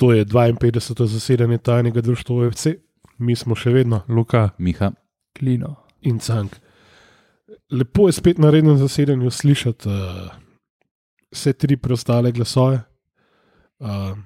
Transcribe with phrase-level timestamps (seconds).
[0.00, 1.06] To je 52.
[1.06, 2.66] zasedanje tajnega društva OFC,
[3.18, 4.92] mi smo še vedno Luka, Miha,
[5.36, 5.74] Klino.
[6.00, 6.56] in Cank.
[7.70, 10.30] Lepo je spet na rednem zasedanju slišati uh,
[11.32, 12.80] vse tri preostale glasove.
[13.78, 14.16] Uh,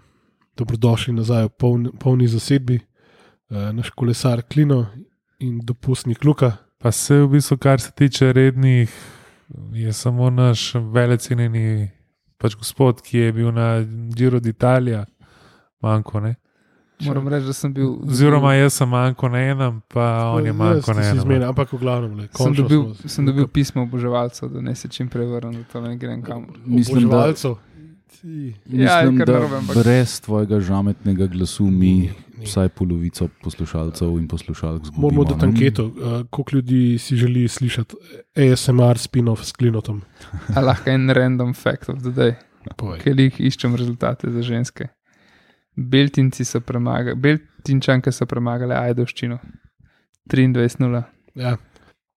[0.57, 4.87] dobrodošli nazaj v polni, polni zasedbi, uh, naš kolesar Klino
[5.41, 6.53] in dopustnik Luka.
[6.79, 8.95] Pa se v bistvu, kar se tiče rednih,
[9.73, 11.91] je samo naš velecenjeni
[12.39, 13.81] pač gospod, ki je bil na
[14.15, 15.05] Giro d'Italia,
[15.85, 16.35] manjko ne.
[17.01, 17.89] Moram reči, da sem bil.
[18.07, 21.23] Oziroma, jaz sem manjko na enem, pa on je manjko na Ja, enem.
[21.23, 24.89] Zmena, ampak v glavnem, le, sem dobil, smo- sem dobil pismo oboževalcev, da ne se
[24.89, 26.55] čim prej vrnem, da to ne grem kamor.
[26.65, 27.57] mislim, da, Oboževalcev.
[28.15, 33.29] Ti, Ja, je mislim, kar da narobe, ampak- brez tvojega žametnega glasu mi vsaj polovico
[33.43, 35.03] poslušalcev in poslušalk zgubimo.
[35.03, 35.93] Moramo dati anketo, uh,
[36.31, 37.97] koliko ljudi si želi slišati
[38.37, 40.01] ASMR spin-off s klinotom.
[40.57, 42.33] Lahko en random fact of the day,
[43.01, 44.89] ker jih iščem rezultate za ženske.
[45.77, 49.39] Beltinci so premagali, Beltinčanke so premagale Ajdovščino.
[50.31, 51.03] 23-0.
[51.35, 51.57] Ja.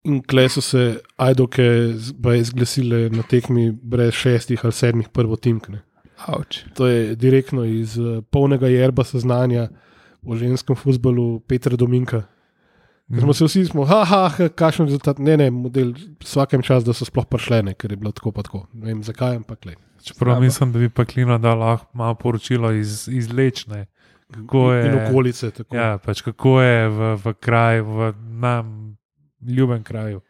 [0.07, 0.83] In kle so se
[1.19, 1.65] ajdoke
[1.97, 5.81] zglasile na tekmi brez šestih ali sedmih prvotimkne.
[6.73, 9.67] To je direktno iz uh, polnega jerba seznanja
[10.23, 12.23] o ženskem futbalu Petra Dominka.
[13.07, 16.91] Ker smo se vsi, smo, haha, ha, kakšen rezultat, ne, ne, model, vsakem čas, da
[16.95, 18.65] so sploh prišle, ker je bilo tako pa tako.
[18.73, 19.77] Ne vem zakaj, ampak le.
[20.07, 20.41] Čeprav Slabo.
[20.41, 23.85] mislim, da bi pa Klino dal lahko malo poročilo iz, iz Lečne.
[24.31, 25.51] Kako je, In okolice.
[25.51, 25.75] Tako.
[25.75, 28.97] ja, pač kako je v, v kraju, v nam
[29.41, 30.21] ljubem kraju.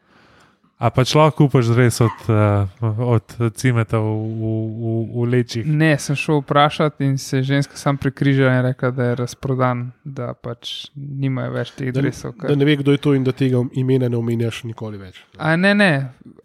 [0.78, 2.70] A pač lahko kupaš res od, uh,
[3.02, 5.66] od cimeta v, v, v, v Lečih.
[5.66, 10.36] Ne, sem šel vprašati in se ženska sam prekrižala in rekla, da je razprodan, da
[10.38, 12.36] pač nimajo več teh dresov.
[12.44, 15.24] da ne ve, kdo je to in da tega imena ne omenjaš nikoli več.
[15.42, 15.92] A ne, ne,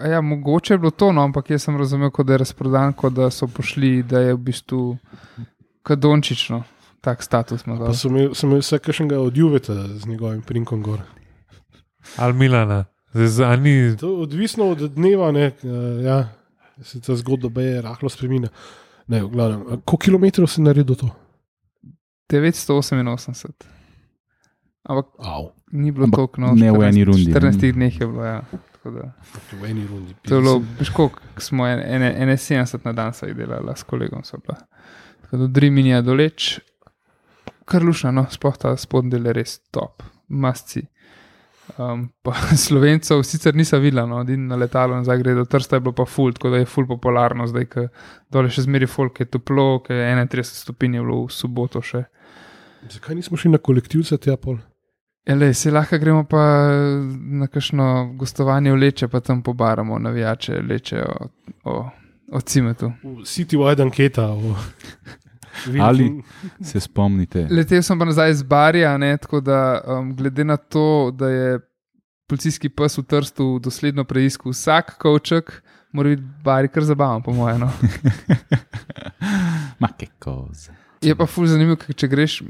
[0.01, 2.93] A ja, mogoče je bilo to, no, ampak jaz sem razumel, kot da je razprodan,
[2.97, 4.81] kot da so pošli, da je v bistvu
[5.85, 6.63] kadončično,
[7.05, 7.77] tak status ima.
[7.77, 7.95] Pa dal.
[8.01, 11.05] sem imel, sem imel vse kakšnega od Juveta z njegovim prinkom gor.
[12.17, 12.85] Ali Milana.
[13.15, 16.29] Zdaj, ni, To je odvisno od dneva, ne, uh, ja,
[16.83, 18.49] se ta zgodba je rahlo spremenila.
[19.07, 21.09] Ne, v glavnem, koliko kilometrov si naredil to?
[22.33, 23.53] 988.
[24.83, 27.73] Ampak Av, ni bilo Ampak toliko, no, ne v eni rundi, 14 ne.
[27.73, 28.41] dneh je bilo, ja.
[28.85, 29.13] Da-
[29.61, 30.15] v eni rundi.
[30.27, 33.83] To je bilo, veš, koliko smo en- ene, ene 70 na dan saj delali s
[33.83, 34.23] kolegom.
[34.23, 36.61] Tako da je doleč,
[37.65, 40.83] kar lušno, no, sploh ta spodnji del je res top, masci.
[41.79, 42.09] Um,
[42.67, 46.05] slovencev sicer nisem videla, no, edino na letalo nazaj gre do Trsta, je bilo pa
[46.05, 47.89] ful, tako da je ful popularno zdaj, ker
[48.33, 52.05] dole še zmeri folk je toplo, ker je 31 stopinj je bilo v soboto še.
[52.93, 54.59] Zakaj nismo šli na kolektivce tja pol?
[55.25, 56.43] Ele, se lahko gremo pa
[57.15, 61.29] na kakšno gostovanje v Leče, pa tam pobaramo navijače Leče o,
[61.71, 61.77] o,
[62.33, 62.91] o cimetu.
[63.05, 64.27] V City Wide anketa.
[64.35, 64.57] O,
[65.81, 66.23] Ali-
[66.61, 71.11] Se spomnite, Letel sem pa nazaj iz Barja, ne, tako da um, glede na to,
[71.15, 71.61] da je
[72.29, 77.61] policijski pes v Trstu dosledno preiskal vsak kavček, mora biti Bari kar zabaven, po mojem.
[77.61, 77.73] No.
[79.83, 80.73] make koze.
[81.03, 82.43] Je pa ful zanimivo, ker če greš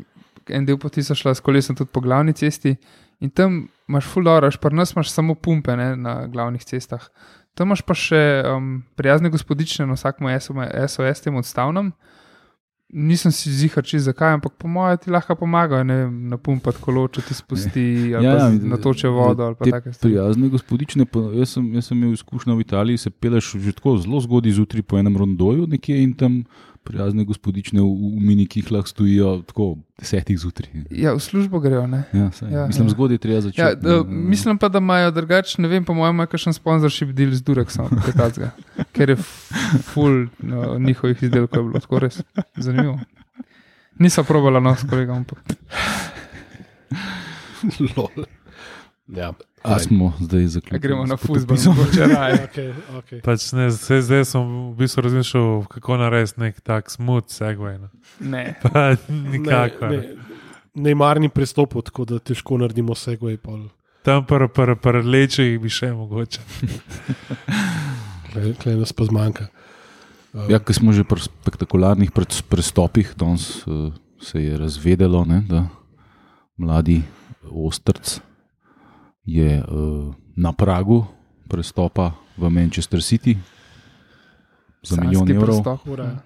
[0.52, 2.74] en del poti, so šla s kolesom tudi po glavni cesti
[3.22, 7.04] in tam imaš ful dobro, až pri nas imaš samo pumpe ne, na glavnih cestah.
[7.54, 10.28] Tam imaš pa še um, prijazne gospodične na vsakem
[10.88, 11.92] SOS tem odstavnem.
[12.92, 17.06] Nisem si zihar, če zakaj, ampak po mojem ti lahko pomagajo, ne vem, napumpati kolo,
[17.08, 19.94] če ti spusti, ali Ja, ja, natoče vodo, ali take.
[20.02, 23.96] Prijazne gospodične, pa jaz sem, jaz sem imel izkušnjo v Italiji, se peleš že tako
[24.02, 26.42] zelo zgodaj zjutraj po enem rondoju nekje in tam
[26.84, 30.70] prijazne gospodične v, v minikihlah stojijo tako desetih zjutraj.
[30.90, 32.02] Ja, v službo grejo, ne.
[32.12, 32.90] Ja, saj, Ja, mislim, ja.
[32.90, 33.60] zgodaj treba začeti.
[33.60, 34.28] Ja, da, ne.
[34.34, 37.88] mislim pa, da imajo drugače, ne vem, po mojem, kakšen sponzorship deal z Dureksom,
[38.92, 39.16] ker je
[39.92, 42.22] full no, njihovih izdelkov je bilo tako res
[42.56, 42.98] zanimivo.
[43.98, 45.38] Nisem probala no s kolegom, ampak
[47.96, 48.26] Lol.
[49.08, 49.32] Ja,
[49.62, 50.78] A smo zdaj zaključili?
[50.80, 52.34] gremo na fuzbol, mogoče raje.
[52.46, 53.20] okay, okay.
[53.22, 57.78] pač ne, zdaj, zdaj sem v bistvu razmišljal, kako narediti nek tak smooth segway.
[57.78, 57.88] No.
[58.20, 58.54] Ne.
[58.62, 59.90] Pa nikakor.
[59.90, 60.30] Ne, ne,
[60.74, 63.36] Neymarni pristop, tako da težko naredimo segway.
[63.36, 63.68] Pol.
[64.02, 66.40] Tam pa pr, pr, lečih bi še mogoče.
[68.32, 69.50] Klej, klej nas pa zmanjka.
[70.32, 72.08] Uh, Ja, ker smo že pri spektakularnih
[72.48, 75.66] prestopih, danes uh, se je razvedelo, ne, da
[76.56, 77.02] mladi
[77.52, 78.22] Ostrc
[79.24, 81.04] je uh, na pragu
[81.48, 83.36] prestopa v Manchester City
[84.82, 85.46] za milijon Sanjski evrov.
[85.46, 85.88] prestop.
[85.88, 86.18] Ura.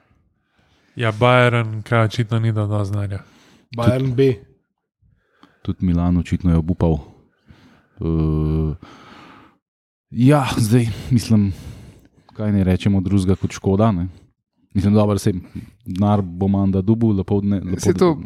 [0.96, 3.20] Ja, Bayern, kaj očitno ni dal znanja.
[3.76, 4.34] Bayern B.
[5.62, 6.98] Tudi Milan očitno je obupal.
[8.00, 8.76] Uh,
[10.10, 11.52] ja, zdaj mislim,
[12.36, 13.92] kaj ne rečemo drugega kot škoda.
[13.92, 14.08] Ne?
[14.74, 15.32] Mislim, da se
[15.84, 17.60] denar bo manda dubu, lepo ne.
[17.60, 18.18] Lepo, Saj to-.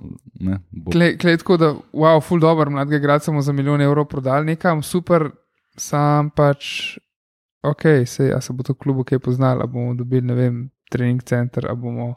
[0.93, 5.29] Klej, tako, da, wow, ful dobr, mladega igralca smo za milijon evrov prodali nekam, super,
[5.77, 6.97] sam pač,
[7.63, 11.69] ok, se, a se bo to klubu kaj poznalo, bomo dobili, ne vem, trening center,
[11.71, 12.15] a bomo,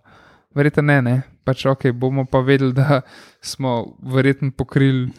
[0.55, 3.01] verjetno ne, ne, pač ok, bomo pa vedeli, da
[3.41, 5.11] smo verjetno pokrili,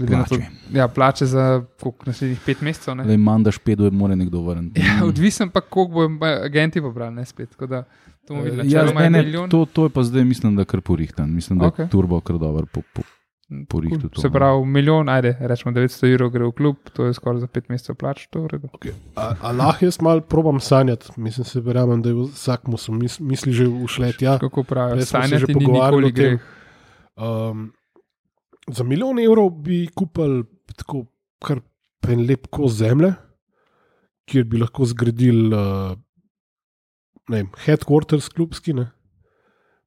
[0.00, 0.50] glede na to, Plače.
[0.72, 1.44] ja, plače za
[1.80, 3.04] koliko naslednjih pet mesecev, ne.
[3.04, 4.80] Le mandaš pet, je mora nekdo vrniti.
[4.86, 7.84] Ja, odvisen pa, koliko bo agenti pobrali, ne spet, tako da
[8.26, 11.30] to bomo videli, Ja, ne, ne, to, to je pa zdaj, mislim, da kar porihtan.
[11.34, 11.84] Mislim, da Okej.
[11.84, 12.66] je turbo kar dober.
[12.72, 13.02] Po, po,
[13.68, 14.10] porihtu Cool.
[14.10, 14.32] to, Se no.
[14.32, 17.96] pravi, milijon, ajde, rečemo 900 evrov gre v klub, to je skoraj za pet mesecev
[17.98, 18.68] plač, to je v redu.
[18.78, 18.92] Okay.
[19.18, 22.92] A, a lahko jaz malo probam sanjati, mislim, se verjamem, da je vsak mu so
[22.92, 24.38] mis, misli že ušle tja.
[24.38, 26.38] Kako pravijo, že sanjati ni pogovarjali.
[27.16, 27.72] Um,
[28.72, 30.44] za milijon evrov bi kupili
[30.76, 31.04] tako
[31.42, 31.60] kar
[32.10, 33.12] en lep kos zemlje,
[34.28, 35.92] kjer bi lahko zgradili uh,
[37.30, 38.90] vem, headquarters klubski, ne?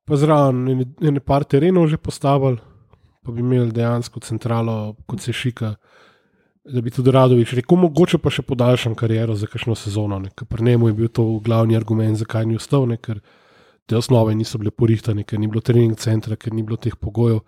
[0.08, 2.60] pa zraven ene, ene par terenov že postavili,
[3.24, 5.76] pa bi imeli dejansko centralo, kot se šika.
[6.64, 10.20] Da bi tudi Radovič rekel, mogoče pa še podaljšam kariero za kakšno sezono.
[10.20, 13.20] ne, ker Pri njemu je bil to glavni argument, zakaj ni ostal, ne, ker
[13.86, 17.42] te osnove niso bile porihtane, ker ni bilo trening centra, ker ni bilo teh pogojev.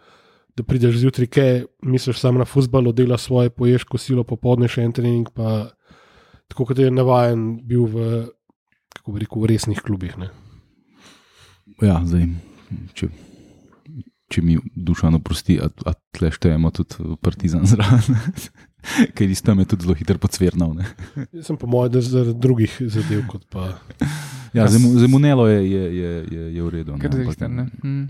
[0.55, 1.49] Da prideš zjutraj, kaj
[1.83, 5.75] misliš samo na futbol, dela svoje, poješ kosilo, popoldne še en trening, pa
[6.47, 8.05] tako kot je navaden bil v,
[8.95, 10.15] kako bi rekel, v resnih klubih.
[10.15, 10.29] Ne.
[11.83, 12.29] Ja, zdaj,
[12.95, 13.09] če,
[14.31, 18.15] če mi duša oprosti, a, a tle štejemo tudi partizan zraven.
[19.11, 20.71] Ker iz tam je tudi zelo hitro pocvrnil.
[20.77, 20.85] ne.
[21.33, 23.73] Jaz sem po mojem, da zaradi drugih zadev, kot pa
[24.55, 26.95] Ja, za Munelo je, je, je, je, je v redu.
[26.95, 27.65] ne, ampak- ne.
[27.83, 28.03] Hm.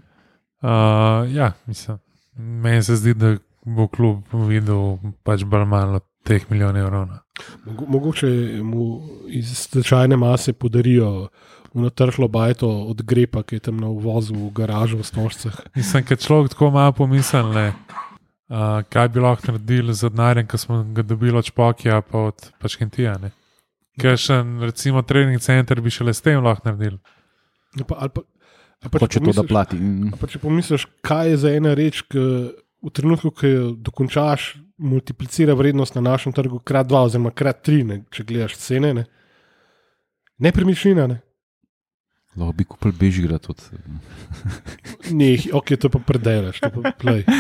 [0.62, 1.98] Uh, ja, mislim.
[2.36, 3.36] Meni se zdi, da
[3.66, 7.08] bo klub videl pač bolj malo teh milijonov evrov.
[7.08, 7.20] no.
[7.66, 8.28] mogo- mogoče
[8.64, 11.28] mu iz stečajne mase podarijo
[11.74, 15.60] unatrhlo bajto od grepa, ki je tam na uvozu v garažu v Stožcah.
[15.76, 17.74] Mislim, ker človek tako malo pomisli, ne,
[18.50, 22.52] uh, kaj bi lahko naredili z denarjem, ki smo ga dobili od Špokija pa od
[22.62, 23.18] Pačkentija.
[24.00, 27.00] Ker še recimo trening center bi šele s tem lahko naredili.
[27.76, 28.22] Ja, Pa, ali pa,
[28.90, 29.80] pa, če Hoče to, da plati.
[29.80, 30.14] Mm.
[30.20, 32.22] Pa če pomisliš, kaj je za ena reč, ki
[32.86, 37.84] v trenutku, ko jo dokončaš, multiplicira vrednost na našem trgu krat dva, oziroma krat tri,
[37.88, 38.94] ne, če gledaš cene.
[38.94, 39.06] Ne.
[40.44, 41.22] Nepremičnina, ne.
[42.36, 43.46] Lahko bi kupil Bežigrad.
[43.50, 43.62] Od,
[45.20, 47.24] Ne, ok, to pa predelaš, to pa play.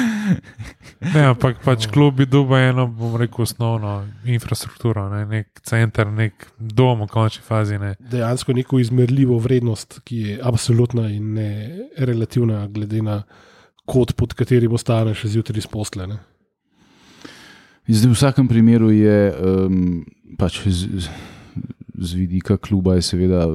[1.06, 6.48] Ne, ampak pač klub bi dobil eno, bom rekel, osnovno infrastrukturo, ne, nek center, nek
[6.58, 7.78] dom v končni fazi.
[7.82, 7.94] Ne.
[8.00, 11.50] Dejansko neko izmerljivo vrednost, ki je absolutna in ne
[12.00, 13.20] relativna, glede na
[13.86, 16.18] kod, pod katerim ostaneš zjutraj izposlene.
[17.86, 20.06] Zdaj, v vsakem primeru je um,
[20.42, 21.10] pač z, z,
[21.98, 23.54] z vidika kluba je seveda eh,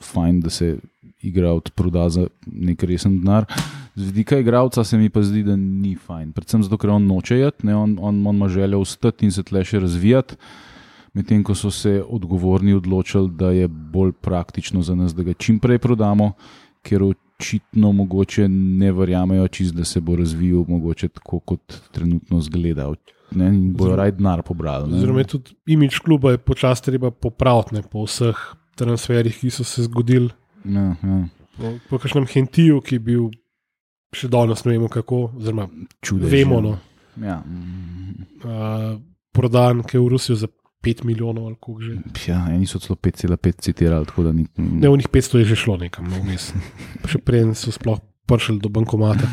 [0.00, 0.76] fajn, da se
[1.22, 3.46] igralec proda za nek resen denar.
[3.96, 6.32] Z vidika igralca se mi pa zdi, da ni fajn.
[6.32, 9.42] Predvsem zato, ker on noče jet, ne, on, on, on ima željo ostati in se
[9.42, 10.36] tle še razvijati.
[11.16, 15.58] Medtem ko so se odgovorni odločili, da je bolj praktično za nas, da ga čim
[15.58, 16.34] prej prodamo,
[16.84, 22.90] ker očitno mogoče ne verjamejo, čist, da se bo razvijal mogoče tako, kot trenutno zgleda.
[23.30, 24.90] Ne, in bojo raj denar pobrali.
[24.90, 24.96] ne.
[24.96, 28.36] Oziroma, tudi imič kluba je počasi treba popraviti ne, po vseh
[28.74, 30.30] transferih, ki so se zgodili.
[30.64, 31.18] Ja, ja.
[31.56, 33.24] Po, po kakšnem hentiju, ki je bil
[34.12, 35.66] še danes, ne vemo kako, oziroma
[36.00, 36.76] Čudež, vemo, no,
[37.16, 37.40] Ja.
[38.44, 39.00] uh,
[39.32, 40.48] prodan, ki je v Rusijo za
[40.82, 41.92] 5 milijonov ali koliko že.
[42.28, 44.46] Ja, eni so celo 5,5 citirali, tako da ni.
[44.54, 46.52] Ne, v njih 500 je že šlo nekam, no, vmes.
[47.10, 49.26] Še preden so sploh prišli do bankomata.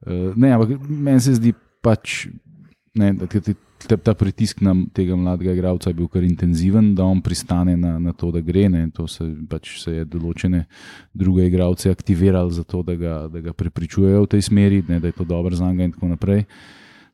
[0.00, 2.28] Uh, ne, ampak meni se zdi pač,
[2.94, 3.54] ne, da ti, ti,
[3.86, 7.96] te, ta pritisk na tega mladega igralca je bil kar intenziven, da on pristane na,
[7.98, 8.68] na to, da gre.
[8.72, 10.66] Ne, to se, pač se je določene
[11.16, 15.10] druge igralce aktivirali za to, da ga, da ga prepričujejo v tej smeri, ne, da
[15.10, 16.44] je to dobro za njega in tako naprej.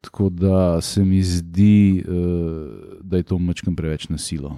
[0.06, 4.52] Tako da se mi zdi, uh, da je to mačkam preveč nasilo.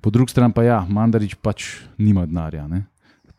[0.00, 2.66] Po drugi strani pa ja, Mandarič pač nima denarja.
[2.68, 2.84] Ne.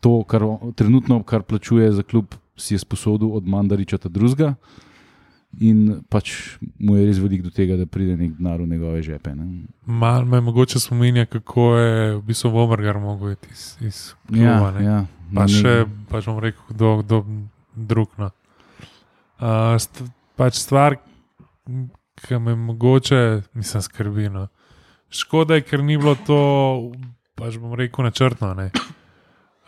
[0.02, 0.42] To, kar
[0.74, 4.56] trenutno, kar plačuje za klub, si je sposodil od Mandariča ta drugega.
[5.60, 9.34] In pač mu je res velik do tega, da pride nek denar v njegove žepe.
[9.36, 9.66] Ne.
[9.86, 14.70] Mal me mogoče spominja, kako je v bistvu Vomergar mogel iti iz, iz kluba.
[14.72, 14.84] ne.
[14.84, 15.04] ja,
[15.34, 15.74] Pa na še,
[16.08, 17.24] pač bom rekel, kdo, kdo
[17.76, 18.08] drug.
[18.20, 18.30] No.
[19.40, 20.04] Uh, st
[20.36, 20.96] pač stvar,
[22.22, 24.28] ki me mogoče, mislim, skrbi.
[24.32, 24.48] No.
[25.12, 26.92] Škoda je, ker ni bilo to,
[27.36, 28.54] pač bom rekel, načrtno.
[28.56, 28.70] ne.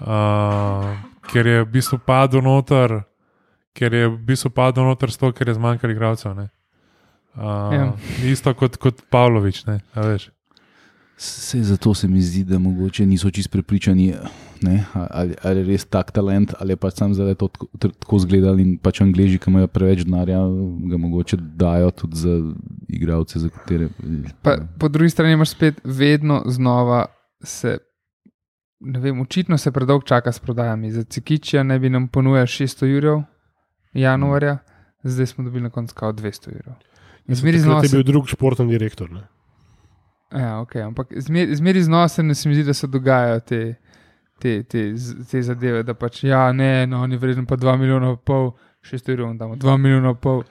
[0.00, 0.96] Uh,
[1.30, 3.04] ker je v bistvu padel noter,
[3.74, 6.34] ker je v bistvu padel noter s to, ker je zmanjkalo igralcev.
[6.34, 6.48] ne.
[7.34, 7.92] Uh, Ja.
[8.24, 10.30] Isto kot, kot Pavlović, ne, a veš.
[11.16, 14.14] Sej zato se mi zdi, da mogoče niso čist prepričani.
[14.62, 18.18] ne, ali, ali je res tak talent, ali je pač sam zdaj to tako- tako
[18.18, 20.38] zgledal in pač angliži, ki imajo preveč denarja,
[20.80, 22.34] ga mogoče dajo tudi za
[22.88, 23.88] igralce, za katere.
[24.42, 27.06] Pa, po drugi strani imaš spet vedno znova
[27.42, 27.78] se.
[28.80, 30.90] Ne vem, očitno se predolgo čaka s prodajami.
[30.90, 33.22] Za Cikičija ne bi nam ponujal 600 jurov
[33.94, 34.58] januarja,
[35.02, 36.74] zdaj smo dobili na koncu kao 200 jurov.
[37.26, 39.10] In zmeri znova je se, bil drug športni direktor.
[39.10, 39.22] Ne?
[40.32, 43.74] ja, okay, ampak zmeri, zmeri znova se mi zdi, da se dogajajo te,
[44.38, 44.94] te, te,
[45.30, 48.52] te zadeve, da pač ja, ne, no, oni vreden pa 2 milijona in pol,
[48.84, 50.42] 600 jurov, in damo 2 milijona in pol,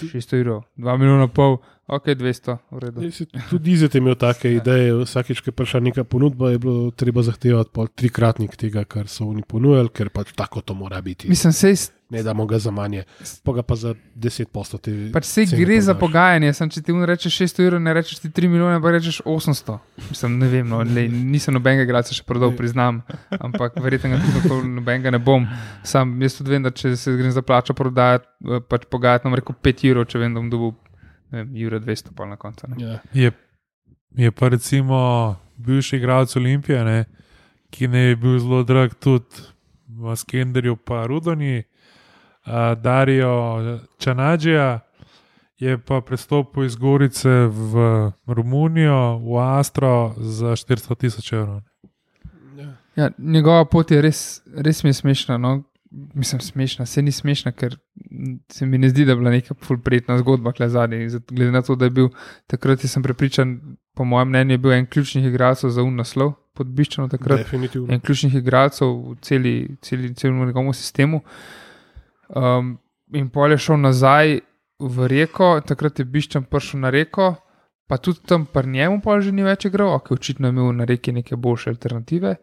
[0.00, 3.12] 600 jurov, 2 milijona in pol, ok, 200, v redu.
[3.12, 6.90] Si Tudi Izet je imel take ideje, vsakeč, ko je prišla neka ponudba, je bilo
[6.90, 11.30] treba zahtevati pol trikratnik tega, kar so oni ponujali, ker pač tako to mora biti.
[11.32, 13.04] Mislim, sej, Ne damo ga za manje,
[13.44, 14.80] pa ga pa za 10 postov.
[15.12, 18.30] Pač se gre za pogajanje, sem, če ti mu rečeš 600 evrov, ne rečeš ti
[18.34, 19.76] 3 milijone, pa rečeš 800.
[20.08, 22.98] Mislim, ne vem, no, lej, nisem nobenega igralca še prodal, priznam,
[23.38, 25.46] ampak verjetno tako nobenega ne bom.
[25.86, 29.38] Sam jaz tudi vem, da če se grem za plačo prodajati, eh, pač pogajati, nam
[29.38, 30.74] rekel 5 evrov, če vem, da bom dobil
[31.30, 32.74] ne vem, euro 200 pa na koncu.
[32.74, 32.82] ne.
[32.82, 32.98] Ja.
[33.14, 33.30] Je,
[34.18, 34.98] je pa recimo
[35.62, 37.04] bivši igralec Olimpije, ne,
[37.70, 39.46] ki ne je bil zelo drag tudi
[39.86, 41.69] v Skenderju, pa Rudoni, uh,
[42.76, 43.62] Darijo
[43.98, 44.80] Čanađija,
[45.58, 51.60] je pa prestopil iz Gorice v Romunijo, v Astro za 400 tisoč evrov.
[52.96, 55.38] Ja, njegova pot je res, res mi je smešna.
[55.38, 55.62] No.
[55.90, 57.74] Mislim, smešna, se ni smešna, ker
[58.48, 61.08] se mi ne zdi, da je bila neka fulprijetna zgodba, kle zadnji.
[61.28, 62.08] Glede na to, da je bil
[62.46, 63.56] takrat, sem prepričan,
[63.94, 67.38] po mojem mnenju, je bil en ključnih igralcev za un naslov pod Biščano takrat.
[67.42, 67.88] Definitivno.
[67.92, 71.20] en ključnih igralcev v celi, celi, celem njegovem sistemu.
[72.36, 72.78] Um,
[73.12, 74.40] in pol je šel nazaj
[74.80, 77.34] v reko, takrat je Biščan prišel na reko,
[77.90, 80.86] pa tudi tam pri njemu pol že ni več igral, ok, očitno je imel na
[80.88, 82.36] reki neke boljše alternative.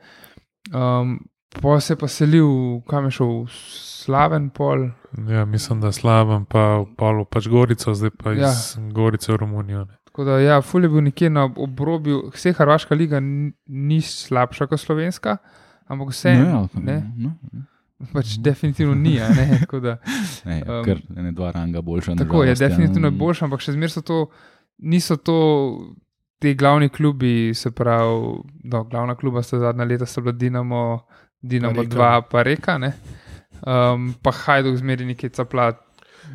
[0.76, 1.20] Um,
[1.62, 4.90] pa se je pa selil, kam je šel, slaven pol.
[5.30, 8.52] Ja, mislim, da slabem, pa v Polu pač Gorico, zdaj pa iz Ja.
[8.52, 8.92] ja.
[8.92, 9.86] Gorice v Romunijo.
[9.86, 9.98] Ne.
[10.06, 14.80] Tako da, ja, ful je bil nekje na obrobju, vse Hrvaška liga ni, slabša kot
[14.80, 15.38] slovenska,
[15.88, 17.32] ampak vse No, no, ja, ne, no,
[18.14, 19.20] pač definitivno ni.
[19.22, 19.98] a Ne, tako da,
[20.46, 22.16] ne, Um, ker ne dva ranga boljša.
[22.16, 22.68] Tako je, žalost, ja.
[22.68, 24.18] definitivno je boljše, ampak še zmeraj so to,
[24.80, 25.38] niso to
[26.40, 28.20] ti glavni klubi, se pravi,
[28.64, 30.84] no, glavna kluba sta zadnja leta so bila Dinamo,
[31.42, 31.96] Dinamo Reka.
[31.96, 32.94] 2, pa Reka, ne.
[33.62, 35.72] Um, pa Hajduk zmeri nekaj capla,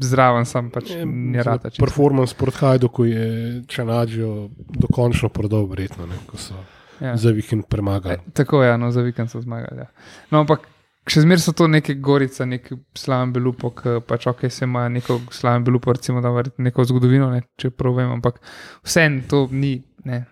[0.00, 1.70] zraven sam pač ne rata.
[1.70, 1.84] čisto.
[1.84, 3.26] Performance pred Hajdoku je
[3.68, 6.54] Čanađo dokončno prodal, verjetno, ne, ko so
[7.00, 7.16] Ja.
[7.16, 8.14] za vikend premagali.
[8.14, 9.78] E, tako je, ja, no, za vikend so zmagali.
[9.78, 9.86] Ja.
[10.30, 10.68] No, ampak
[11.08, 12.68] še zmeraj so to neke gorice, nek
[12.98, 17.30] slaven belupo, ki pač ok, se ima neko slaven belupo, recimo, da verjetno neko zgodovino,
[17.32, 18.38] ne, če prav vem, ampak
[18.86, 19.74] vseeno to ni,
[20.08, 20.22] ne,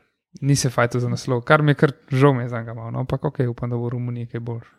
[0.46, 2.92] ni se fajto za naslov, kar mi je kar žal mi je za njega malo,
[2.94, 4.70] no, ampak ok, upam, da bo v Romuniji kaj boljš.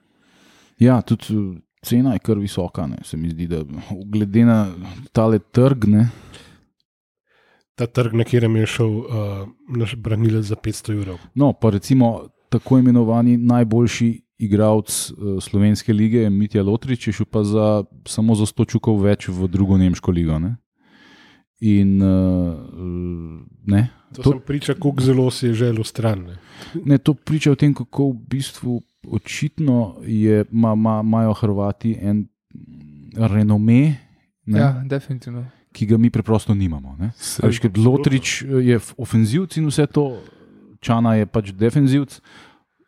[0.82, 1.56] Ja, tudi uh,
[1.86, 2.88] cena je kar visoka.
[2.90, 3.04] Ne.
[3.06, 3.60] Se mi zdi, da
[4.10, 4.64] glede na
[5.14, 6.08] tale trg, ne,
[7.76, 9.06] Ta trg, na katerem je šel uh,
[9.78, 11.18] naš branilec za 500 evrov.
[11.34, 17.44] no, pa recimo tako imenovani najboljši igralec uh, slovenske lige Mitja Lotrič, je šel pa
[17.44, 20.40] za, samo za 100 čukov več v drugo nemško ligo.
[20.40, 20.56] Ne.
[21.62, 22.58] In uh,
[23.66, 26.26] ne, To, To- priča, kako zelo si je želel stran.
[26.26, 26.36] Ne.
[26.86, 32.26] Ne, to priča o tem, kako v bistvu očitno je, ma, ma, imajo Hrvati en
[33.16, 33.96] renome,
[34.46, 35.46] ne, Ja, definitivno.
[35.72, 36.98] ki ga mi preprosto nimamo.
[37.60, 40.20] ker Lotrič je ofenzivc in vse to,
[40.82, 42.20] Čana je pač defenzivc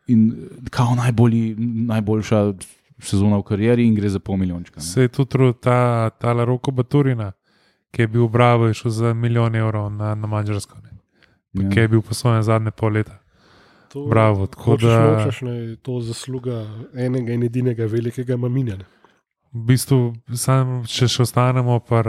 [0.06, 0.32] in
[0.70, 1.54] kao najbolji,
[1.86, 2.52] najboljša
[3.00, 4.76] sezona v karieri in gre za pol milijončka.
[4.76, 4.82] ne.
[4.82, 7.32] Se je tudi ta, ta Roko Baturina,
[7.90, 10.90] ki je bil v Bravo, je šel za milijon evrov na, na Mačarsko, ne,
[11.54, 11.70] Ja.
[11.70, 13.18] ki je bil posojen zadnje pol leta.
[13.88, 18.76] To, Bravo, tako da- nočeš, ne, je to zasluga enega in edinega velikega maminja.
[18.76, 18.84] ne.
[19.52, 22.02] V bistvu, sam, če še ostanemo pri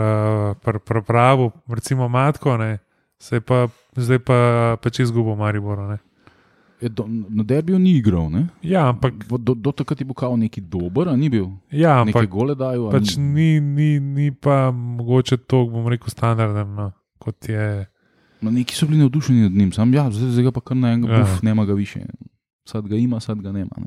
[0.56, 2.78] pr, pr pravu, recimo Matko, ne,
[3.18, 4.38] se je pa zdaj pa
[4.82, 5.78] pač izgubil Maribor.
[5.78, 5.98] Ne.
[6.80, 8.46] Je do, na derbiju ni igral, ne?
[8.62, 11.46] Ja, ampak, do, do, do takrat je bil kao neki dober, a ni bil.
[11.72, 12.90] ja, ampak gole dajo.
[12.90, 17.86] pač ni, ni, ni pa mogoče to, bom rekel, standarden, no, kot je.
[18.40, 21.16] No, neki so bili navdušeni nad njim, sam ja, zdaj, zdaj ga pa kar naenkrat,
[21.16, 21.22] Ja.
[21.24, 22.00] uf, nema ga više.
[22.68, 23.72] Sad ga ima, sad ga nema.
[23.76, 23.86] Ne.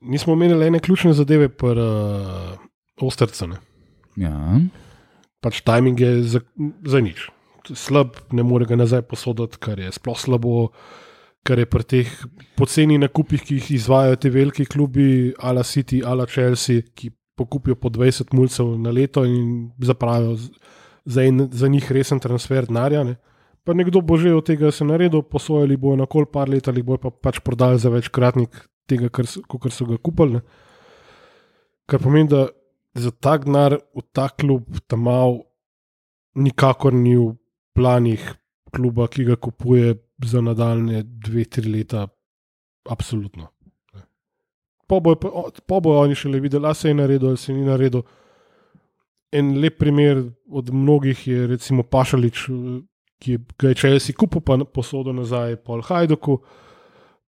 [0.00, 2.56] Nismo imeli ene ključne zadeve, pa uh,
[2.98, 3.46] ostrce.
[3.46, 3.56] Ne.
[4.16, 4.60] Ja,
[5.40, 6.40] Pač timing je za,
[6.86, 7.28] za nič.
[7.68, 10.68] Slab, ne more ga nazaj posoditi, kar je sploh slabo.
[11.42, 12.10] Kar je pri teh
[12.56, 17.90] poceni nakupih, ki jih izvajo ti veliki klubi, ala City, ala Chelsea, ki pokupijo po
[17.90, 20.36] 20 mulcev na leto in zapravijo
[21.04, 23.04] za, en, za njih resen transfer denarja.
[23.04, 23.16] Ne.
[23.64, 26.82] Pa nekdo bo že od tega se naredil, posojali bojo na kol par let ali
[26.82, 30.38] bojo pa pač prodali za večkratnik, tega, kar kakor so ga kupili.
[30.38, 30.42] Ne.
[31.86, 32.48] Kar pomeni, da
[32.94, 35.42] za ta denar v ta klub tam mal
[36.34, 37.34] nikakor ni v
[37.74, 38.22] planih
[38.72, 42.06] kluba, ki ga kupuje za nadaljne dve, tri leta,
[42.90, 43.48] absolutno.
[44.86, 45.00] Pa-
[45.66, 48.02] pa bojo oni šele videli, ali se je naredil ali se ni naredil.
[49.32, 52.82] En lep primer od mnogih je recimo Pašalič, eh,
[53.18, 56.38] ki je, ga je Chelsea kupil, pa posodil nazaj Pol Hajdoku,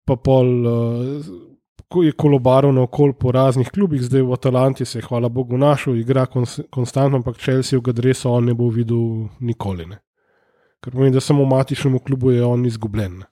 [0.05, 5.29] pa pol uh, je kolobaral naokol po raznih klubih, zdaj v Atalanti se je, hvala
[5.29, 9.87] Bogu, našel, igra kons konstantno, ampak Chelsea v Gadresu on ne bo videl nikoli.
[9.87, 10.01] Ne.
[10.85, 13.23] Ker pomeni, da samo v matičnem klubu je on izgubljen.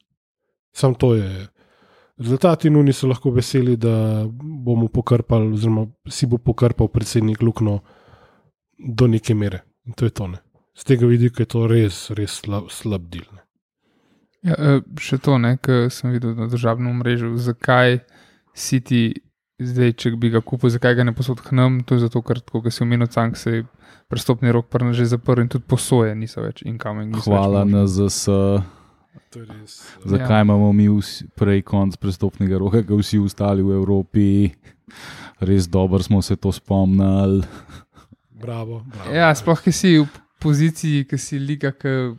[0.73, 1.49] Sam to je.
[2.17, 4.25] Rezultati nuni so lahko veseli, da
[4.65, 7.81] bomo pokrpali, oziroma si bo pokrpal predsednik Lukno
[8.79, 9.63] do neke mere.
[9.85, 10.29] In to je to.
[10.29, 10.39] Ne.
[10.75, 13.27] Z tega vidika je to res, res slab, slab del.
[13.33, 13.43] Ne.
[14.43, 18.01] Ja, eh, še to, kar sem videl na državnem mrežu, zakaj
[18.55, 19.03] si ti
[19.69, 21.81] zdaj, če bi ga kupil, zakaj ga ne posod k nam.
[21.87, 23.65] To je zato, ker, kot si omenil, cank se je
[24.13, 27.15] prestopni rok prna že zaprl in tudi posoje niso več incoming.
[27.15, 28.29] niso več Hvala na ZS.
[29.33, 29.79] Res.
[30.05, 30.45] Zakaj ja.
[30.45, 34.27] imamo mi vsi, prej konc prestopnega roka, kot vsi ostali v Evropi?
[35.41, 37.41] Res dobro smo se to spomnili.
[38.43, 38.83] Bravo.
[38.85, 39.15] bravo.
[39.15, 40.09] Ja, sploh, ki si v
[40.43, 42.13] poziciji, ki si liga, ki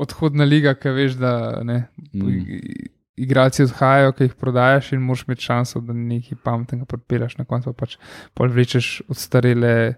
[0.00, 1.86] odhodna liga, ki veš, da ne.
[2.12, 2.92] Mm.
[3.16, 7.70] Igralci odhajajo, ki jih prodajaš, in moraš imeti šanso, da nekaj pametnega podpiraš, na koncu
[7.70, 7.94] pa pač
[8.34, 9.94] pol vlečeš odstarele,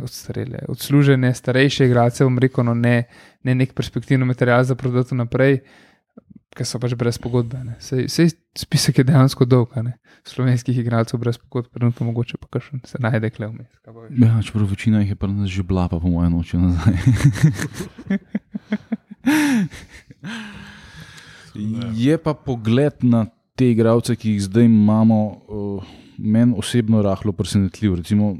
[0.00, 3.02] odstarele, odslužene, starejše igralce, bom rekel, no ne,
[3.44, 5.60] ne nek perspektivni material za prodati naprej,
[6.56, 7.60] ker so pač brez pogodbe.
[7.84, 9.98] Sej, sej spisek je dejansko dolg, ne.
[10.28, 13.68] slovenskih igralcev brez pogodb, trenutno mogoče pa kakšen se najde kle vmes.
[14.18, 16.96] Ja, čeprav večina jih je pa nas že bila, pa po mojem noče nazaj.
[21.94, 23.26] je pa pogled na
[23.58, 25.84] te igralce, ki jih zdaj imamo, uh,
[26.18, 27.94] meni osebno rahlo presenetljiv.
[28.00, 28.36] Recimo,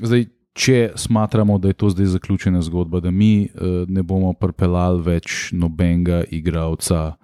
[0.00, 5.02] zdaj, če smatramo, da je to zdaj zaključena zgodba, da mi uh, ne bomo pripeljali
[5.06, 7.14] več nobenega igralca.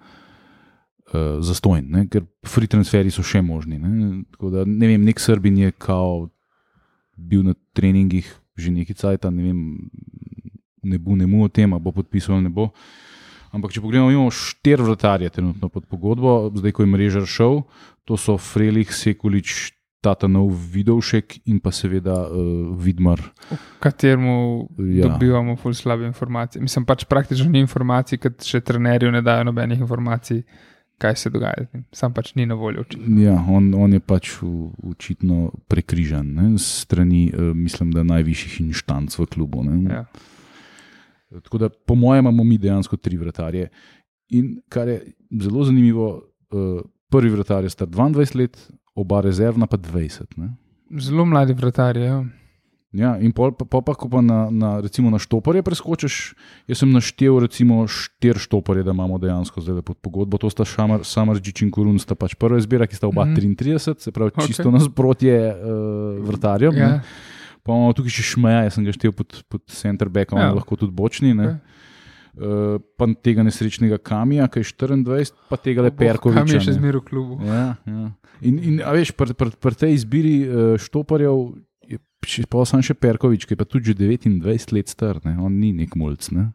[1.07, 2.01] Uh, zastojn, ne?
[2.11, 3.77] ker free transferi so še možni.
[3.79, 6.25] Ne, Tako da, ne vem, nek Srbin je kao
[7.15, 8.27] bil na treningih
[8.57, 9.59] že nekaj časa, ne vem,
[10.83, 12.71] ne bo, ne mu o tem, ali bo podpisal ali ne bo.
[13.57, 17.63] Ampak, če pogledamo, imamo štiri vratarje trenutno pod pogodbo, zdaj ko je mreža šel,
[18.05, 19.73] to so Frelih, Sekulič,
[20.05, 23.21] Tatanov, Vidovšek in pa seveda uh, Vidmar.
[23.79, 25.07] kateremu ja.
[25.07, 26.61] Dobivamo ful slabe informacije.
[26.61, 30.43] Mislim pač praktično ni informacij, ker še trenerju ne dajo nobenih informacij,
[31.01, 31.65] kaj se dogaja.
[31.91, 32.85] Sam pač ni na voljo.
[32.85, 33.21] očitno.
[33.21, 39.17] Ja, on, on je pač v, očitno prekrižan ne, strani, uh, mislim, da najvišjih inštanc
[39.17, 39.65] v klubu.
[39.65, 39.81] Ne.
[39.89, 40.05] Ja.
[41.29, 43.69] Tako da, po mojem, imamo mi dejansko tri vratarje.
[44.29, 45.01] In kar je
[45.41, 46.07] zelo zanimivo,
[46.51, 50.37] uh, prvi vratar je star 22 let, oba rezervna pa 20.
[50.37, 50.55] Ne?
[50.99, 52.03] Zelo mladi vratarji.
[52.03, 52.25] Ja.
[52.95, 56.15] Ja, in pol, pa, pa, ko pa na, na, recimo na štoparje preskočiš,
[56.71, 60.39] jaz sem naštel recimo štiri štoparje, da imamo dejansko zdaj pod pogodbo.
[60.39, 63.35] To sta Šamar, Samarđič in Korun, sta pač prva izbira, ki sta oba mm.
[63.59, 64.47] 33, se pravi Okej.
[64.47, 66.79] čisto nasprotje uh, vrtarjem.
[66.79, 66.87] Ja.
[66.95, 67.01] Ja.
[67.67, 70.49] Pa imamo tukaj še šmeja, jaz sem ga štel pod, pod center back, Ja.
[70.49, 70.55] ja.
[70.55, 71.35] lahko tudi bočni.
[71.35, 71.57] Ne?
[71.57, 71.85] Okej.
[72.37, 76.43] Uh, pa tega nesrečnega Kamija, ki je 24, pa tega le Perkoviča.
[76.43, 77.37] Kam je še zmeraj v klubu?
[77.41, 78.11] Ja, ja.
[78.45, 81.57] In, in veš, pri pr, pr tej izbiri uh, štoparjev
[81.89, 85.33] je pa sam še Perkovič, ki je pa tudi že 29 let star, ne?
[85.41, 86.29] on ni nek mulj.
[86.35, 86.51] Ne?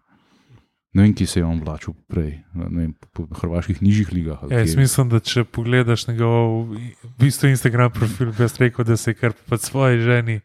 [0.93, 4.43] ne vem, ki se je on vlačil prej, vem, po, hrvaških nižjih ligah.
[4.53, 8.99] Ja, jaz mislim, da če pogledaš njegov v bistvu Instagram profil, bi jaz rekel, da
[9.01, 10.41] se je kar po svoji ženi.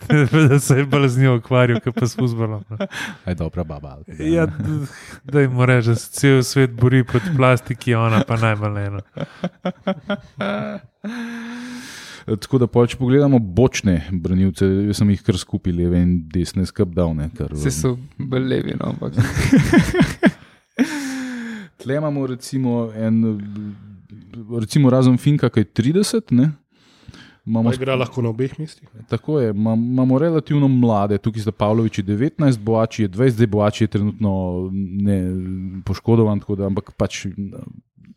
[0.48, 2.62] da se je bolj z njo ukvarjal, kot pa s fuzbolom.
[2.70, 2.76] no.
[3.24, 3.98] Aj dobra baba.
[4.06, 4.46] kaj, Ja,
[5.24, 9.00] da jim reče, da se cel svet bori proti plastiki, ona pa najmanj eno.
[12.40, 16.62] Tako da, pol, če pogledamo bočne branilce, jaz sem jih kar skupaj, leve in desne
[16.68, 17.26] skrbdavne.
[17.50, 19.18] Vse so bolj levi, no, ampak
[21.82, 23.16] Tle imamo recimo en,
[24.60, 26.52] recimo razen Finka, ki je 30, ne?
[27.44, 28.88] Imamo igra lahko na obeh mestih.
[29.08, 33.46] Tako je, ima- imamo relativno mlade, tukaj sta Pavlović je 19, Boači je 20, zdaj
[33.46, 34.32] Boači je trenutno
[34.72, 35.16] ne,
[35.84, 37.26] poškodovan, da, ampak pač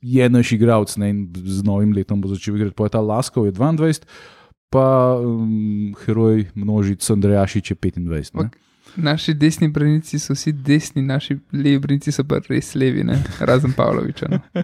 [0.01, 2.75] je naš igralec ne, in z novim letom bo začel igrati.
[2.75, 4.05] Pa je ta Laskov je 22,
[4.69, 8.35] pa um, heroj množic Andrejašič je 25.
[8.38, 8.49] Ne?
[8.97, 13.17] Naši desni branici so vsi desni, naši levi branici so pa res levi, ne?
[13.39, 14.27] razen Pavloviča.
[14.27, 14.39] No.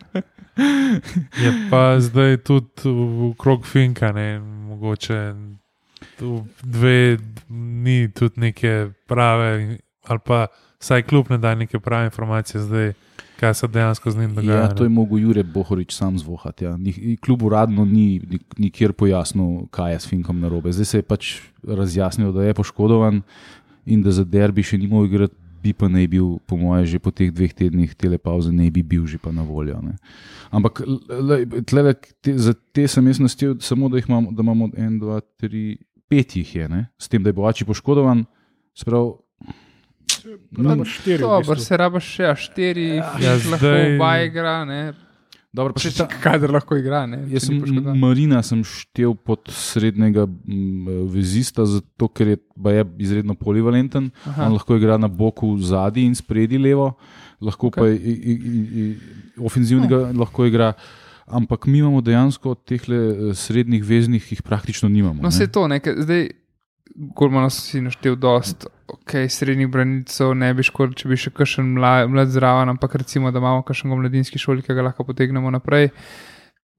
[1.38, 5.34] Je pa zdaj tudi v krog Finka, ne, mogoče
[6.18, 7.18] tu dve
[7.50, 8.74] ni tudi neke
[9.08, 10.48] prave, ali pa
[10.80, 12.94] vsaj kljub ne da neke prave informacije zdaj,
[13.38, 14.60] kaj se dejansko z njim dogaja.
[14.60, 16.66] Ja, to je mogel Jurek Bohorič sam zvohati.
[16.66, 16.78] Ja.
[16.78, 20.72] Ni- Kljub uradno ni nik- nikjer pojasnil, kaj je s Finkom narobe.
[20.72, 21.32] Zdaj se je pač
[21.64, 23.22] razjasnilo, da je poškodovan
[23.86, 26.98] in da za derbi še ni mogel igrati, bi pa naj bil, po mojem, že
[26.98, 29.78] po teh dveh tednih telepauze, ne bi bil že pa na voljo.
[29.80, 29.94] Ne.
[30.50, 34.42] Ampak l- l- tlele, te, za te sem jaz nastil, samo da, jih imamo, da
[34.42, 36.82] imamo en, dva, tri, pet jih je, ne.
[36.96, 38.26] s tem, da je Boači poškodovan.
[38.74, 39.22] Sprav,
[40.52, 41.18] Imamo štiri.
[41.18, 41.64] v Dobro, bistvu.
[41.64, 44.94] se rabaš še a štiri, Ja, ja, lahko zdaj- oba igra, ne.
[45.56, 47.22] Dobro, pa še ta, kader lahko igra, ne.
[47.32, 48.00] Jaz sem poškodovan.
[48.00, 54.10] Marina sem štel pod srednjega m, vezista, zato ker je, baje izredno polivalenten.
[54.32, 54.48] Aha.
[54.48, 56.94] On lahko igra na boku zadaj in spredi levo,
[57.44, 57.80] lahko okay.
[57.80, 58.00] pa Okej.
[58.02, 58.90] i, i, i,
[59.42, 60.20] ofenzivnega oh.
[60.26, 60.74] lahko igra.
[61.32, 62.84] Ampak mi imamo dejansko teh
[63.40, 65.22] srednjih veznih, ki jih praktično nimamo.
[65.22, 65.32] No, ne.
[65.32, 66.26] vse to, ne, ker zdaj,
[66.96, 72.08] Gormano si naštel dost, ok, srednjih branilcev, ne bi škodilo, če bi še kakšen mla-
[72.12, 75.92] mlad zraven, ampak recimo, da imamo kakšen mladinski šoli, ki ga lahko potegnemo naprej.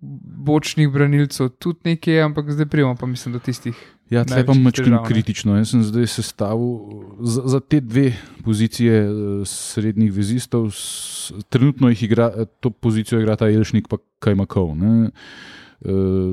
[0.03, 3.79] Bočnih branilcev tudi nekaj, ampak zdaj prijemo pa mislim do tistih.
[4.11, 5.01] Ja, tle pa mačkam ne.
[5.07, 5.57] kritično.
[5.57, 6.75] Jaz sem zdaj sestavil
[7.23, 8.11] za, za te dve
[8.45, 9.15] pozicije eh,
[9.49, 10.69] srednjih vezistov.
[10.75, 15.62] S, trenutno jih igra, eh, to pozicijo igra ta Elšnik, pa Kajmakov, ne, eh,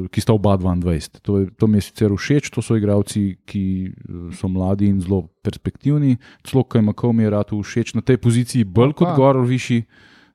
[0.09, 1.21] ki sta oba 22.
[1.25, 5.01] To, je, to mi je sicer všeč, to so igralci, ki eh, so mladi in
[5.01, 6.19] zelo perspektivni.
[6.45, 9.85] Celo Kajmakov mi je rad všeč na tej poziciji, bolj kot gor, višji.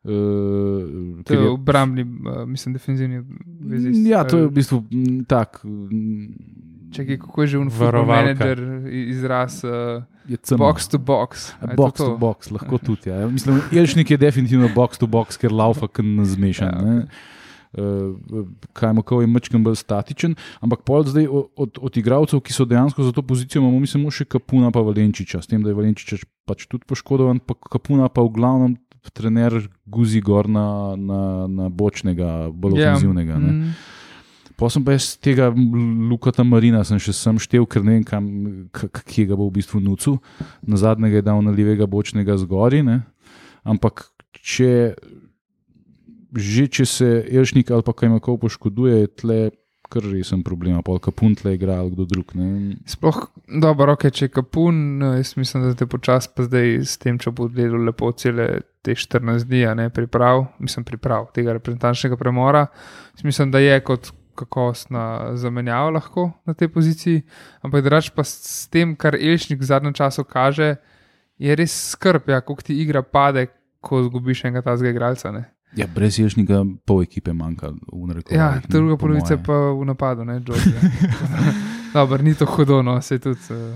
[0.04, 3.22] Uh, To je obrambni, uh, mislim, defenzivni
[3.64, 4.04] vezist.
[4.04, 4.84] Ja, to je v bistvu
[5.24, 5.62] tak.
[6.92, 8.36] Čekaj, kako je že un Varovalka.
[8.36, 8.58] menedžer
[8.92, 10.04] izraz, uh,
[10.60, 11.56] box to box.
[11.62, 12.12] A Box to?
[12.12, 13.08] to box, lahko tudi.
[13.08, 13.24] Ja.
[13.32, 16.68] Mislim, Jelšnik je definitivno box to box, ker laufa zmešan.
[16.68, 17.33] Ja, Ja, uh,
[18.72, 23.12] Kajmakov je mačkam bolj statičen, ampak pol zdaj od, od igralcev, ki so dejansko za
[23.12, 26.66] to pozicijo, imamo mi samo še Kapuna pa Valenčiča, s tem, da je Valenčič pač
[26.66, 28.72] tudi poškodovan, pa Kapuna pa v glavnem
[29.12, 33.36] trener guzi gor na, na, na bočnega, bolj Ja, ofenzivnega.
[33.38, 33.52] ne.
[33.52, 33.74] mm,
[34.54, 38.24] Pa sem pa jaz tega Lukata Marina sem še sam štev, ker ne vem, kam,
[38.70, 40.14] kje ga bo v bistvu nucu.
[40.62, 42.84] Na zadnjega je dal na levega bočnega zgori.
[42.86, 43.00] Ne?
[43.66, 44.04] Ampak
[44.38, 44.94] če,
[46.34, 49.38] že če se Elšnik ali pa Kajmakov poškoduje, je tle
[49.94, 52.34] kar resen problem, pa Kapun tle igra ali kdo drug.
[52.34, 52.76] Ne?
[52.88, 53.20] Sploh,
[53.60, 57.18] dobro, okay, če je kapun, no, jaz mislim, da te počasi pa zdaj s tem,
[57.20, 62.66] če bo delal lepo cele te 14 dni, ne priprav, mislim, priprav tega reprezentančnega premora.
[63.22, 67.22] Mislim, da je kot kakovostna zamenjava lahko na tej poziciji,
[67.62, 70.74] ampak drugač pa s tem, kar Elšnik v zadnjem času kaže,
[71.38, 73.46] je res skrb, ja, koliko ti igra pade,
[73.84, 75.30] ko zgubiš enega tazga igralca.
[75.76, 77.72] Ja, brez Elšnika pol ekipe manjka.
[78.30, 80.80] Ja, druga po polovica pa v napadu, ne, Džordžija.
[81.94, 83.74] Dobro, ni to hudo, no, se tudi uh,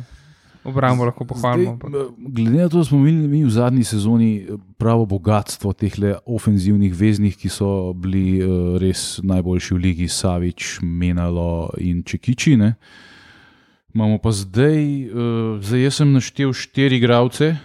[0.64, 1.78] obrambo lahko pohvalimo.
[1.88, 5.94] Zdaj, glede na to, da smo imeli mi v zadnji sezoni eh, pravo bogatstvo teh
[6.26, 12.56] ofenzivnih veznih, ki so bili uh, res najboljši v ligi, Savič, Menalo in Čekiči.
[12.56, 12.74] Ne?
[13.94, 17.56] Imamo pa zdaj, uh, zdaj jaz sem naštel štiri igralce,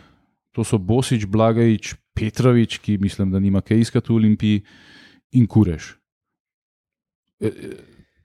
[0.54, 4.64] to so Bosič, Blagajič, Petrovič, ki mislim, da nima kaj iskati v Olimpiji,
[5.32, 5.96] in Kureš.
[7.40, 7.52] E, e,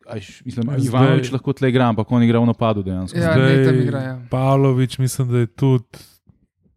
[0.07, 3.19] Aj, mislim, Zdaj- Ivanovič lahko tle igra, ampak on igra v napadu dejansko.
[3.19, 4.15] Ja, ne, tam igra, ja.
[4.31, 5.99] Pavlović, mislim, da je tudi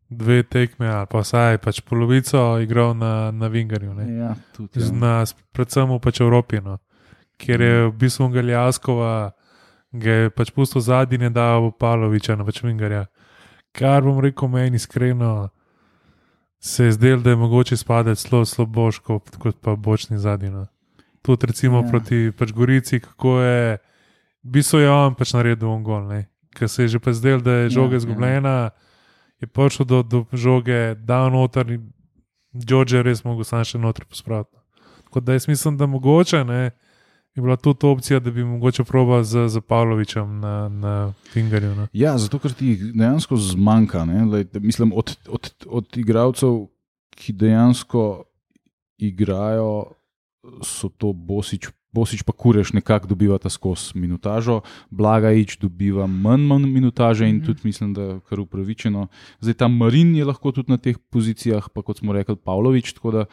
[0.10, 3.94] dve tekme, ali pa vsaj pač polovico igral na, na Vingarju.
[3.94, 4.08] ne.
[4.18, 4.80] Ja, tudi.
[4.80, 4.98] Z Ja.
[4.98, 6.78] Nas, predvsem v pač Evropi, no.
[7.38, 9.32] kjer je v bistvu Galjaskova,
[9.92, 13.08] ga je pač pusto zadnji, ne dal Pavloviča na pač Vingarja.
[13.72, 15.50] Kar bom rekel, meni iskreno
[16.62, 20.50] se je zdelo, da je mogoče spadati zelo slabo, kot, pa bočni zadnji.
[20.50, 20.68] No.
[21.22, 21.86] Tudi recimo Ja.
[21.86, 21.90] ja.
[21.90, 23.78] proti pač Gorici, kako je,
[24.44, 26.28] v bistvu je on pač naredil on gol, ne.
[26.56, 27.98] ker se je že pa zdelo, da je Ja, žoga ja.
[27.98, 28.70] izgubljena,
[29.42, 31.94] je prišel do, do žoge, dal noter in
[32.54, 34.58] George je res mogel sam še noter pospraviti.
[35.08, 36.72] Tako da jaz mislim, da mogoče ne,
[37.36, 41.76] je bila tudi opcija, da bi mogoče proba z, z Pavlovičem na, na fingerju.
[41.76, 41.88] No.
[41.94, 44.06] Ja, zato ker ti dejansko zmanjka.
[44.06, 46.66] ne, Lej, mislim, od, od, od igralcev,
[47.12, 48.24] ki dejansko
[48.98, 49.86] igrajo,
[50.62, 51.70] so to Bosič.
[51.92, 57.46] Bosič pa kureš nekako dobivata skozi minutažo, Blagajič dobiva manj, manj minutaže in Mhm.
[57.46, 59.08] tudi mislim, da kar upravičeno.
[59.40, 62.94] Zdaj ta Marin je lahko tudi na teh pozicijah, pa kot smo rekli, Pavlović.
[62.94, 63.26] Tako da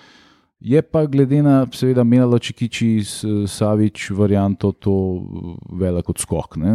[0.61, 5.23] je pa glede na, seveda, Menalo Čikiči, S- Savič, varianto to
[5.71, 6.57] velik odskok.
[6.57, 6.73] Ne?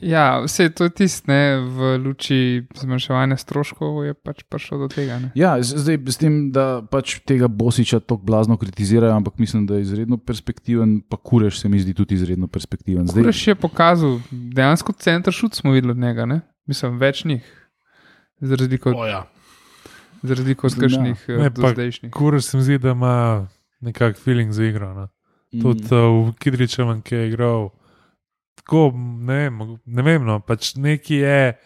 [0.00, 2.38] Ja, vse to je tisto, ne, v luči
[2.74, 5.16] zmanjševanja stroškov je pač prišlo do tega.
[5.18, 5.30] Ne.
[5.34, 9.74] Ja, z- zdaj s tem, da pač tega Bosiča tako blazno kritizirajo, ampak mislim, da
[9.74, 13.06] je izredno perspektiven, pa kureš se mi zdi tudi izredno perspektiven.
[13.06, 16.40] Zdaj, Kureš je pokazal, dejansko center šut smo videli od njega, ne?
[16.66, 17.42] mislim, več njih.
[18.40, 19.24] Z razliko od O, ja.
[20.22, 20.80] Za razliko od Ja.
[20.80, 22.12] kakšnih Ne, eh, pa dozdajšnjih.
[22.12, 23.46] Kur se mi zdi, da ima
[23.80, 24.94] nekak feeling za igro.
[24.94, 25.08] No.
[25.52, 25.94] Tudi Mm.
[25.94, 27.70] uh, v Kidričevem, ki je igral.
[28.54, 31.56] Tako, ne, vem, ne vem, no, pač neki je,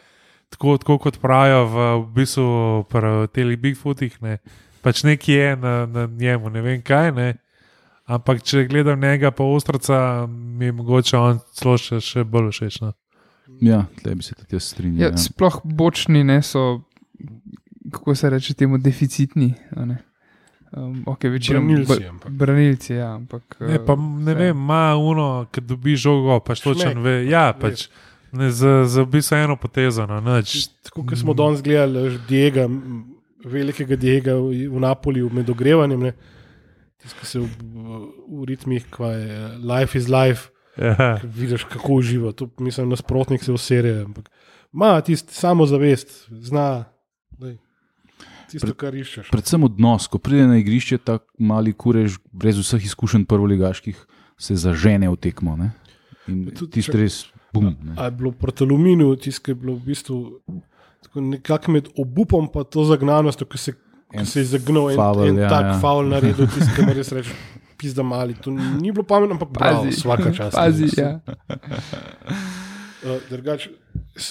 [0.48, 2.46] tako, tako kot pravijo v, v bistvu
[2.88, 4.38] pri teh Bigfootih, ne,
[4.82, 7.12] pač neki je na, na njemu, ne vem kaj.
[7.12, 7.28] Ne.
[8.06, 12.80] Ampak če gledam njega, pa ostraca, mi je mogoče on celo še, še bolj všeč.
[12.80, 12.92] No.
[13.60, 15.00] Ja, tle bi se tudi jaz strinjal.
[15.02, 16.82] Ja, Ja, sploh bočni ne so,
[17.90, 19.54] kako se reče, temu deficitni.
[19.76, 19.98] a ne.
[20.76, 22.32] Um, okay, večinoma Branilci, ampak.
[22.32, 23.56] branilci, ja, ampak.
[23.60, 24.34] Ne, eh, pa ne vse.
[24.34, 27.24] vem, ima uno, ki dobi žogo, pač točen ve.
[27.30, 27.86] Ja, pač
[28.32, 30.06] ne, za, za v bistvu eno potezo.
[30.06, 30.66] No, nič.
[30.82, 32.66] Tako kot smo danes gledali, že Diega,
[33.44, 36.12] velikega Diega v, Napolju med ogrevanjem, ne,
[36.98, 37.48] tisti, ki se v,
[38.28, 41.16] v ritmih, kva je life is life, Ja.
[41.24, 42.32] vidiš, kako uživa.
[42.36, 44.02] To mislim, nasprotnik se vserje.
[44.02, 44.28] Ampak
[44.74, 46.84] ima tisti samozavest, zna.
[48.50, 49.30] Tisto, kar iščeš.
[49.34, 53.98] Predvsem odnos, ko pride na igrišče, tako mali kurež, brez vseh izkušenj prvoligaških,
[54.38, 55.56] se zažene v tekmo.
[55.58, 55.72] Ne?
[56.30, 57.72] In tisti res bum.
[57.72, 57.96] ne.
[57.96, 60.20] A je bilo proti aluminiju, tisto, je bilo v bistvu
[61.14, 65.26] nekako med obupom in to zagnanostjo, ki se, ki En se je zagnal in, faul,
[65.26, 65.78] in ja, tak ja.
[65.80, 67.34] faul naredil, tisti, ki mu res reče,
[67.78, 68.36] pizda mali.
[68.42, 70.54] To ni bilo pametno, ampak Pazi, vsaka čas.
[70.54, 71.18] Pazi, ja.
[73.06, 73.70] Uh, drugač, se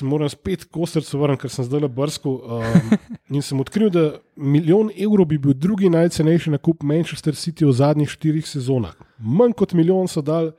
[0.01, 2.37] moram spet kostrcu vrniti, ker sem zdaj le brskal.
[2.41, 2.93] Um,
[3.35, 8.09] in sem odkril, da milijon evrov bi bil drugi najcenejši nakup Manchester City v zadnjih
[8.09, 8.95] štirih sezonah.
[9.19, 10.53] Manj kot milijon so dal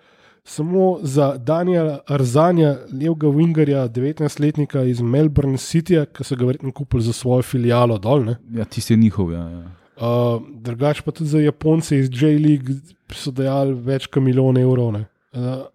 [0.47, 7.03] samo za Daniela Arzanja, levega Wingerja, 19-letnika iz Melbourne City, ki so ga verjetno kupili
[7.03, 8.25] za svojo filialo dol.
[8.25, 8.37] ne.
[8.55, 9.33] Ja, tisti je njihov.
[9.33, 9.65] Ja, ja.
[9.97, 12.75] Uh, drugač pa tudi za Japonce iz J-League
[13.17, 14.93] so dajali več kot milijon evrov.
[14.93, 15.07] ne.
[15.33, 15.67] Uh,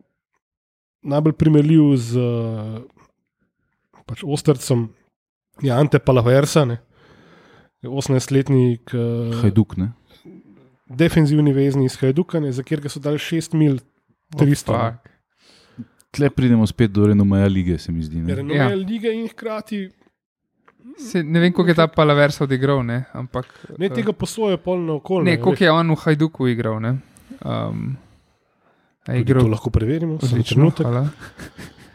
[1.01, 2.81] najbolj primerljiv z uh,
[4.11, 4.89] pač Ostrcem
[5.61, 6.77] je Ante Palaversa, ne.
[7.81, 9.77] Je 18-letnik, uh, Hajduk.
[9.77, 9.91] Ne?
[10.91, 13.77] defenzivni vezni iz Hajduka, ne, za katerega so dali 6 mil
[14.35, 14.43] 300.
[14.75, 14.91] ne.
[14.91, 15.07] Fuck.
[16.11, 18.19] Tle pridemo spet do renomeja lige, se mi zdi.
[18.21, 18.35] Ne?
[18.35, 18.69] Renome Ja.
[18.69, 18.75] ja.
[18.75, 19.89] lige in hkrati
[20.99, 23.47] Se, ne vem, koliko je ta Palavers odigral, ne, ampak.
[23.79, 25.25] ne eh, tega posoje polno okolje.
[25.29, 26.81] Ne, koliko je on v Hajduku igral.
[26.81, 26.97] Ne?
[27.45, 27.95] Um,
[29.07, 30.43] igral To lahko preverimo, odlično.
[30.43, 30.85] trenutek.
[30.85, 31.07] hvala.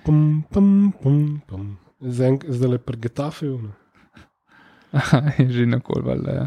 [0.05, 1.77] Pum, pum, pum, pum.
[2.07, 3.59] Zdaj Zdaj le pri Getafiju.
[3.59, 3.73] ne.
[4.93, 6.33] Aha, je že na kol, valjda.
[6.33, 6.47] Ja.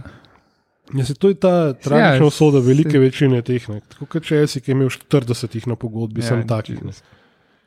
[0.92, 3.70] Ja, se, to je ta tragična Ja, usoda velike se- večine teh.
[3.70, 3.82] Ne.
[3.82, 6.80] Tako kot Chelsea, ki je imel 40 jih na pogodbi, ja, sem takih.
[6.84, 6.92] Ne.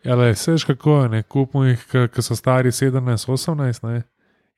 [0.03, 4.03] Ja, le, veš kako je, ne, kupimo jih, ki so stari 17-18, ne,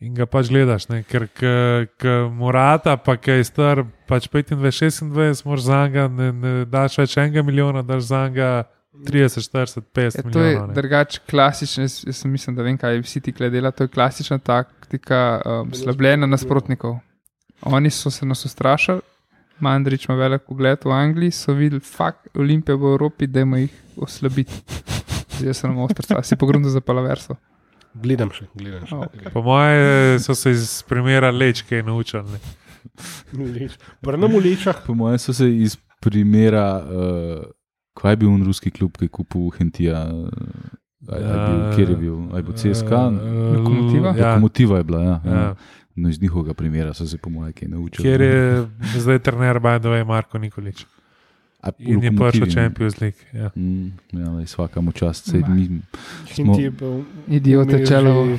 [0.01, 5.05] in ga pač gledaš, ne, ker k- k morata, pa ki je star pač 25-26,
[5.45, 10.17] moraš za njega, ne, ne daš več enega milijona, daš za njega 30, 40, 50
[10.17, 10.69] Ja, to je milijonov.
[10.69, 10.75] ne.
[10.75, 13.71] drugače klasično, jaz, jaz sem mislim, da vem, kaj vsi ti dela.
[13.71, 16.99] To je klasična taktika um, slabljenja nasprotnikov.
[17.63, 19.01] Oni so se nas ustrašili,
[19.61, 23.73] Mandrič ima velik pogled v Angliji, so videli, fakt, Olimpija v Evropi, da jim jih
[23.97, 24.53] oslabiti.
[25.39, 27.37] Zdaj sem na ostrcu, si pogrunil za palaverso.
[27.95, 28.95] Gledam še, gledam še.
[28.95, 29.31] Oh, okay.
[29.33, 32.39] Po moje so se iz primera lečke naučili.
[33.33, 33.79] Leč.
[34.03, 34.83] Brnemo lečah.
[34.87, 37.45] Po mojem so se iz primera, uh,
[37.95, 42.43] kaj je bil un ruski klub, ki je kupil Hentija, uh, kjer je bil, aj
[42.43, 42.91] bil CSK.
[42.91, 44.15] Eh, Lokomotiva?
[44.19, 45.21] Ja, Lokomotiva je bila, ja.
[45.25, 45.41] ja.
[45.41, 45.55] ja.
[45.95, 48.03] No, iz njihovega primera so se, po mojem, kaj naučili.
[48.03, 48.67] Kjer je
[48.99, 50.87] zdaj trener Bajdove Marko Nikolič.
[51.63, 52.53] A, In je prišel ne?
[52.53, 53.21] Champions League.
[53.33, 53.51] Ja.
[53.57, 55.31] Mm, ja, lej, vsakamo čast.
[55.31, 55.81] Sej, mi,
[56.35, 57.05] Hinti je bil.
[57.29, 58.39] Idiot je imel čelo.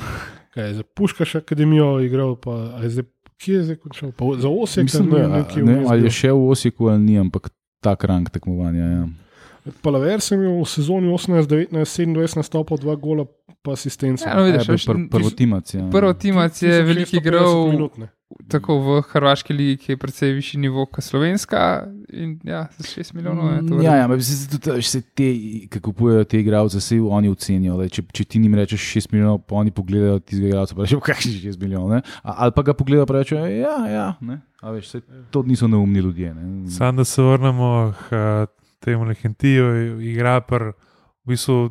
[0.55, 4.11] za Puškaš akademijo igral, pa zdaj, kje je zdaj končal?
[4.11, 8.03] Pa za Osijek mislim, ne, vem, ali je še v Osijeku ali ni, ampak tak
[8.03, 8.85] rang tekmovanja.
[8.85, 9.07] Ja.
[9.81, 13.25] Palaver sem imel v sezoni 18, 19, 27 nastopov, dva gola,
[13.65, 14.27] pa asistenca.
[14.29, 15.79] Ja, no, vidiš, je bil veš, pr.
[15.79, 15.87] Ja.
[15.89, 18.11] Prvo timac je 1650 veliki igral minut, ne.
[18.51, 21.87] tako v Hrvaški ligi, ki je precej višji nivo kot Slovenska.
[22.13, 23.81] In ja, za 6 milijonov je to.
[23.81, 25.31] Ja, ja, ampak se tudi se te,
[25.71, 27.79] ki kupujejo te igralce, se oni ocenijo.
[27.81, 31.01] Lej, če, če ti jim rečeš 6 milijonov, pa oni pogledajo tistega igralca, pa rečejo,
[31.09, 31.89] kakšni 6 milijonov.
[31.97, 32.03] ne?
[32.21, 34.07] A, ali pa ga pogledajo, pa rečejo, ja, ja.
[34.21, 34.43] Ne?
[34.61, 35.01] A veš, se,
[35.33, 36.33] to niso neumni ljudje.
[36.37, 36.69] Ne?
[36.71, 38.21] Sam da se vrnemo k
[38.79, 40.71] temu Lehentiju, igra pri
[41.25, 41.69] v bistvu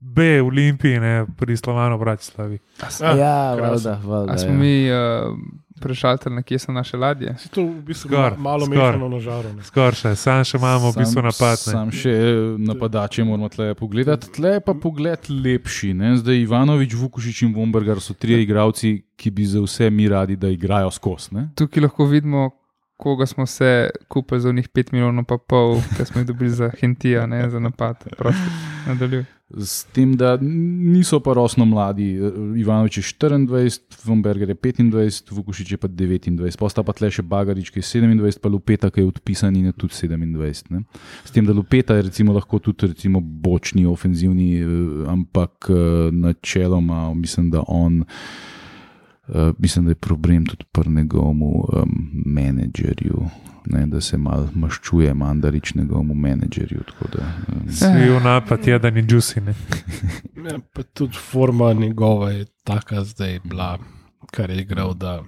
[0.00, 2.58] B v Olimpiji, ne pri Slovanu Bratislavi.
[2.80, 4.32] Ah, ja, valjda, valjda.
[4.32, 4.58] A smo ja.
[4.58, 5.32] mi uh,
[5.80, 7.32] prešaltali, na kje so naše ladje?
[7.38, 8.76] Si to v bistvu Skor, ma- malo skor.
[8.76, 9.52] mešano na žaru.
[9.56, 9.62] ne.
[9.64, 11.56] Skoraj še, sam še imamo v bistvu napad.
[11.56, 11.72] ne.
[11.72, 14.28] Sam še eh, napadače moramo tle pogledati.
[14.36, 15.94] Tle pa pogled lepši.
[15.94, 16.16] Ne?
[16.20, 20.48] Zdaj Ivanovič, Vukušič in Vombergar so trije igralci, ki bi za vse mi radi, da
[20.52, 21.32] igrajo skozi.
[21.34, 21.48] ne.
[21.56, 22.50] Tukaj lahko vidimo,
[22.96, 26.70] koga smo se kupili za njih 5 milijonov, pa pol, ki smo jih dobili za
[26.80, 28.04] Hentija, ne za napad.
[28.18, 28.50] Prosti,
[28.86, 29.24] nadaljuj.
[29.58, 32.16] S tem, da niso pa rosno mladi.
[32.56, 37.70] Ivanovič je 24, Vomberger je 25, Vukušič je pa 29, posta pa tle še Bagarič,
[37.70, 40.72] ki je 27, pa Lupeta, ki je odpisan in je tudi 27.
[40.74, 40.82] Ne?
[41.24, 44.66] S tem, da Lupeta je recimo lahko tudi recimo bočni, ofenzivni, eh,
[45.12, 48.02] ampak eh, načeloma mislim, da on.
[49.26, 51.62] Uh, mislim, da je problem tudi pri njegovem um,
[52.26, 53.24] menedžerju,
[53.66, 56.80] ne, da se malo maščuje mandarič njegovemu menedžerju.
[56.82, 59.40] tako Da, um, Svi v napad, jedan in juicy.
[59.40, 59.54] ne.
[60.44, 63.78] Ja, pa tudi forma njegova je taka zdaj bila,
[64.30, 64.94] kar je igral.
[64.94, 65.22] Da,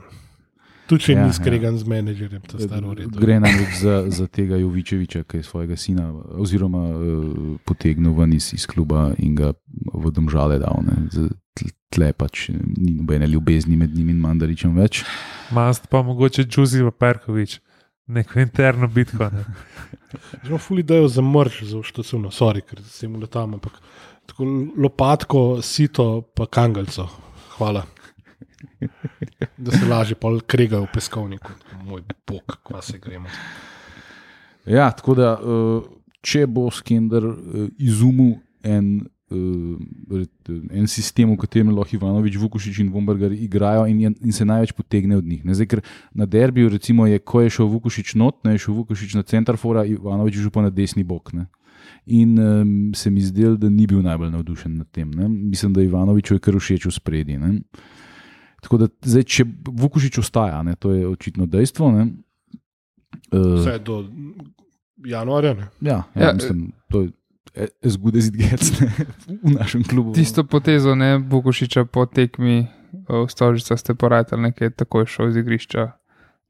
[0.87, 1.33] tudi če Ja, ja, ni ja.
[1.33, 3.17] skregan z menedžerjem, to staro redo.
[3.19, 7.01] Gre namreč za, za tega Jovičeviča, ki je svojega sina oziroma, uh,
[7.65, 9.53] potegnil ven iz, iz kluba in ga
[9.95, 10.85] v domžale dal.
[10.85, 11.09] ne.
[11.11, 11.33] Z-
[11.91, 15.05] tle- pač ni nobene ljubezni med njim in mandaričem več.
[15.55, 17.59] Mast pa mogoče Juicy pa Perkovič,
[18.07, 19.31] neko interno bitko.
[19.33, 19.45] Ne.
[20.45, 23.81] Zelo fuli dajo za mrč, za štacuno, sorry, ker se jim letam, ampak
[24.27, 27.09] tako lopatko, sito, pa kangalco.
[27.57, 27.87] Hvala.
[29.57, 31.53] Da se lažje pol kregajo v peskovniku.
[31.85, 33.29] Moj bog, kva se gremo.
[34.67, 35.85] Ja, tako da, uh,
[36.27, 38.35] če bo Skender uh, izumil
[38.67, 44.45] en, en sistem, v katerem lahko Ivanovič, Vukušič in Vombergar igrajo in, je- in se
[44.45, 45.45] največ potegne od njih.
[45.45, 45.81] Ne, zdaj, ker
[46.15, 49.57] na derbiju, recimo, je, ko je šel Vukušič not, ne, je šel Vukušič na center
[49.57, 51.33] fora, Ivanovič je šel pa na desni bok.
[51.33, 51.47] Ne.
[52.07, 55.11] In um, se mi zdel, da ni bil najbolj navdušen nad tem.
[55.11, 55.27] Ne.
[55.29, 57.35] Mislim, da Ivanoviču je kar všeč v spredi.
[57.37, 57.61] Ne.
[58.63, 61.91] Tako da, zdaj, če Vukušič ostaja, ne, to je očitno dejstvo.
[61.93, 62.07] Ne.
[63.33, 64.05] Uh, Vse do
[64.99, 65.55] januarja.
[65.55, 65.67] Ne?
[65.81, 67.11] Ja, ja, Ja, mislim, to je
[67.83, 68.89] as good as it gets ne,
[69.43, 70.13] v našem klubu.
[70.13, 72.69] Tisto potezo, ne Bogošiča po tekmi eh,
[73.09, 75.93] v Stožica ste porajali, nekaj takoj šel z igrišča,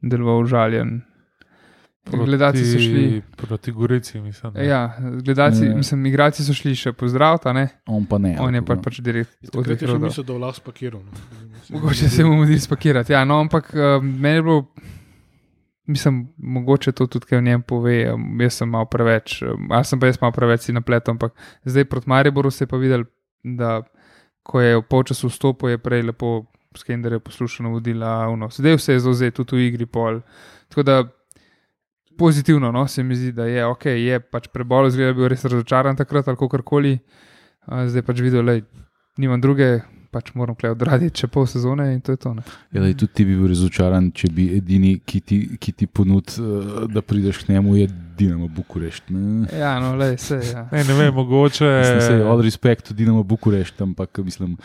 [0.02, 1.02] deloval žaljen.
[2.06, 3.22] Gledalci so šli.
[3.37, 4.52] Proti Gorici, mislim.
[4.52, 4.62] da.
[4.62, 5.74] Ja, gledalci, Ja.
[5.74, 7.64] mislim, igralci so šli še pozdraviti, ne?
[7.85, 8.37] On pa ne.
[8.38, 9.98] On je ampak, pač, pač direkt Takrat je še odvihral.
[10.00, 11.02] mislil, da je vlast pakiral.
[11.02, 11.11] no.
[11.70, 13.11] Mogoče se mu mudi spakirati.
[13.11, 14.70] Ja, no, ampak uh, meni je bilo,
[15.87, 17.96] mislim, mogoče to tudi kaj o njem pove.
[18.40, 22.09] Jaz sem malo preveč, ali sem pa jaz malo preveč si napletel, ampak zdaj proti
[22.09, 23.05] Mariboru se je pa videl,
[23.44, 23.83] da
[24.42, 26.46] ko je v polčasu vstopil, je prej lepo
[26.77, 28.51] Skender je poslušal navodila, uno.
[28.51, 30.20] zdaj vse je zauzel, tudi v igri pol.
[30.68, 31.05] Tako da
[32.18, 35.96] pozitivno, no, se mi zdi, da je ok, je pač prebol, zgleda, bil res razočaran
[35.96, 36.99] takrat ali kakorkoli.
[37.66, 38.59] Uh, zdaj pač videl, da
[39.18, 42.35] nimam druge, pač moram odraditi še pol sezone in to je to.
[42.38, 42.45] Ne.
[42.73, 46.37] Ja, da, tudi ti bi bil razočaran, če bi edini, ki ti, ki ti ponud,
[46.40, 49.11] uh, da prideš k njemu, je Dinamo Bukurešt.
[49.12, 50.40] Ne, Ja, no, le vse.
[50.53, 50.66] Ja.
[50.73, 51.64] Ne, ne vem, mogoče.
[51.64, 54.57] Mislim, se je all respect to Dinamo Bukurešt, ampak mislim.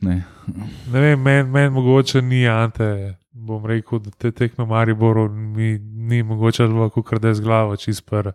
[0.00, 0.22] Ne.
[0.92, 3.16] Ne vem, meni men mogoče ni Ante.
[3.32, 8.06] Bom rekel, da te tekme Mariboru mi ni mogoče lahko kar da z glavo čist
[8.06, 8.32] prvo.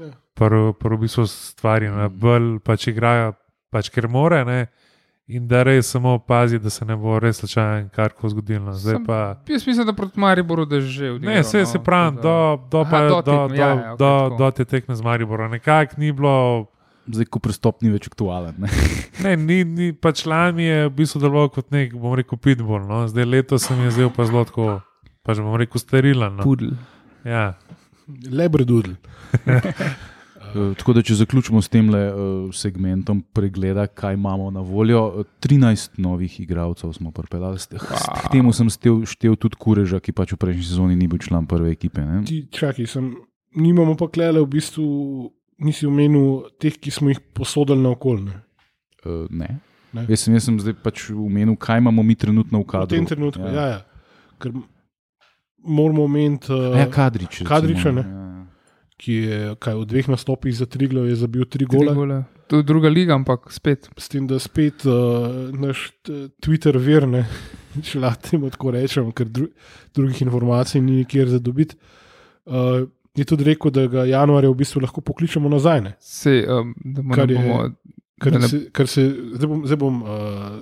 [0.00, 0.10] Ja.
[0.34, 3.32] Prvo v bistvu stvari, ne bolj pač igrajo,
[3.70, 4.66] pač ker more, ne.
[5.26, 8.72] In da res samo pazi, da se ne bo res slučajno karkoli zgodilo.
[8.72, 9.40] Zdaj Sam- pa.
[9.48, 12.60] Jaz mislim, da proti Mariboru, da je že Ne, odigral, vse no, se pravi, do,
[12.70, 14.36] do, Aha, pa, do do, do, tekme, ja, ja, okej, do, tako.
[14.36, 15.50] do te tekme z Mariborom.
[15.50, 16.66] Nekako ni bilo
[17.04, 18.54] Zdaj, ko prestop ni več aktualen.
[18.58, 18.68] Ne.
[19.24, 22.80] Ne, ni, ni pač lani je v bistvu deloval kot nek, bom rekel, pitbull.
[22.88, 23.04] No?
[23.08, 24.80] Zdaj letos se mi je zdel pa zelo tako,
[25.24, 26.40] pač bom rekel, sterilen.
[26.40, 26.42] No?
[26.44, 26.72] Pudel.
[27.24, 27.54] Ja.
[28.08, 28.96] Lebredudl.
[30.54, 31.98] Uh, tako da, če zaključimo s tem uh,
[32.48, 35.00] segmentom pregleda, kaj imamo na voljo.
[35.16, 37.58] eh, 13 novih igralcev smo pripeljali.
[37.58, 38.20] S- Wow.
[38.20, 41.44] K temu sem štel, štel tudi Kureža, ki pač v prejšnji sezoni ni bil član
[41.44, 42.00] prve ekipe.
[42.00, 42.22] Ne?
[42.22, 43.14] Ti čakaj, sem,
[43.52, 44.86] nimamo pa klele v bistvu.
[45.56, 48.30] Nisi omenil teh, ki smo jih posodili na okolje.
[49.00, 49.58] Uh, ne.
[49.92, 50.02] Ne.
[50.04, 52.90] Jaz, sem, jaz sem zdaj pač omenil, kaj imamo mi trenutno v V kadru.
[52.90, 53.66] tem trenutku, ja, ja.
[53.68, 53.80] ja.
[54.36, 54.50] Ker
[55.60, 57.38] moramo omeniti, A uh, Ja, kadrič.
[57.38, 57.48] recimo.
[57.48, 58.02] Kadriča, ne.
[58.02, 58.23] Ja.
[58.96, 61.94] Ki je kaj, v dveh nastopih za tri glave zabil tri Tri gole.
[61.94, 62.18] gole.
[62.46, 63.88] To je druga liga, ampak spet.
[63.96, 64.92] S tem, da spet uh,
[65.50, 67.24] naš t- Twitter vir, ne,
[67.82, 69.48] če lahko tako rečem, ker dru
[69.92, 71.74] drugih informacij ni nikjer za dobiti.
[72.44, 75.80] Uh, je tudi rekel, da ga januarja v bistvu lahko pokličemo nazaj.
[75.80, 75.92] Ne.
[76.00, 77.70] Se, um, da mu Kar je- bomo.
[78.24, 79.02] Da ne- se, ker se,
[79.34, 80.10] zdaj bom, zdaj bom uh,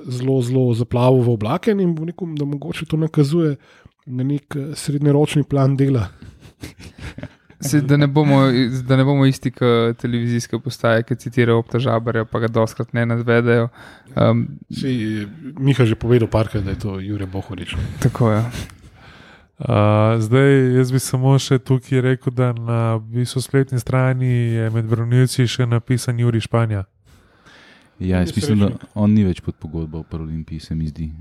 [0.08, 3.56] zelo, zelo zaplavil v oblake in bom rekel, da mogoče to nakazuje
[4.06, 6.08] na nek eh, srednjeročni plan dela.
[7.62, 8.40] Se, da, ne bomo,
[8.88, 13.68] da ne bomo isti kot televizijske postaje, ki citirajo obtažabarja, pa ga doskrat ne nadvedejo.
[14.16, 15.26] Um, Sej,
[15.58, 17.76] Miha že povedal parkrat, da je to Jure Bohorič.
[18.02, 18.44] tako je.
[19.62, 24.26] Uh, zdaj, jaz bi samo še tukaj rekel, da na v bistvu spletni strani
[24.58, 26.82] je med branilci še napisan Juri Španja.
[28.02, 31.12] Ja, jaz Je mislim, da on ni več pod pogodbo v Paralimpiji, se mi zdi.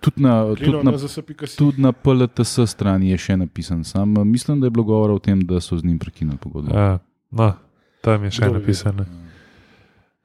[0.00, 0.98] Tudi na, tudi na, na
[1.56, 3.84] tudi na PLTS strani je še napisan.
[3.84, 6.74] Sam mislim, da je bilo govora o tem, da so z njim prekinili pogodbo.
[6.76, 6.98] Ja,
[7.30, 7.52] no,
[8.04, 8.60] tam je še Kdo ve.
[8.60, 9.06] napisano.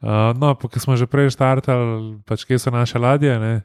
[0.04, 3.64] Uh, no, pa ko smo že prej štartali, pač kje so naše ladje, ne?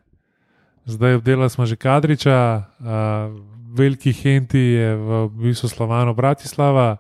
[0.89, 3.35] zdaj obdelali smo že Kadriča, uh,
[3.75, 6.97] veliki Henti je v bistvu Slovano Bratislava.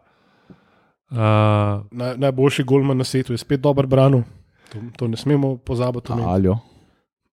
[1.08, 4.22] Uh, Naj, najboljši golman na svetu je spet dober branil.
[4.68, 6.12] To, to ne smemo pozabiti.
[6.12, 6.58] Aljo.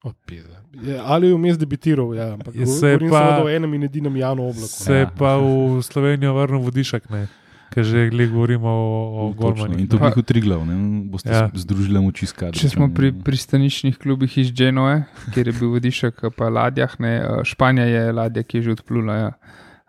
[0.05, 0.64] O, pizda.
[0.77, 4.16] Je, ali je vmes debitiral, ja, ampak Je se govorim pa- o enem in edinem
[4.16, 4.68] Janu Oblaku.
[4.68, 5.07] se je Ja.
[5.09, 5.47] pa v
[5.81, 7.03] Slovenijo vrnil vodišek,
[7.70, 9.79] ker že glede govorimo o, o Točno, Golmanu.
[9.79, 11.51] In to bi kot triglav, ne boste Ja.
[11.53, 12.55] združili moči skati.
[12.55, 17.45] Če smo pri pristaničnih klubih iz Genoe, kjer je bil vodišek, pa ladjah, ne, eh,
[17.45, 19.14] Španija je ladja, ki je že odplula.
[19.14, 19.31] Ja.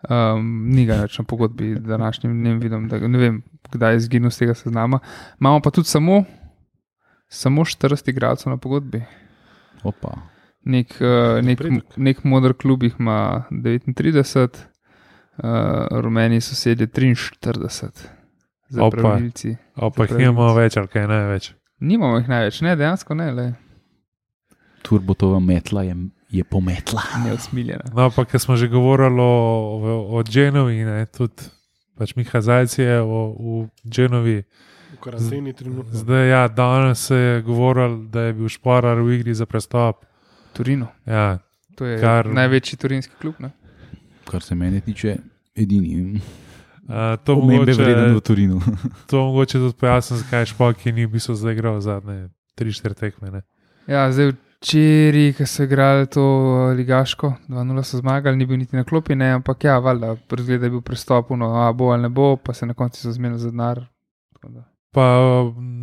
[0.06, 4.30] Um, ni ga več na pogodbi, današnjim dnem vidim, da ne vem, kdaj je izginil
[4.30, 4.98] z tega seznama.
[5.40, 6.24] Imamo pa tudi samo,
[7.28, 9.02] samo 40 igralcev na pogodbi.
[9.82, 10.35] Opa.
[10.66, 11.60] Nek, uh, nek,
[11.96, 14.56] nek modr klub jih ima 39,
[15.38, 18.08] uh, rumeni sosedje 43,
[18.68, 18.96] za Opa.
[18.96, 19.54] pravilci.
[19.74, 21.52] Pa jih nimamo več, ali kaj ne več.
[21.86, 23.46] Nimamo jih največ, ne, dejansko ne, le
[24.86, 25.96] Turbotova metla je,
[26.30, 27.02] je pometla.
[27.24, 27.90] neusmiljena.
[27.94, 31.50] No, pa ker smo že govorili o, o, o Genovi, ne, tudi
[31.98, 34.42] pač Miha Zajc je o, v Genovi.
[34.94, 35.90] V karanteni trenutno.
[35.90, 40.04] Zdaj, ja, danes se je govorilo, da je bil šporar v igri za prestop.
[40.56, 40.88] Turino.
[41.06, 41.38] Ja,
[41.76, 43.34] To je Kar- največji turinski klub.
[43.38, 43.50] Ne?
[44.24, 45.16] Kar se mene tiče,
[45.54, 46.20] edini.
[46.88, 48.60] uh, to, Omembe vreden v mogoče, Turinu.
[49.10, 53.30] to mogoče tudi pojasnim, zakaj Špok, ki ni v bistvu zdaj igral zadnje 3-4 tekme.
[53.30, 53.42] Ne.
[53.86, 58.76] Ja, zdaj včeraj, ki so igrali to eh, ligaško, 2-0 so zmagali, ni bil niti
[58.76, 62.08] na klopi, ne, ampak ja, valjda, prezgled je bil prestop, no, a bo ali ne
[62.08, 63.84] bo, pa se na koncu so zmenili za denar.
[64.32, 64.64] Tako da.
[64.96, 65.06] Pa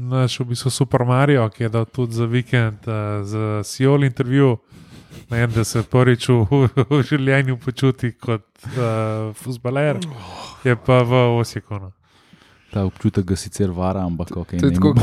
[0.10, 4.58] naš v bistvu Super Mario, ki je dal tudi za vikend uh, za Siol intervju.
[5.30, 6.42] Ne, da se prvič v,
[6.90, 10.00] v življenju počuti kot uh, futbaler,
[10.64, 11.78] je pa v Osijeku.
[11.78, 11.92] No.
[12.74, 14.56] Ta občutek ga sicer vara, ampak ok.
[14.58, 14.94] To je tako,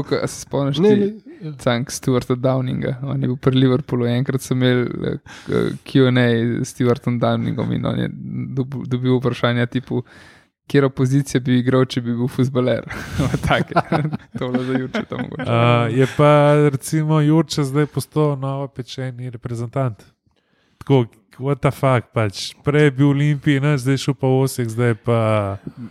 [0.00, 1.52] kot- se spomniš, Ne, ti.
[1.60, 2.96] Cank Stuarta Downinga.
[3.04, 5.18] On je bil pri Liverpoolu, enkrat so imeli eh,
[5.84, 6.08] QA
[6.64, 8.08] s Stuartom Downingom in on je
[8.56, 10.00] dob- dobil vprašanja tipu,
[10.72, 12.86] kjer opozicija bi igral, če bi bil futbaler.
[14.38, 15.42] To je bilo za juče tam mogoče.
[15.42, 16.30] Uh, je pa
[16.72, 20.04] recimo Jurča zdaj postal novo pečeni reprezentant.
[20.78, 21.04] Tako,
[21.38, 22.54] what the fuck, pač.
[22.64, 25.18] Prej je bil v Olimpiji, ne, zdaj šel pa v Osijek, zdaj pa.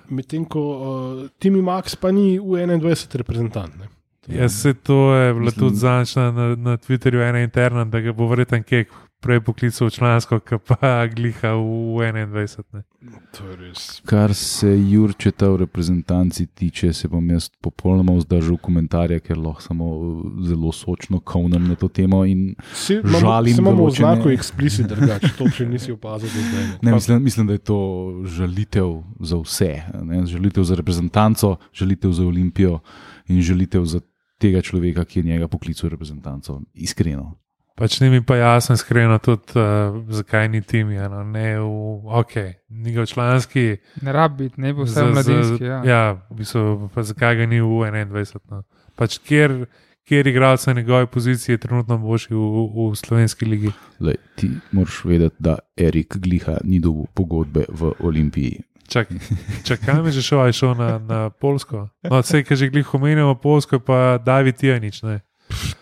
[0.10, 3.78] Medtem ko uh, Timi Max pa ni v 21 reprezentant.
[3.78, 3.92] Ne.
[4.30, 8.28] Ja, se to je bilo tudi zančna na, na Twitterju, ena interna, da ga bo
[8.30, 8.90] verjetno kek
[9.22, 12.64] prej poklical člansko, ki pa gliha v 21.
[12.74, 12.84] Ne.
[13.38, 14.02] To je res.
[14.06, 19.88] Kar se Jurčeta v reprezentanci tiče, se bom jaz popolnoma vzdržal komentarja, ker lahko samo
[19.88, 22.24] uh, zelo sočno kovnem na to temo.
[22.26, 22.56] Imamo,
[23.20, 26.30] Žalim se imamo določene- oznako explicit, drugače to še nisi opazil
[26.82, 26.94] ne.
[26.94, 27.80] mislim, mislim, da je to
[28.26, 29.72] žalitev za vse.
[30.04, 30.26] Ne?
[30.26, 32.80] Žalitev za reprezentanco, žalitev za Olimpijo
[33.28, 34.02] in žalitev za
[34.42, 36.62] tega človeka, ki je njega poklical v reprezentanco.
[36.74, 37.38] Iskreno.
[37.82, 41.70] Pač ni mi pa jasno, iskreno, tudi uh, zakaj ni tim, ja, no, ne v,
[42.22, 42.36] ok,
[42.70, 43.64] ni ga članski.
[44.06, 45.66] Ne rabi biti, ne bo vse mladinski.
[45.66, 45.80] Ja.
[45.86, 48.38] ja, v bistvu, pa zakaj ga ni v 21.
[48.54, 48.62] No.
[48.94, 49.64] Pač kjer,
[50.06, 53.74] kjer igralec na njegovi poziciji je trenutno boljši v, v, v slovenski ligi.
[53.98, 58.62] Lej, ti moraš vedeti, da Erik Gliha ni dobil pogodbe v Olimpiji.
[58.92, 59.10] Čak,
[59.68, 61.90] čakaj, mi že šel, a je šel na, na Polsko.
[62.06, 65.02] No, vse, ki že glih omenjamo Polsko, je pa David Tijanič.
[65.02, 65.24] Ne.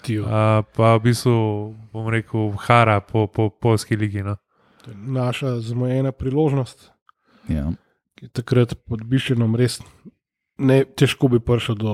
[0.01, 0.25] Tijo.
[0.25, 1.33] A, pa v bistvu,
[1.93, 4.23] bom rekel, hara po, po polski ligi.
[4.23, 4.35] No.
[4.83, 6.91] To je naša zmojena priložnost,
[7.47, 7.71] Ja.
[8.31, 9.79] takrat pod Bišenom res
[10.57, 11.93] ne, težko bi prišel do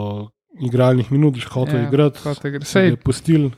[0.59, 2.19] igralnih minut, že hotel ja, igrati.
[2.63, 3.51] se je pustil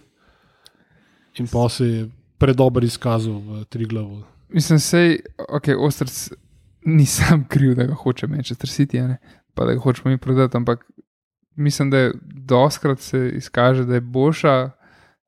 [1.35, 4.23] in pa se je predober izkazal v Triglavu.
[4.49, 6.31] mislim, sej, ok, ostrc
[6.85, 9.17] ni sam kriv, da ga hoče Manchester City, a ne,
[9.53, 10.85] pa da ga hočemo mi prodati, ampak
[11.57, 12.11] mislim, da je
[12.47, 14.71] doskrat se izkaže, da je boljša,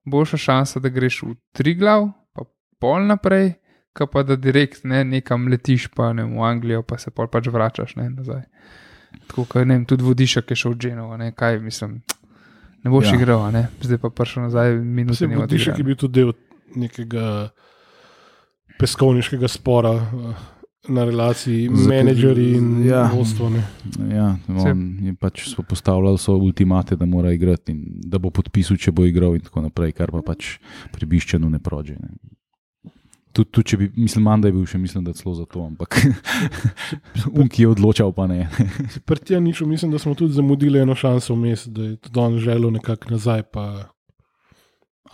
[0.05, 2.45] boljša šansa, da greš v Triglav, pa
[2.80, 3.53] pol naprej,
[3.93, 7.49] ka pa da direkt ne, nekam letiš, pa ne v Anglijo, pa se pol pač
[7.51, 8.45] vračaš ne, nazaj.
[9.27, 12.01] Tako, kot ne vem, tudi vodišek je šel v Genovo, ne, kaj mislim.
[12.84, 13.15] Ne boš Ja.
[13.17, 13.67] igral, ne?
[13.82, 14.77] zdaj pa prišel nazaj,
[15.09, 16.32] Vse ne Vodišek je bil tudi del
[16.75, 17.49] nekega
[18.80, 19.91] peskovniškega spora
[20.89, 23.05] na relaciji menedžerji in ja.
[23.13, 23.49] vodstvo.
[23.49, 23.63] ne.
[24.15, 28.77] Ja, on je pač so postavljali so ultimate, da mora igrati in da bo podpisal,
[28.77, 30.57] če bo igral, in tako naprej, kar pa pač
[30.93, 31.97] pri Biščanu ne prođe.
[31.99, 32.15] Ne.
[33.29, 35.61] Tudi, tudi če bi, mislim, manj, da je bil še, mislim, da celo za to,
[35.61, 35.99] ampak
[37.39, 38.47] Unki je odločal, pa ne.
[38.89, 42.39] Se Pri Tijaniču mislim, da smo tudi zamudili eno šanso vmes, da je tudi on
[42.41, 43.45] želel nekako nazaj.
[43.53, 43.93] Pa,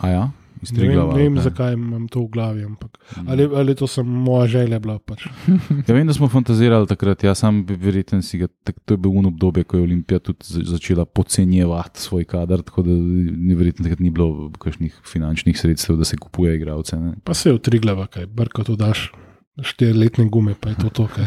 [0.00, 0.24] A ja,
[0.66, 1.14] iz Ne vem, Triglava.
[1.14, 2.64] ne vem zakaj imam to v glavi.
[2.64, 2.98] Ampak.
[3.14, 3.28] Mm.
[3.28, 4.98] Ali, ali to sem moja želja bila.
[5.00, 5.26] Pač.
[5.86, 8.98] Ja, vem, da smo fantazirali takrat, jaz sam bi verjeten si ga, tak, to je
[8.98, 12.90] bilo ono obdobje, ko je Olimpija tudi za- začela podcenjevati svoj kader, tako da
[13.38, 16.96] ni verjetno takrat ni bilo kakšnih finančnih sredstev, da se kupuje igralce.
[16.96, 17.14] Ne.
[17.22, 19.12] Pa se je utriglava, kaj brko to daš.
[19.58, 21.06] Štiriletne gume, pa je to to.
[21.08, 21.24] Kaj.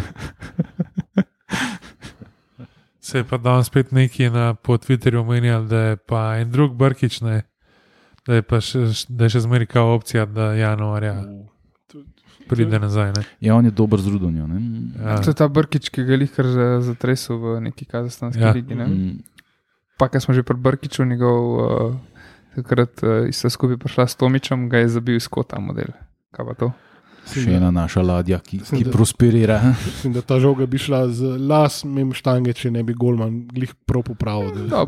[3.01, 6.75] Se je pa danes spet neki na po Twitterju omenjal, da je pa en drug
[6.75, 7.41] Brkič, ne,
[8.29, 11.15] da je še, da je še zmeraj kao opcija, da januarja
[12.47, 13.11] pride nazaj.
[13.11, 13.23] Ne.
[13.39, 14.45] Ja, on je dober z rudonjo.
[14.45, 14.59] ne.
[14.95, 15.17] Ja.
[15.17, 16.45] To je ta brkič, ki ga je lihkar
[16.81, 18.51] zatresel v neki kazahstanski Ja.
[18.51, 18.73] ligi.
[18.73, 18.85] Ne?
[18.85, 19.17] Mm,
[19.97, 21.91] Pa, ker smo že pri Brkiču, njegov, uh,
[22.55, 25.91] takrat uh, sta skupaj prišla s Tomičem, ga je zabil iz kota model.
[26.31, 26.67] Kaj pa to?
[27.25, 29.57] Še ena naša ladja, ki, Mislim, ki da- prosperira.
[29.77, 33.75] Mislim, da ta žoga bi šla z las, mem štange, če ne bi golman glih
[33.85, 34.65] prav popravil.
[34.65, 34.83] da-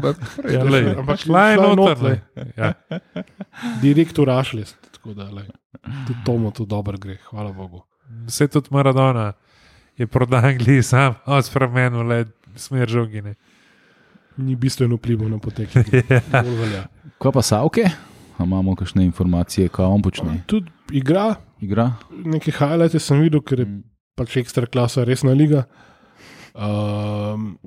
[0.47, 2.21] Ja, da- lej, ampak šla je noter.
[2.57, 2.73] Ja.
[3.79, 4.73] Direktor Ašles.
[4.91, 5.45] Tako da, lej.
[6.05, 7.81] tudi Tomo to dobro gre, hvala Bogu.
[8.25, 9.33] Vse tudi Maradona
[9.97, 12.25] je prodal Angliji sam, od spremenil le
[12.55, 13.35] smer žogine.
[14.37, 15.69] Ni bistveno vplival na potek.
[16.73, 16.87] Ja.
[17.17, 17.83] Kaj pa Savke?
[18.33, 20.41] A imamo kakšne informacije, kaj on počne?
[20.45, 21.91] Tudi igra, Igra?
[22.25, 23.83] neke highlighte sem videl, ker je Mm.
[24.17, 25.65] pač ekstra klasa, resna liga.
[26.55, 27.57] Um,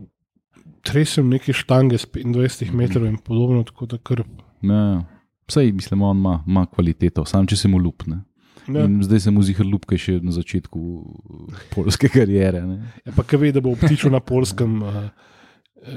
[0.85, 4.21] Tresem neke štange z 25 metrov in podobno, tako da kar.
[4.63, 5.05] Ne,
[5.49, 8.23] Vsej, mislim, on ima, ima kvaliteto, sam če se mu lupne.
[8.69, 10.81] Ne, In zdaj se mu zihar lupke še na začetku
[11.75, 12.63] polske kariere.
[12.65, 12.77] Ne?
[13.05, 15.09] ja, pa kaj ve, da bo obtičal na polskem uh,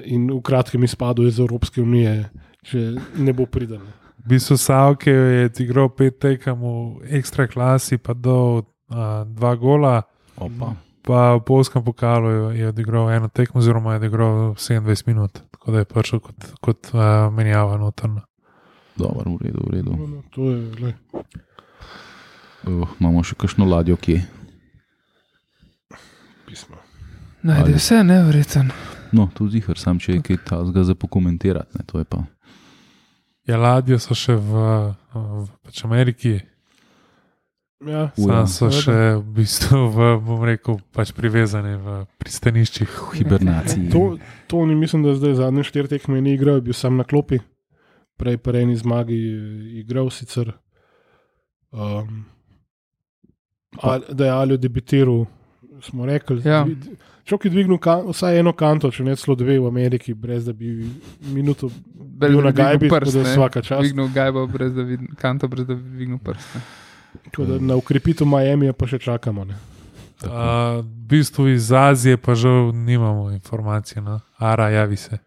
[0.03, 2.29] in v kratkem izpadel iz Evropske unije,
[2.63, 3.83] če ne bo pridem.
[4.27, 10.03] V bistvu Savke je igral pet tekem v ekstra klasi, pa do a, dva gola,
[10.35, 10.75] Opa.
[10.99, 15.71] pa v polskem pokalu je, je odigral eno tekmo, oziroma je odigral 27 minut, tako
[15.71, 18.27] da je prišel kot, kot a, menjava notrna.
[18.99, 19.91] Dobro, v redu, v redu.
[19.95, 20.91] No, no, to je.
[22.67, 24.21] Uh, imamo še kakšno ladjo, ki je.
[26.45, 26.75] pismo.
[27.43, 28.71] Najde Ali- vse nevreten.
[29.11, 31.77] No, tu zihar, sam če je kaj tazga za pokomentirati.
[31.79, 32.27] Ne, to je pa.
[33.47, 34.67] Ja, ladje so še v,
[35.15, 36.39] v pač Ameriki,
[37.85, 42.89] Ja, sam so še v bistvu, v, bom rekel, pač privezani v pristaniščih.
[42.89, 43.89] V hibernaciji.
[43.93, 44.17] To,
[44.49, 47.37] to ni, mislim, da zdaj zadnje štiri tekme ni igral, bil sam na klopi,
[48.17, 49.19] prej pa eni zmagi
[49.83, 50.55] igral sicer.
[51.69, 52.25] Um,
[53.77, 55.27] ali, da je ali debitiral,
[55.85, 56.41] smo rekli.
[56.49, 56.65] Ja.
[57.27, 60.53] Čok je dvignil kan, vsaj eno kanto, če ne celo dve v Ameriki, brez da
[60.55, 60.87] bi
[61.27, 61.67] minuto
[62.17, 63.29] Brez bil da na bi dvignil gajbi, tako prst, da ne.
[63.35, 63.79] vsaka čas.
[63.83, 66.47] Dvignil gajbo, brez da vidim kanto, brez da bi dvignil prst.
[67.37, 69.43] da Na ukrepitev Miami pa še čakamo.
[69.45, 69.55] Ne?
[70.23, 70.29] Uh,
[70.81, 74.01] v bistvu iz Azije pa žal nimamo informacij.
[74.01, 74.19] No?
[74.39, 75.17] Ara, javi se.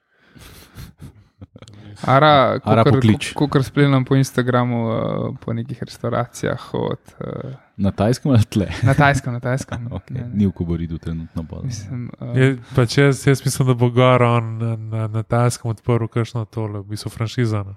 [2.17, 3.33] Ara, Ara kakor- poklič.
[3.37, 4.95] Kakor spremljam po Instagramu, uh,
[5.41, 7.27] po nekih restauracijah, od, uh,
[7.81, 8.67] Na tajskem ali tle?
[8.85, 9.89] na Tajskem, na Tajskem.
[9.91, 10.15] Okay.
[10.15, 10.35] Ne, ne.
[10.35, 11.45] Ni v Koboridu trenutno.
[11.49, 11.63] Pa.
[11.65, 15.71] Mislim, uh, Je, pač jaz, jaz mislim, da bo Gor on na, na, na Tajskem
[15.71, 17.65] odprl kakšno tole, v bistvu franšizo.
[17.65, 17.75] No?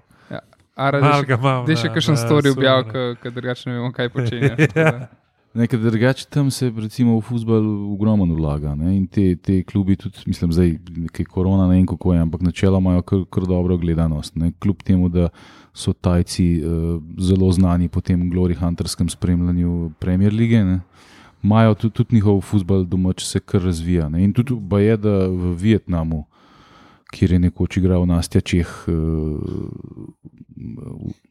[0.76, 1.64] Ara, Malo da še, ga imam.
[1.64, 3.04] da še kakšen story sumu, objav, ne.
[3.16, 4.26] ker drugače ne vemo, kaj tako
[4.74, 5.08] da-
[5.54, 7.62] Nekaj drugače tam se recimo v futbol
[7.94, 8.96] ogromno vlaga ne?
[8.96, 10.72] in te, te klubi tudi, mislim, zdaj
[11.06, 14.34] nekaj korona, ne vem kako je, ampak načeloma imajo kar, kar dobro gledanost.
[14.34, 14.50] Ne?
[14.58, 15.28] Kljub temu, da
[15.74, 20.62] so Tajci uh, zelo znani po tem Glory Hunterskem spremljanju Premier lige,
[21.42, 24.08] imajo tudi, tudi njihov futbol domač se kar razvija.
[24.08, 24.24] Ne?
[24.24, 24.54] In tudi
[24.84, 26.24] je, da v Vietnamu,
[27.12, 28.94] kjer je nekoč igral Nastja Čeh uh,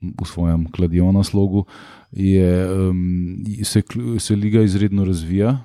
[0.02, 1.66] v, svojem kladionu slogu,
[2.12, 3.82] je, um, se,
[4.20, 5.64] se liga izredno razvija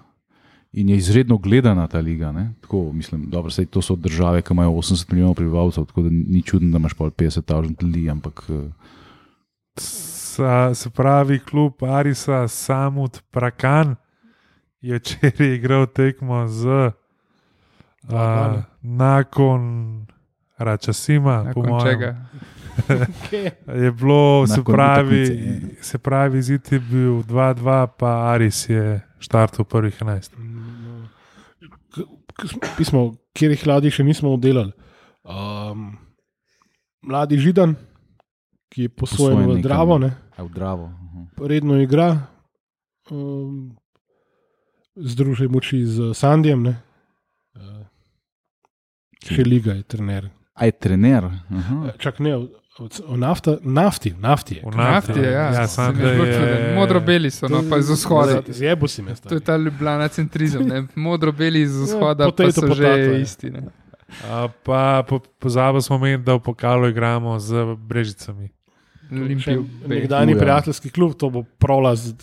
[0.73, 2.33] in je izredno gledana ta liga.
[2.33, 2.51] ne.
[2.61, 6.43] Tako, mislim, dobro, saj to so države, ki imajo 80 milijonov prebivalcev, tako da ni
[6.43, 8.71] čudno, da imaš pol 50 tisoč ljudi, ampak eh,
[9.77, 13.97] Sa, se pravi, klub Arisa Samut Prakan
[14.81, 18.12] je včeraj igral tekmo z uh,
[18.83, 20.07] Nakon
[20.59, 21.87] Račasima, po Nakon mojem.
[21.87, 22.16] čega?
[23.85, 29.64] Je bilo, se pravi, utakmice, se pravi, zid je bil 2-2, pa Aris je štartal
[29.64, 30.31] prvih 11.
[32.76, 34.72] Pismo, kjer jih ladij še nismo oddelali.
[35.26, 35.91] Um,
[37.03, 37.74] mladi Židan,
[38.70, 39.62] ki je posvojen Posojen v.
[39.64, 40.86] Dravo, ne, a v Dravo.
[40.86, 41.26] aha.
[41.51, 42.09] redno igra,
[43.11, 43.74] um,
[44.97, 46.74] združuje moči z Sandijem, ne.
[47.59, 47.82] Uh,
[49.26, 50.30] še liga je trener.
[50.55, 51.26] A je trener?
[51.51, 51.95] Aha.
[51.99, 52.34] Čak ne,
[53.07, 54.62] o nafta, nafti, nafti je.
[54.64, 55.51] V Nafti je, ja.
[55.53, 56.74] ja da je.
[56.74, 58.43] Modro-beli so, no, pa iz vzhoda.
[58.49, 59.14] Zjebo si me.
[59.14, 60.87] To je ta ljubljena centrizem, ne?
[60.95, 63.18] modro-beli iz vzhoda, Ja, pa so že potato, ja.
[63.18, 63.51] isti.
[63.51, 63.62] Ne?
[64.24, 68.49] A, pa po, pozabil smo meniti, da v pokalu igramo z Brežicami.
[69.87, 72.14] Nekdani prijateljski klub, to bo prola z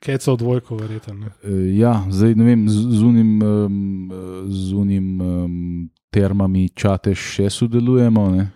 [0.00, 1.14] keco dvojko, verjetno.
[1.14, 1.26] ne.
[1.44, 4.10] Eh, Ja, zdaj ne vem, z, unim, um,
[4.48, 8.30] z unim um, termami čateš še sodelujemo.
[8.30, 8.50] Ne?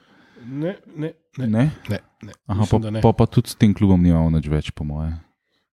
[0.47, 1.47] Ne, ne, ne.
[1.47, 1.65] Ne?
[1.89, 2.33] ne, ne.
[2.47, 3.01] Aha, Mislim, pa, ne.
[3.05, 5.13] pa, pa tudi s tem klubom nimamo nič več, po moje.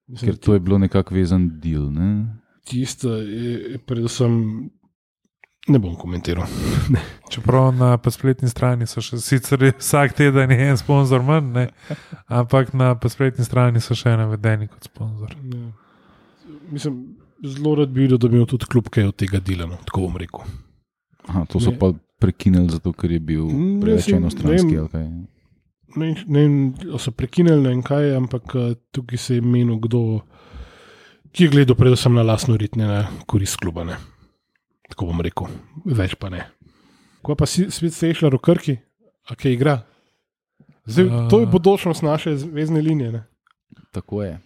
[0.08, 1.88] Mislim, Ker to je bilo nekako vezan del.
[1.92, 2.10] Ne?
[2.68, 4.34] Tisto je je predvsem.
[5.72, 6.44] Ne bom komentiral.
[7.32, 11.64] Čeprav na spletni strani so še, sicer je vsak teden je en sponzor manj, ne,
[12.28, 15.32] ampak na spletni strani so še navedeni kot sponzor.
[15.40, 15.72] Ne.
[16.68, 20.10] Mislim, zelo rad bi videl, da bi imel tudi klub kaj od tega delano, tako
[20.10, 20.44] bom rekel.
[21.32, 21.80] Aha, to so Ne.
[21.80, 23.48] pa prekinili, zato ker je bil
[23.80, 24.76] preveč enostranski.
[24.76, 25.28] ne vem.
[25.96, 26.44] Ne, ne
[26.98, 30.22] so prekinili vem kaj, ampak eh, tukaj se je menil, kdo
[31.34, 33.84] ki je gledal predvsem na lastno rit, ne na korist kluba.
[33.84, 33.98] Ne.
[34.90, 35.50] Tako bom rekel,
[35.86, 36.46] več pa ne.
[37.26, 38.76] Ko pa si svet sešljar v Krki,
[39.32, 39.76] a kaj igra?
[40.86, 41.22] Zdaj, A.
[41.32, 43.12] to je bodočnost naše zvezdne linije.
[43.16, 43.24] Ne.
[43.96, 44.38] Tako je.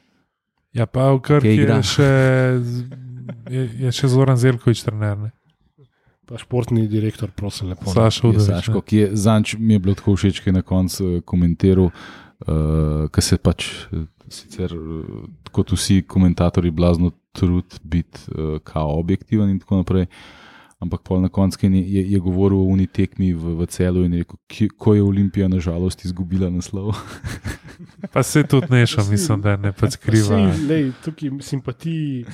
[0.77, 2.11] Ja, pa v Krki je še,
[3.49, 5.17] je, je še Zoran Zelkovič, trener.
[5.17, 5.31] Ne?
[6.27, 7.87] Pa športni direktor, prosim, lepo.
[7.87, 7.93] ne.
[7.93, 8.47] Saša Je Udovič.
[8.47, 11.87] Saško, ki je zanč mi je bilo tako všeč, ki je na koncu eh, komentiral,
[11.87, 14.75] uh, ker se pač eh, sicer
[15.55, 20.11] kot vsi komentatorji blazno trud biti uh, kao objektiven in tako naprej.
[20.77, 24.13] Ampak pol na koncu je, je, je govoril o uni tekmi v, v celu in
[24.13, 26.91] je rekel, ki, ko je Olimpija nažalost izgubila naslov.
[28.13, 30.37] Pa se tudi nešam, mislim, da ne pač skriva.
[30.53, 32.27] Sej, lej, tukaj simpatiji.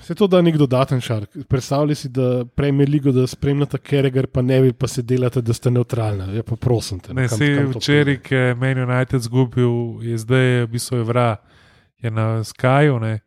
[0.00, 1.26] Vse to da nek dodaten šar.
[1.48, 5.52] Predstavljaj si, da prejme ligo, da spremljate Keregar, pa ne vi pa se delate, da
[5.52, 6.30] ste neutralni.
[6.36, 7.14] Ja, pa prosim te.
[7.14, 9.72] Ne, kam- se kam to včeraj, ki je meni United zgubil,
[10.02, 11.36] je zdaj v bistvu Evra,
[11.98, 13.18] je na Skyju ne,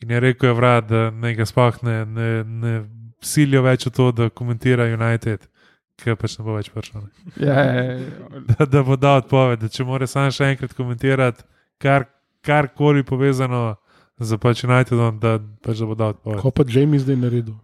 [0.00, 2.74] in je rekel Evra, da ne ga sploh ne, ne, ne
[3.20, 5.48] silijo več v to, da komentira United,
[5.98, 7.02] ker pač ne bo več prišel.
[7.02, 7.10] ne.
[7.48, 7.98] Ja, ja, ja.
[8.54, 11.42] Da, da bo dal odpoved, da če mora sam še enkrat komentirati
[11.82, 12.06] kar,
[12.46, 13.76] karkoli povezano
[14.20, 16.40] z pač Unitedom, da, pač, da bo dal odpoved.
[16.40, 17.54] Ko pa Jamie zdaj naredil?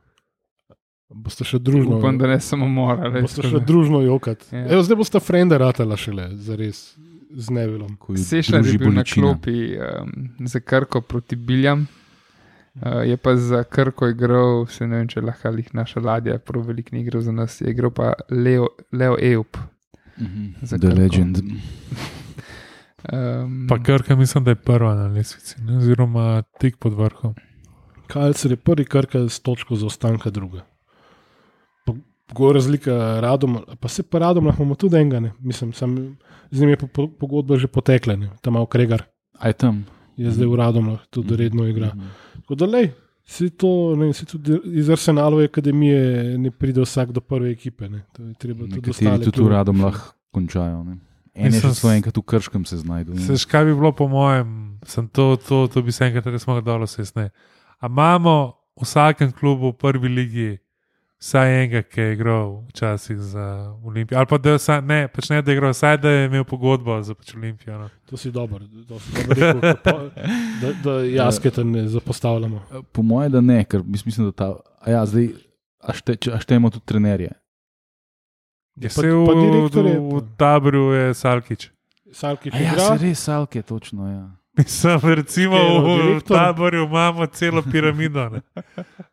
[1.15, 1.99] Boste še družno.
[1.99, 3.11] Upam, da ne samo mora.
[3.11, 4.49] Boste še da- družno jokati.
[4.51, 4.65] Ja.
[4.69, 6.97] Evo, zdaj boste frende ratela šele, zares,
[7.31, 7.97] z nevilom.
[7.97, 10.11] ko ju Sešljar je bil na klopi um,
[10.47, 11.87] za Krko proti Biljam.
[12.75, 16.67] Uh, je pa za Krko igral, se ne vem, če lahko jih naša ladja, prav
[16.67, 19.57] velik ni igral za nas, je igral pa Leo, Leo Eup.
[20.19, 20.55] Mhm.
[20.63, 21.01] Za The Krko.
[21.01, 21.39] Legend.
[23.13, 27.35] Um, Pa Krka mislim, da je prva na lestvici, ne, oziroma tik pod vrhom.
[28.07, 30.65] Kalcer je prvi krka s točko zaostanka druga.
[32.27, 35.33] Pogoj razlika radom, pa se pa radom lahko imamo tudi enega, ne.
[35.41, 36.17] mislim, sam,
[36.51, 38.31] z njim je po, po, pogodba že potekla, ne.
[38.41, 39.03] tam malo kregar.
[39.39, 39.85] Aj tam.
[40.17, 41.93] Je zdaj v radom, tudi redno igra.
[41.95, 42.07] Mhm.
[42.41, 42.91] Tako da, lej,
[43.25, 47.89] si to, ne, si tudi iz Arsenalove akademije ne pride vsak do prve ekipe.
[47.89, 48.05] Ne.
[48.13, 49.97] To je treba tudi Nekateri tudi klube uradom upoštevati.
[49.97, 50.85] lahko končajo.
[50.85, 50.97] Ne?
[51.35, 53.15] Ene Mislim, še so enkrat v krškem se znajdu.
[53.15, 53.21] ne.
[53.21, 54.51] Seš, kaj bi bilo po mojem,
[54.85, 57.31] sem to, to, to bi se enkrat res mogel dolo sesne.
[57.77, 58.35] A imamo
[58.73, 60.51] v vsakem klubu v prvi ligi
[61.17, 63.47] vsaj enega, ki je igral včasih za
[63.83, 64.15] Olimpijo.
[64.15, 67.01] Ali pa da, vsaj, ne, pač ne, da je igral, vsaj da je imel pogodbo
[67.01, 67.79] za pač Olimpijo.
[67.79, 67.89] No.
[68.05, 70.11] To si dober, to si dober rekel, po-
[70.61, 72.63] da, da jaskete ne zapostavljamo.
[72.89, 74.49] Po mojem, da ne, ker mis- mislim, da ta.
[74.81, 75.33] A ja, zdaj,
[75.81, 77.33] a, šte, če- a štejemo tudi trenerje.
[78.77, 81.71] Je Pa- se pa v, direktor je v, v taboru je Salkič.
[82.13, 84.07] Salkič A ja, igra, se res, salke, točno.
[84.07, 84.25] Ja.
[84.55, 88.29] Mislim, recimo v, v taboru imamo celo piramido.
[88.29, 88.41] ne.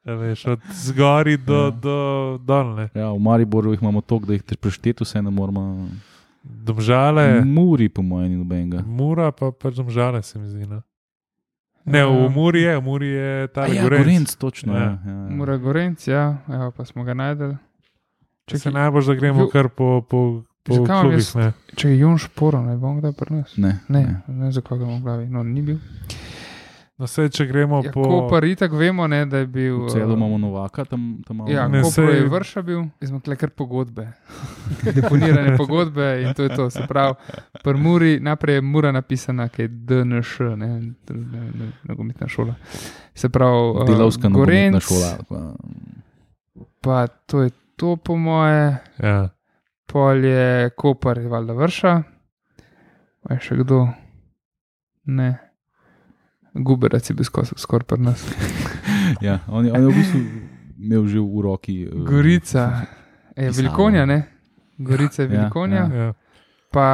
[0.05, 1.70] A Veš, od zgori do, Ja.
[1.72, 1.97] do
[2.38, 2.76] dol.
[2.76, 2.89] ne.
[2.93, 5.89] Ja, v Mariboru jih imamo toliko, da jih prešteti vse ne moramo.
[6.43, 7.41] Domžale.
[7.41, 8.82] Muri, po mojem, ni nobenega.
[8.82, 10.66] Mura pa pač domžale, se mi zdi.
[10.66, 10.82] No.
[11.86, 14.05] Ne, v Muri je, v Muri je ta ja, Gorenc.
[14.05, 14.74] Gorenc, točno.
[14.74, 14.82] Ja.
[14.82, 14.97] Ja.
[15.05, 15.30] Ja, ja.
[15.32, 17.57] Mora Gorenc, ja, evo, pa smo ga najdel.
[18.52, 20.22] Če se najbolj, da gremo Bil- kar po, po,
[20.64, 21.18] po klubih.
[21.18, 21.52] jaz- Ne.
[21.74, 23.58] Če je Jon Šporo, ne bom kdaj pri nas.
[23.58, 25.80] Ne, Ne, ne, ne za koga v glavi, no ni bil.
[26.97, 28.04] No, vse, če gremo Ja, po.
[28.04, 29.89] Kopar itak vemo, ne, da je bil.
[29.89, 31.49] Celo eh, imamo novaka, tam, tam imamo.
[31.49, 34.06] Ja, Ne, Koper je sej- vrša bil, smo tle kar pogodbe.
[34.86, 36.70] Deponirane pogodbe in to je to.
[36.70, 37.16] Se pravi,
[37.58, 40.68] pri Muri, naprej je Mura napisana, ki je DNŠ, ne,
[41.10, 42.54] ne, ne, nogometna šola.
[43.16, 44.38] Se pravi, eh, Delavska nogometna
[44.70, 45.12] Gorenc, šola.
[45.24, 45.56] pa-
[46.82, 47.49] Pa to je
[47.82, 49.34] to, po moje, Ja.
[49.88, 51.94] pol je Kopar, je valjda vrša.
[53.26, 53.88] Je še kdo?
[55.08, 55.40] Ne.
[56.54, 58.22] Guberac je bil skos- skoraj pri nas.
[59.20, 60.20] Ja, on, je, on je v bistvu
[60.78, 61.84] imel že v roki.
[61.84, 62.86] eh, Gorica,
[63.36, 64.20] je velikonja, ne?
[64.78, 65.84] Gorica je Ja, velikonja.
[65.84, 65.96] ja.
[65.96, 66.10] Ja.
[66.72, 66.88] Pa,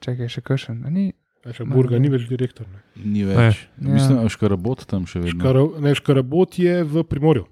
[0.00, 0.82] čakaj, še kakšen.
[0.82, 1.12] a Ni,
[1.46, 2.66] še Burga ni več direktor.
[2.66, 2.80] Ne.
[2.98, 3.68] Ni več.
[3.76, 3.88] Ja.
[3.88, 5.38] Mislim, da je škarabot tam še vedno.
[5.38, 7.46] Škaro, ne, Škarabot je v Primorju,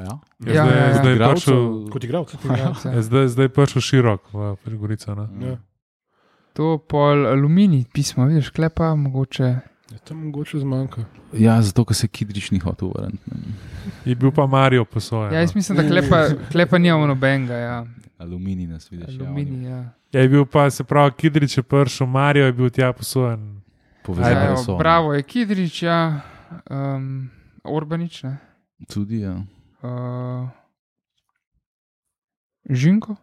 [0.00, 0.14] ja?
[0.46, 0.94] Ja, Ja, zdaj, ja, ja.
[0.98, 2.34] zdaj, je prišel, kot igralec.
[2.44, 2.72] ja.
[2.94, 5.14] ja, zdaj, zdaj je prišel širok v Gorico.
[5.14, 5.28] No.
[5.40, 5.56] Ja.
[6.52, 9.58] To pol aluminij, pismo, vidiš, klepa, mogoče.
[9.90, 11.04] Je tam mogoče zmanjka.
[11.34, 13.30] Ja, zato, ker se Kidrič ni hotel vrniti.
[14.04, 15.32] Je bil pa Marijo posojen.
[15.34, 16.20] Ja, jaz mislim, da klepa,
[16.52, 17.54] klepa nima nobenega.
[17.54, 17.86] Ja.
[18.18, 19.08] Aluminij nas vidiš.
[19.08, 19.80] ja, on je Aluminij, ja.
[20.12, 23.60] Ja, je bil pa, se pravi, Kidrič je prišel, Marijo je bil tja posojen.
[24.06, 24.72] Povezani Ja, so.
[24.72, 26.20] ja, bravo je Kidrič, ja.
[26.70, 27.30] Um,
[27.64, 28.36] Orbanič, ne.
[28.92, 29.36] Tudi, ja.
[29.82, 30.48] Uh,
[32.66, 33.16] Žinko.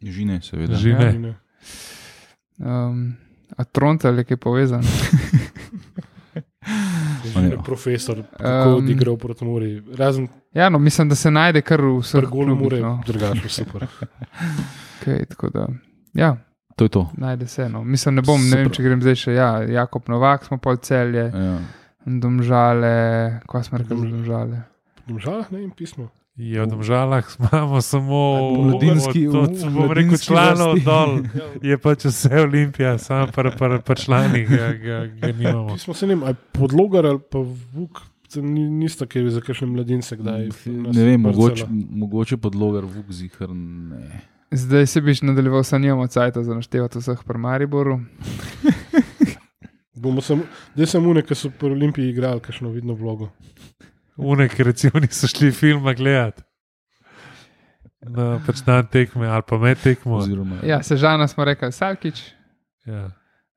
[0.00, 0.74] Žine, seveda.
[0.74, 1.04] Žine.
[1.04, 1.18] Ja, Ne.
[1.20, 1.34] ne.
[2.58, 3.16] Um,
[3.50, 4.82] a Trontel je kaj povezan.
[7.36, 9.82] On je- profesor, kako Um, odigral proti Muri.
[9.92, 12.80] Razen Ja, no, mislim, da se najde kar v vseh klubih.
[12.80, 13.02] No.
[13.06, 13.86] drugače super.
[14.96, 15.66] Okay, tako da,
[16.14, 16.36] ja,
[16.76, 17.10] To je to.
[17.14, 17.68] najde se.
[17.68, 17.84] No.
[17.84, 19.32] Mislim, ne bom, Se ne vem, če grem zdaj še.
[19.32, 21.58] Ja, Jakob Novak smo pol celje, Ja.
[22.06, 22.94] domžale,
[23.46, 24.62] ko smo rekli, domžale.
[25.06, 26.08] Domžalah ne in pismo.
[26.34, 30.84] Je v državah, imamo samo Mladinski- to, v bom rekel, članov vrsti.
[30.84, 31.10] dol.
[31.62, 35.68] Je pač vse Olimpija, samo pa, pa, pa člani ga, ga, ga nimamo.
[35.72, 37.38] Pismo se ne vem, ali podlogar ali pa
[37.70, 38.02] vuk.
[38.26, 40.50] to ni- Nista kaj za kakšne mladince, kdaj.
[40.66, 43.48] nas Ne vem, mogoče, mogoče podlogar vuk zihar.
[43.50, 44.20] Ne.
[44.50, 48.00] Zdaj se biš nadaljeval, sa nimamo cajta za naštevati vseh pri Mariboru.
[49.94, 50.42] Bomo samo,
[50.74, 53.30] zdaj samo nekaj, ki so pri Olimpiji igrali, kakšno vidno vlogo.
[54.16, 56.42] Unek, recimo, niso šli filma gledati.
[58.04, 60.16] No, pač dan tekme ali pa med tekmo.
[60.16, 62.20] Oziroma, Ja, Sežana smo rekli, Salkič.
[62.84, 63.10] Ja.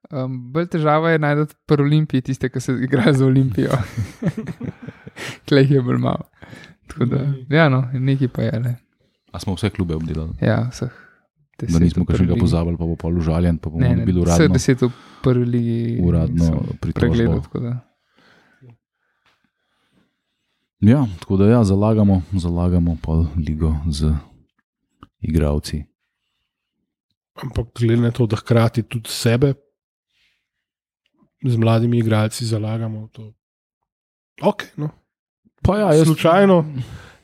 [0.07, 3.75] Um, bolj težava je najti pri Olimpiji tiste, ki se igrajo za Olimpijo.
[5.47, 6.29] Klej je bolj malo.
[6.87, 8.59] Tako da, ja, no, nekaj pa je.
[8.59, 8.73] Ne.
[9.31, 10.31] A smo vse klube obdelali?
[10.41, 10.95] Ja, vseh.
[11.59, 12.39] Da nismo prvi kakšnega ligi.
[12.39, 14.89] pozabili, pa bo pol užaljen, pa bomo Ne, ne, vse uradno, deset v
[15.23, 15.77] prvi ligi.
[16.01, 16.99] uradno sem pritožbo.
[16.99, 17.41] pregledal.
[17.41, 17.73] tako da.
[20.79, 24.13] Ja, tako da ja, zalagamo, zalagamo pol ligo z
[25.19, 25.83] igravci.
[27.43, 29.53] Ampak glede na to, da hkrati tudi sebe
[31.45, 33.07] z mladimi igralci zalagamo.
[33.11, 33.33] To...
[34.41, 34.89] Ok, no.
[35.61, 36.65] Pa ja, Ja, Slučajno,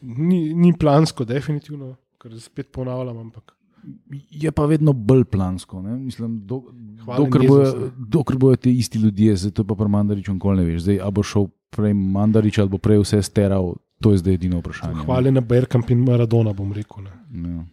[0.02, 3.54] ni, ni plansko, definitivno, ker spet ponavljam, ampak
[4.32, 5.82] Je pa vedno bolj plansko.
[5.82, 5.98] Ne?
[5.98, 6.62] Mislim, do,
[7.06, 10.82] dokler, bojo, dokler bojo ti isti ljudje, zdaj to pa pri Mandariču nikoli ne veš.
[10.82, 14.60] Zdaj, a bo šel prej Mandarič ali bo prej vse steral, to je zdaj edino
[14.60, 15.02] vprašanje.
[15.02, 17.04] hvala na Berkamp in Maradona, bom rekel.
[17.30, 17.50] Ne.
[17.50, 17.64] Ja.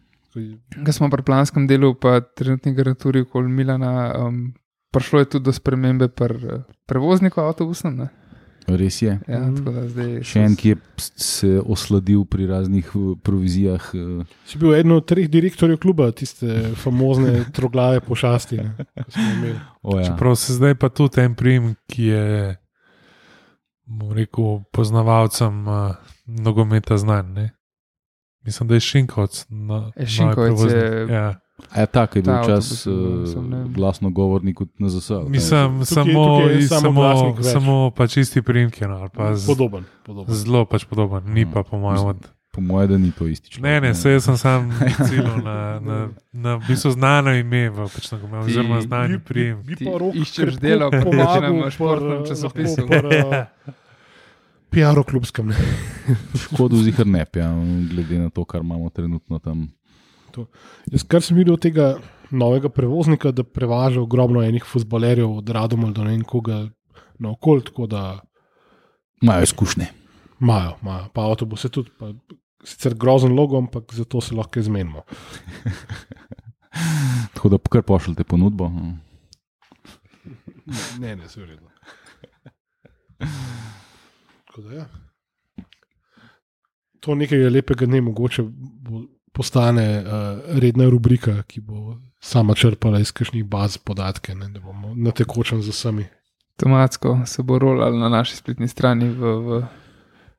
[0.78, 4.54] Ko smo pri planskem delu, pa trenutni garnituri okoli Milana, um,
[4.90, 7.96] prišlo je tudi do spremembe pri eh, prevozniku avtobusnem.
[7.96, 8.08] Ne?
[8.68, 9.18] Res je.
[9.26, 9.56] Ja, Mhm.
[9.56, 10.76] tako da zdaj Še en, ki je
[11.16, 13.82] se osladil pri raznih eh, provizijah.
[13.92, 16.46] eh, Si bil eden od treh direktorjev kluba, tiste
[16.76, 18.86] famozne troglave pošasti, ne,
[19.42, 20.04] ja.
[20.04, 22.56] Čeprav se zdaj pa tudi en prim, ki je,
[23.90, 27.32] bom rekel, poznavalcem uh, nogometa znan.
[27.32, 27.50] Ne?
[28.40, 29.46] Mislim, da je Šinkovc.
[29.48, 31.34] No, Je Šinkovec je- Ja.
[31.70, 32.40] A je tako, je bil ne
[33.58, 35.10] uh, glasno govornik od NZS.
[35.26, 36.80] Mislim, Tukaj- samo, tukaj je samo
[37.12, 38.84] samo, samo pač isti primki.
[38.84, 39.84] No, ali pa z, Podoben.
[40.02, 40.34] podoben.
[40.34, 41.52] zelo pač podoben, ni Mm.
[41.52, 42.06] pa po mojem.
[42.06, 42.16] Od,
[42.50, 43.62] Po mojem, da ni to isti človek.
[43.62, 44.70] ne, ne, se jaz sem sam
[45.06, 49.62] ciljal na, na, na v bistvu znano ime, v pač nogometu, Ti- oziroma znani prim.
[49.62, 52.86] Bi Ti pa rok iščeš delo, kot v pri, športnem časopisu.
[52.88, 53.46] pri, eh,
[54.70, 55.46] PR-u klubskem.
[55.52, 55.56] Ne.
[56.44, 57.50] Škodo zihar ne, ja,
[57.90, 59.68] glede na to, kar imamo trenutno tam.
[60.90, 61.96] Jaz, kar sem videl od tega
[62.30, 66.68] novega prevoznika, da prevaža ogromno enih futbolerjev od Radomel do ne koga
[67.18, 68.20] naokol, tako da
[69.22, 69.86] Imajo izkušnje.
[70.40, 71.08] imajo, imajo.
[71.12, 71.90] Pa avtobuse tudi.
[71.98, 72.12] Pa,
[72.64, 75.02] sicer grozen logo, ampak zato se lahko izmenimo.
[77.34, 78.70] Tako da kar pošljete ponudbo.
[81.00, 81.68] Ne, ne, se vredno.
[83.18, 83.79] Tako
[84.60, 84.86] da ja.
[87.00, 89.02] To nekaj lepega ne mogoče bo,
[89.32, 94.94] postane uh, redna rubrika, ki bo sama črpala iz kakšnih baz podatke, ne, da bomo
[94.94, 96.04] na tekočem z vsemi.
[96.60, 99.62] Avtomatsko se bo rolal na naši spletni strani v, v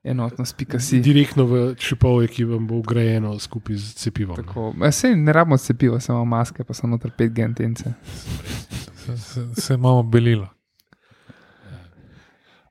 [0.04, 1.00] enotnost.si.
[1.00, 4.36] Direktno v čipovje, ki vam bo ugrajeno skupaj z cepivom.
[4.36, 4.42] ne.
[4.46, 7.94] Tako, eh, sej ne rabimo cepiva, samo maske, pa samo noter 5G antence.
[8.94, 10.48] Se, se, se imamo belilo.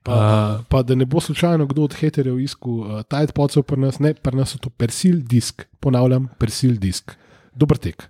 [0.02, 4.00] Pa, pa da ne bo slučajno kdo od heterjev iskal uh, Tide Podsov pri nas,
[4.02, 7.14] ne, pri nas so to Persil disk, ponavljam, Persil disk.
[7.54, 8.08] Dober tek.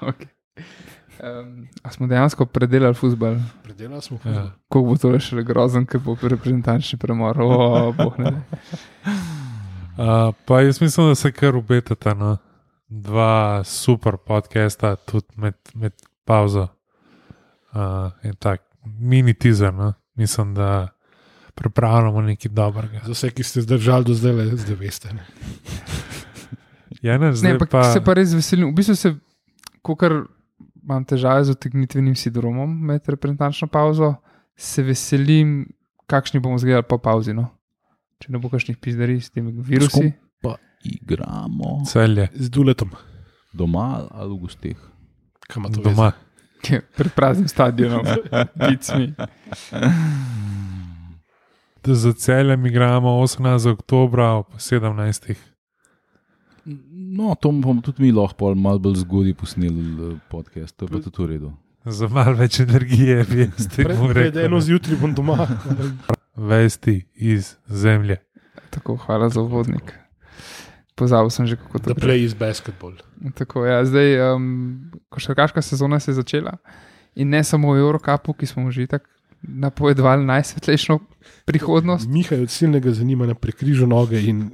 [0.00, 0.28] Okay.
[1.16, 3.38] Um, a smo dejansko predelali futbol?
[3.62, 4.18] Predelali smo.
[4.24, 4.50] Ja.
[4.68, 7.40] Kako bo to še grozen, ker bo reprezentančni premor?
[7.40, 8.34] O, boh ne.
[9.96, 12.36] Uh, pa jaz mislim, da se kar obetata no?
[12.88, 15.92] dva super podcasta, tudi med, med
[16.24, 16.68] pauzo.
[17.72, 18.65] Uh, in tak
[18.98, 19.92] mini teaser, no?
[20.14, 20.88] mislim, da
[21.54, 23.00] pripravljamo nekaj dobrega.
[23.04, 25.12] Za vse, ki ste zdržali do zdaj, le zdaj veste.
[25.14, 25.24] Ne.
[27.02, 28.70] Ja, ne, Ne, zdaj ampak pa, se pa res veselim.
[28.72, 29.14] V bistvu se,
[29.84, 30.12] kar
[30.82, 34.14] imam težave z otegnitvenim sindromom med reprezentančno pauzo,
[34.56, 35.66] se veselim,
[36.06, 37.34] kakšni bomo zgledali po pauzi.
[37.36, 37.48] No?
[38.22, 40.12] Če ne bo kakšnih pizdarij s temi virusi.
[40.42, 42.90] Pa igramo Celje, Z duletom,
[43.52, 44.78] doma ali v gosteh.
[45.48, 46.12] kam to doma.
[46.96, 48.06] Pred praznim stadionom,
[48.68, 49.14] picmi.
[51.84, 53.70] Da Za celjem igramo 18.
[53.70, 55.34] oktober, ob 17.
[57.16, 60.88] No, to bomo tudi mi lahko pol malo bolj zgodaj posneli eh, podcast, to je
[60.88, 61.52] pa tudi v redu.
[61.84, 64.60] Za malo več energije bi jaz Pred, temu pred eno rekel.
[64.60, 65.46] zjutraj bom doma.
[66.36, 68.16] Vesti iz zemlje.
[68.70, 69.94] Tako, hvala za uvodnik.
[70.96, 72.00] Pozabil sem že, kako to gre.
[72.00, 72.94] play is basketball.
[73.36, 76.56] Tako, ja, zdaj, um, košarkaška sezona se je začela
[77.16, 80.98] in ne samo v Eurocapu, ki smo že tako napovedovali najsvetlejšo
[81.44, 82.08] prihodnost.
[82.08, 84.50] Mihaj od silnega zanimanja prekriža noge in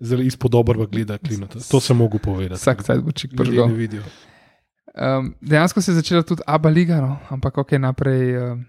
[0.00, 1.58] zelo izpod obrva gleda klinota.
[1.70, 2.60] To sem mogel povedati.
[2.60, 3.68] Vsak cajt bo čik pržgal.
[3.68, 4.02] ne vidijo.
[4.92, 7.18] Um, dejansko se je začela tudi Abba Liga, no?
[7.28, 8.36] ampak ok, naprej.
[8.38, 8.64] Um,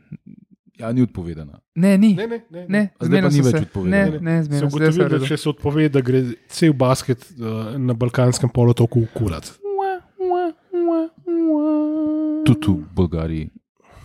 [0.73, 1.59] Ja, ni odpovedana.
[1.75, 2.15] ne, ni.
[2.15, 2.65] Ne, ne, ne.
[2.67, 3.61] Ne, zdaj pa ni več se.
[3.61, 3.91] odpovedano.
[4.11, 5.27] Ne, ne, Se zmenil sem ugotovil, da se.
[5.27, 7.45] če se odpove, da gre cel basket uh,
[7.77, 9.51] na balkanskem polotoku v kurac.
[12.43, 13.49] Tudi v Bolgariji.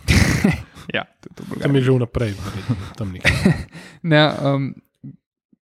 [0.89, 2.33] Ja, to je to Tam je že vnaprej,
[2.97, 3.29] tam nekaj.
[4.03, 4.73] Ne, um,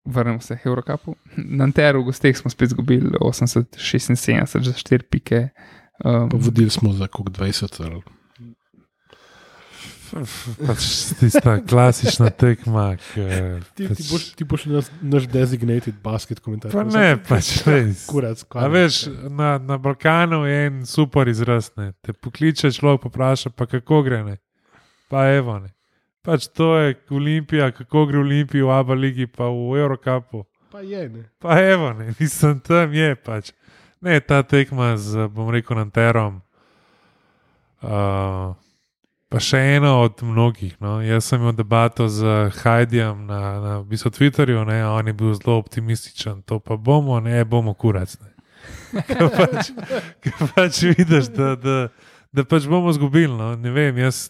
[0.05, 1.15] vrnemo se k Eurocapu.
[1.35, 4.13] Na Anteru v gosteh smo spet izgubili 80-76
[4.61, 5.49] za 4 pike.
[5.97, 7.65] Um, Pa vodili smo za kog 20.
[7.81, 8.05] Ali.
[10.67, 10.85] Pač
[11.19, 12.95] tista klasična tekma.
[12.97, 13.25] Ki,
[13.75, 16.71] Ti, pač, ti, boš, ti boš naš, naš designated basket komentar.
[16.71, 18.05] Pa ne, pač res.
[18.09, 21.71] Kurac, A veš, na, na Balkanu je en super izraz.
[21.79, 21.91] Ne.
[22.05, 24.23] Te pokliče človek, popraša, pa kako gre.
[24.23, 24.37] Ne.
[25.11, 25.59] Pa evo.
[25.59, 25.73] Ne.
[26.25, 30.45] Pač to je Olimpija, kako gre Olimpija v Abu Leiji, pa v Eurocapu.
[30.73, 31.29] Pa je, ne.
[31.39, 32.13] Pa evo, ne.
[32.19, 33.53] mislim, tam je pač.
[34.01, 36.41] Ne, ta tekma z, bom rekel, Nanterom.
[37.85, 38.55] Uh,
[39.35, 40.77] pa še ena od mnogih.
[40.79, 41.01] No.
[41.03, 45.33] Jaz sem imel debato z Hajdijem na, na v bistvu Twitterju, ne, on je bil
[45.35, 46.39] zelo optimističen.
[46.47, 48.15] To pa bomo, ne bomo kurac.
[48.23, 48.31] Ne.
[49.03, 49.73] Ker pač,
[50.23, 51.75] ker pač vidiš, da, da,
[52.31, 53.35] da pač bomo izgubili.
[53.35, 53.51] No.
[53.59, 54.29] Ne vem, jaz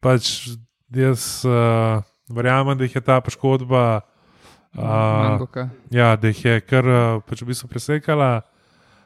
[0.00, 0.56] pač
[0.88, 2.00] jaz uh,
[2.32, 3.84] verjamem, da jih je ta poškodba.
[4.72, 5.44] Uh.
[5.92, 8.40] Ja, da jih je kar eh, pač v bistvu presekala,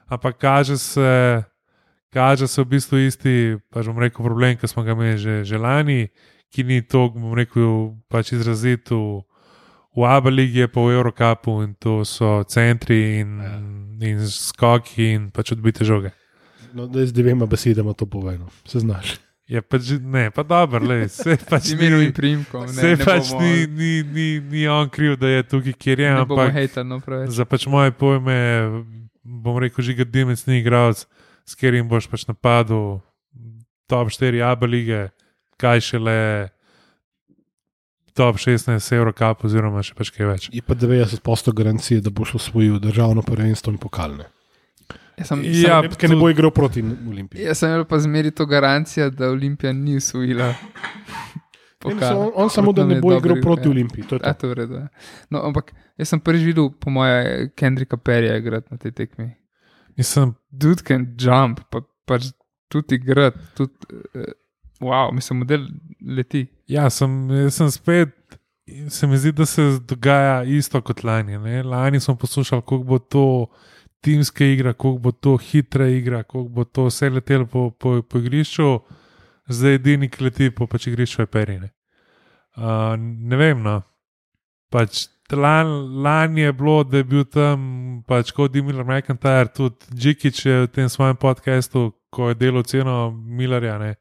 [0.08, 1.10] ampak kaže se,
[2.08, 3.34] kaže se v bistvu isti,
[3.68, 6.08] pač bom rekel, problem, ki smo ga imeli že, že lani,
[6.48, 9.20] ki ni to, bom rekel, pač izrazit v,
[9.92, 13.56] v Abu Leiji, pa v Eurocapu in to so centri in, Ja.
[14.00, 16.12] in skoki in pač odbite žoge.
[16.70, 19.16] No, da z dvema besedama to povejno, se znaš.
[19.48, 22.12] Je pač, ne, pa dobro, le, se pač Z imenom in ni.
[22.12, 22.68] primkom.
[22.68, 26.52] Se pač bomo, ni, ni, ni, ni on kriv, da je tukaj, kjer je, ampak
[26.52, 27.00] hejtali, no.
[27.26, 28.36] Za pač moje pojme,
[29.24, 31.08] bom rekel, že Dimec ni igralec,
[31.48, 33.00] s katerim boš pač napadel
[33.86, 35.08] top 4 Abu lige,
[35.56, 36.16] kaj šele
[38.12, 40.48] top 16 Eurocap, oziroma še pač kaj več.
[40.50, 41.22] Je pa 90%
[41.54, 44.26] garancije, da boš osvojil državno prvenstvo in pokalne.
[45.16, 47.42] Jaz sem, Ja, Ja, Ker ne bo igral proti Olimpiji.
[47.42, 50.52] jaz sem imel pa zmeri to garancijo, da Olimpija ni usvojila.
[51.80, 54.04] Mislim, on, on samo, da ne bo igral proti Olimpiji.
[54.04, 54.40] To je Ja, to.
[54.40, 54.74] to je v redu.
[54.76, 54.88] ja.
[55.30, 59.30] No, ampak jaz sem prvič videl, po moje, Kendrika Perija igrati na tej tekmi.
[59.98, 62.30] Mislim, Dude can jump, pa pač
[62.70, 63.74] tudi igrati, tudi,
[64.14, 64.30] uh,
[64.80, 65.66] wow, mislim, model
[66.06, 66.46] leti.
[66.66, 68.14] ja, sem, sem spet.
[68.92, 71.38] Se mi zdi, da se dogaja isto kot lani.
[71.38, 71.62] Ne?
[71.62, 73.46] Lani smo poslušali, kako bo to
[74.04, 78.18] timska igra, kako bo to hitra igra, kako bo to vse letelo po, po, po
[78.18, 78.78] igrišču,
[79.48, 81.70] zdaj edini, ki leti po pač igrišču, je perine.
[82.56, 83.80] Uh, ne vem, no.
[84.68, 85.06] Pač
[85.36, 85.66] lan,
[86.02, 90.70] lani je bilo, da je bil tam pač kot Dimir McIntyre, tudi Džikič je v
[90.72, 93.94] tem svojem podkastu, ko je delal ceno Millerja, ne,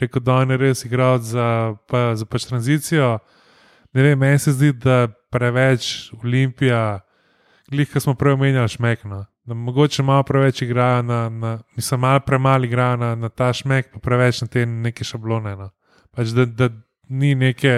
[0.00, 3.18] rekel, da on je res igral za, pa, za pač tranzicijo.
[3.94, 7.00] Ne vem, meni se zdi, da preveč Olimpija,
[7.70, 9.24] glih, ki smo prej omenjali, šmekno.
[9.50, 13.90] Da mogoče malo preveč igrajo, na, na, mislim, malo premalo igrajo na, na ta šmek,
[13.92, 15.56] pa preveč na te neke šablone.
[15.58, 15.70] No.
[16.14, 16.70] Pač da, da
[17.08, 17.74] ni neke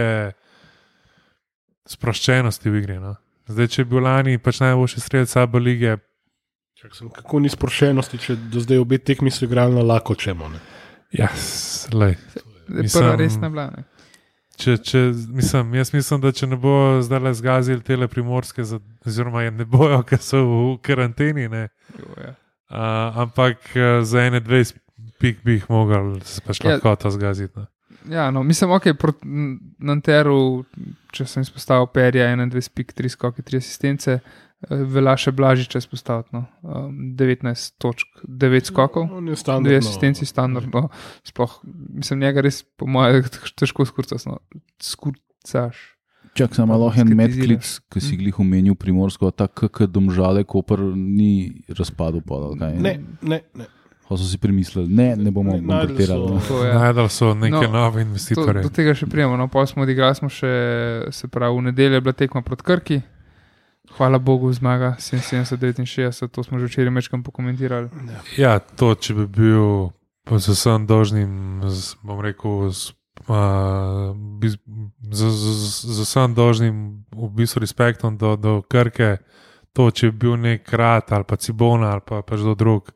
[1.87, 2.99] sproščenosti v igri.
[2.99, 3.16] No.
[3.49, 5.97] Zdaj, če je bil lani pač najboljši strelec Abu lige,
[6.74, 10.49] Čak sem, kako ni sproščenosti, če do zdaj obe tekmi so igrali na lako čemo.
[10.49, 10.59] Ne?
[11.12, 11.28] ja,
[11.93, 12.16] lej.
[12.66, 13.66] Prva Mislim- resna bila.
[13.70, 13.85] ne.
[14.57, 16.72] Če, če, mislim, jaz mislim, da če ne bo
[17.03, 21.68] zdaj le zgazili te primorske, za- oziroma je ne bojo, ker so v karanteni, ne,
[21.99, 22.35] Jo, ja.
[22.70, 24.62] uh, ampak uh, za ene, dve
[25.18, 26.70] pik bi jih mogli pač Ja.
[26.70, 27.59] lahko to zgaziti.
[27.59, 27.66] Ne.
[28.09, 30.64] Ja, no, mislim, ok, proti N- Nanteru,
[31.11, 34.20] če sem izpostavil Perja, 21 pik, 3 skoke, 3 asistence.
[34.70, 36.30] velja še Blažiča izpostaviti.
[36.32, 36.44] No.
[36.62, 39.78] Um, 19 točk, 9 skokov, On je 2 standardno.
[39.80, 40.84] asistenci, standardno.
[41.24, 41.57] Sploh,
[41.92, 43.26] mislim, njega res, po mojem,
[43.59, 44.26] težko skurcaš.
[44.26, 44.38] No.
[44.80, 45.80] Skurcaš.
[46.32, 51.50] Čak samo malo en medklic, ki si glih omenil primorsko, tako kot domžale, koper ni
[51.68, 52.22] razpadel.
[52.22, 52.78] Pa, ali kaj?
[52.78, 53.66] Ne, ne, ne.
[54.12, 56.28] Pa so si premislili, ne, ne bomo našli bankrotirali.
[56.40, 56.72] so- no.
[56.74, 58.62] Najdal so neke No, no, nove To, investitorje.
[58.62, 59.36] do tega še prijemo.
[59.36, 60.52] No, pa smo odigrali smo še,
[61.10, 62.98] se pravi, v nedeljo je bila tekma proti Krki.
[63.90, 67.88] Hvala Bogu, zmaga 77-69, to smo že včeraj večkrat pokomentirali.
[68.36, 69.90] Ja, to, če bi bil
[70.22, 71.32] pa z vsem dolžnim,
[71.66, 72.94] z, bom rekel, z,
[73.26, 74.56] uh, z,
[75.10, 75.44] z, z,
[75.88, 76.76] z vsem dolžnim,
[77.10, 79.18] v bistvu respektom do, do Krke,
[79.72, 82.92] to, če bi bil nek krat ali pa Cibona ali pa pač do drug,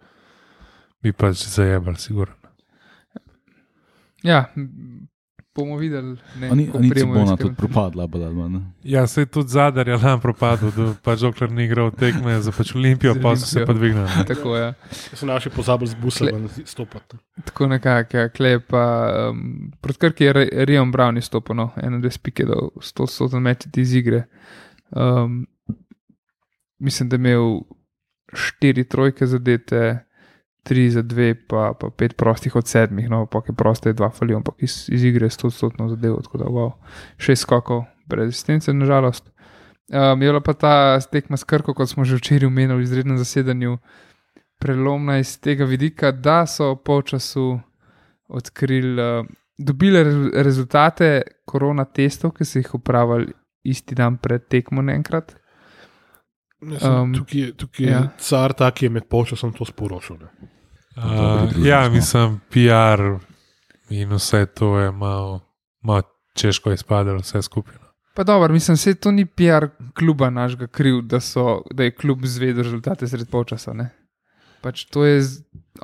[1.07, 2.35] bi pač zajebal, sigurno.
[4.23, 4.47] Ja,
[5.55, 6.17] bomo videli.
[6.37, 8.51] Ne, Ani, ko ani pridemo Cibona več k- tudi propadla, ali manj.
[8.51, 8.61] ne.
[8.85, 12.53] Ja, se je tudi zadar je nam propadel, da pač dokler ni igral tekme za
[12.53, 14.05] pač Olimpijo, pa so se pa dvignili.
[14.11, 14.25] ne.
[14.27, 14.67] Tako je.
[15.15, 16.29] So naši pozabili z busa
[16.67, 17.17] stopiti.
[17.43, 18.83] Tako nekako, ja, klej pa
[19.31, 19.41] um,
[19.81, 23.09] proti Krki je Rion Brown izstopil, no, eno, dve spike do 100
[23.41, 24.27] metri iz igre.
[24.91, 25.47] Um,
[26.79, 27.61] mislim, da je imel
[28.29, 30.03] štiri trojke zadete,
[30.67, 34.41] tri za dve, pa, pa pet prostih od sedmih, no, pa je proste, dva falijo,
[34.41, 35.53] ampak iz, iz igre je 100
[35.93, 36.73] zadev, tako da wow.
[37.23, 39.31] šest skokov, brez asistence, nažalost.
[39.87, 43.19] Um, je bila pa ta tekma s Krko, kot smo že včeraj omenili v izrednem
[43.19, 43.79] zasedanju,
[44.59, 47.61] prelomna iz tega vidika, da so po času
[48.29, 49.27] odkrili, uh,
[49.59, 53.31] dobili re rezultate korona testov, ki so jih upravili
[53.63, 55.37] isti dan pred tekmo naenkrat.
[55.37, 55.43] Um,
[56.63, 57.99] Um, tukaj je, tukaj je ja.
[57.99, 58.09] ja.
[58.19, 60.17] car, ta, ki je med polčasom to sporočil.
[60.19, 60.51] Ne.
[60.97, 63.03] Uh, ja, mislim, PR
[63.91, 65.41] in vse to je malo,
[65.83, 66.03] malo
[66.35, 67.75] češko izpadalo, vse skupaj.
[67.75, 67.87] no.
[68.15, 72.25] Pa dobro, mislim, se to ni PR kluba našega kriv, da, so, da je klub
[72.25, 73.73] zvedel rezultate sred polčasa.
[73.73, 73.91] Ne?
[74.61, 75.21] Pač to je,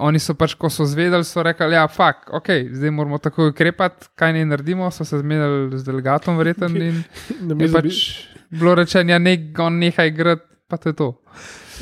[0.00, 4.08] oni so pač, ko so zvedeli, so rekli, ja, fakt, ok, zdaj moramo takoj ukrepati,
[4.16, 6.70] kaj ne naredimo, so se zmenili z delegatom, verjetno.
[6.72, 7.02] In
[7.66, 8.00] je pač
[8.48, 11.10] bilo rečeno, ja, ne, on nehaj igrati, pa to je to.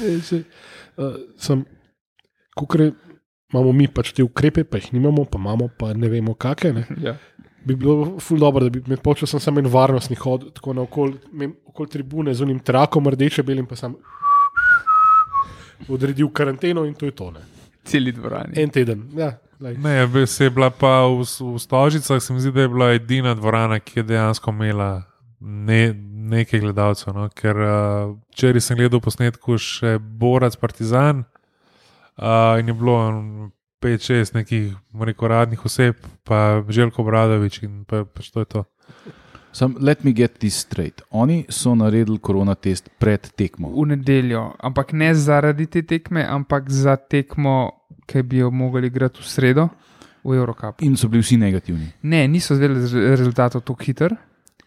[0.00, 1.62] Uh, sem,
[2.58, 2.90] kukre,
[3.52, 6.86] imamo mi pač te ukrepe, pa jih nimamo, pa imamo, pa ne vemo, kakšne.
[7.06, 7.16] Ja.
[7.60, 11.10] Bi bilo ful dobro, da bi med polčasom samo en varnostni hod, tako na okol,
[11.68, 13.92] okoli tribune z unim trakom, rdeče belim, pa sem
[15.92, 17.30] odredil karanteno in to je to.
[17.34, 17.44] Ne.
[17.84, 18.56] Celi dvorani.
[18.62, 19.02] En teden.
[19.16, 19.76] Ja, lej.
[19.76, 23.34] Ne, se je bila pa v, v Stožicah, se mi zdi, da je bila edina
[23.34, 25.02] dvorana, ki je dejansko imela
[25.40, 25.92] ne,
[26.32, 27.12] nekaj gledalcev.
[27.16, 27.28] No?
[27.34, 31.24] Ker uh, včeraj sem gledal posnetku še Borac Partizan
[32.20, 32.96] uh, in je bilo
[33.80, 38.64] 5-6 nekih, bom rekel, radnih oseb, pa Željko Bradovič in pa, pač to je to.
[39.52, 41.02] Sam, let me get this straight.
[41.10, 43.72] Oni so naredili korona test pred tekmo.
[43.74, 47.70] V nedeljo, ampak ne zaradi te tekme, ampak za tekmo,
[48.06, 49.68] ki bi jo mogli igrati v sredo
[50.24, 50.82] v Eurocup.
[50.82, 51.88] In so bili vsi negativni.
[52.02, 54.16] Ne, niso zvedeli z- rezultatov tako hitro.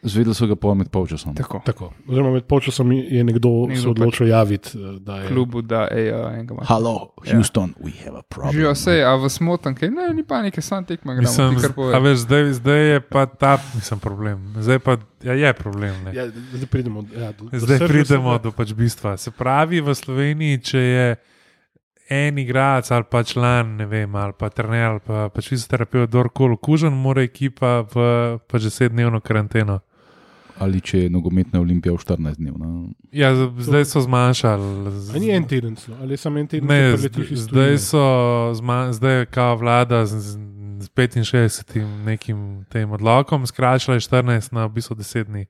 [0.03, 1.35] Zvedeli so ga pa med polčasom.
[1.35, 1.61] Tako.
[1.65, 1.93] Tako.
[2.07, 6.11] Oziroma, med polčasom je nekdo, Nekdo se odločil javiti, eh, da je Klubu, da je
[6.11, 6.65] uh, enega manj.
[6.67, 7.85] Hello, Houston, ja.
[7.85, 8.51] we have a problem.
[8.53, 11.29] Živijo se, a v smotanke, ne, ni panike, sam tekma gremo.
[11.29, 11.95] Mislim, ti kar z- povej.
[11.95, 14.53] a veš, zdaj, zdaj je pa ta mislim, problem.
[14.57, 16.03] Zdaj pa ja, je problem.
[16.03, 16.15] Ne?
[16.15, 19.17] Ja, zdaj pridemo, ja, do, do Zdaj pridemo se- do pač bistva.
[19.17, 21.15] Se pravi, v Sloveniji, če je
[22.09, 26.53] en igralec ali pa član, ne vem, ali pa trener ali pa pač fizioterapeut, kdorkoli
[26.53, 29.79] okužen, mora ekipa v pač desetdnevno karanteno.
[30.59, 32.53] Ali če je nogometna olimpija v 14 dnev.
[32.55, 32.89] No?
[33.11, 34.91] Ja, zdaj so zmanjšali.
[34.91, 36.67] z- ni en teden, celo, ali samo en teden?
[36.67, 36.93] Ne,
[37.37, 38.03] zdaj so,
[38.53, 40.37] zma, zdaj je kao vlada z, z,
[40.79, 41.73] z 65
[42.05, 45.45] nekim tem odlokom skrajšala je 14 na v bistvu 10 dni.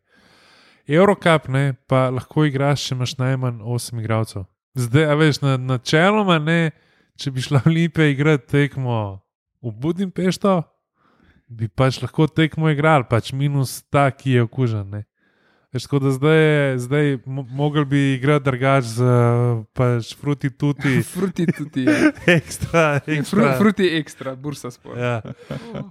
[0.85, 4.43] Eurocup ne, pa lahko igraš, če imaš najmanj 8 igralcev.
[4.73, 6.71] Zdaj, a veš, na, načeloma ne,
[7.15, 9.19] če bi šla Olimpija igrati tekmo
[9.61, 10.63] v Budimpešto,
[11.47, 14.89] bi pač lahko tekmo igrali, pač minus ta, ki je okužen.
[14.89, 15.03] Ne.
[15.71, 19.01] Veš, tako da zdaj, je- zdaj mo- mogel bi igrati drugač z
[19.73, 21.01] pač fruti tuti.
[21.13, 22.11] Fruti tudi je.
[22.27, 23.53] ekstra, Fru, ekstra.
[23.57, 24.93] fruti ekstra, bursa spor.
[24.95, 25.21] Ja.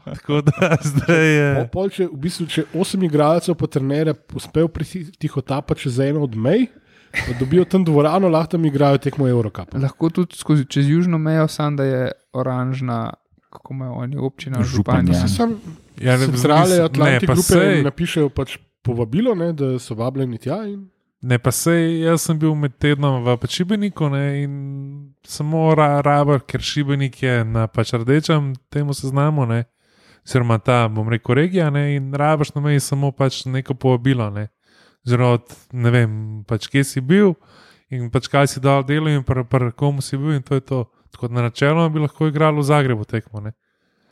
[0.06, 1.48] Tako da zdaj je.
[1.56, 4.70] Po- Pol, če, v bistvu, če osem igralcev pa trenerja uspejo
[5.18, 6.68] tihotapati čez eno od mej,
[7.10, 9.74] pa dobijo tam dvorano, lahko tam igrajo tekmo Eurocup.
[9.74, 13.14] Lahko tudi skozi, čez južno mejo, sam da je oranžna,
[13.52, 15.18] kako imajo oni občina, Župan, županja.
[15.18, 15.28] ja.
[15.28, 15.56] Sam
[16.00, 20.64] Ja, ne, mislim- Atlantik ne, grupe sej- napišejo pač povabilo, ne, da so vabljeni tja.
[20.66, 20.88] In...
[21.22, 24.54] Ne, pa sej, jaz sem bil med tednom v pač Šibeniku ne, in
[25.22, 29.64] samo ra, rabar, ker Šibenik je na pač rdečem temu seznamu, ne,
[30.26, 34.30] oziroma ta, bom rekel, regija, ne, in rabaš na meji samo pač neko povabilo.
[34.30, 34.48] Ne,
[35.06, 36.10] od, ne vem,
[36.46, 37.34] pač kje si bil
[37.90, 40.60] in pač kaj si dal delo in pri pr komu si bil in to je
[40.60, 40.84] to.
[41.22, 43.40] Tako da načeloma bi lahko igrali v Zagrebu tekmo.
[43.40, 43.52] Ne?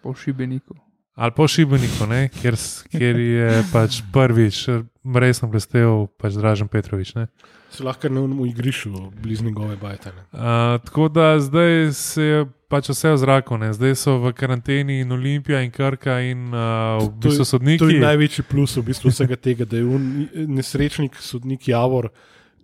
[0.02, 0.74] Po šibeniku.
[1.14, 2.28] Ali po Šibeniku, ne?
[2.30, 2.54] kjer,
[2.88, 4.61] kjer je pač prvič
[5.04, 7.14] resno blestev pač Dražen Petrovič.
[7.14, 7.26] Ne?
[7.68, 10.12] Se lahko na unem igrišču, blizu njegove bajte.
[10.12, 10.22] ne.
[10.32, 10.38] Uh,
[10.80, 12.38] tako da zdaj se je
[12.68, 13.72] pač vse v zraku, ne?
[13.72, 16.62] zdaj so v karanteni in Olimpija in Krka in uh,
[16.96, 17.78] v To je- bistvu sodniki.
[17.78, 20.08] To je največji plus v bistvu vsega tega, da je un,
[20.48, 22.08] nesrečnik, sodnik Javor,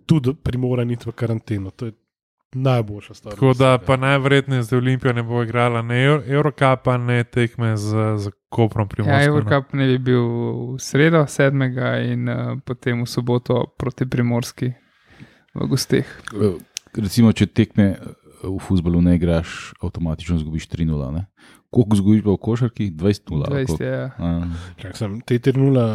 [0.05, 1.69] tudi primoran iti v karanteno.
[1.71, 1.93] To je
[2.59, 3.33] najboljša stvar.
[3.33, 7.87] Tako da pa najverjetneje zdaj Olimpija ne bo igrala ne Euro- Eurocupa, ne tekme z,
[8.17, 9.19] z Koprom Ja, Primorskim.
[9.23, 9.37] no.
[9.37, 10.23] Evropa ne bi bil
[10.69, 14.73] v sredo, sedmega in uh, potem v soboto proti Primorski
[15.53, 16.05] v gosteh.
[16.33, 16.57] Eh,
[16.95, 17.97] Recimo, če tekme eh,
[18.43, 21.11] v futbalu ne igraš, avtomatično izgubiš 3-0.
[21.11, 21.25] ne?
[21.69, 22.91] Koliko izgubiš pa v košarki?
[22.91, 23.43] 20-0.
[23.43, 23.83] ali 20 koliko?
[23.83, 24.11] je.
[24.17, 24.29] A,
[24.77, 25.85] Čak, sem, te ternula,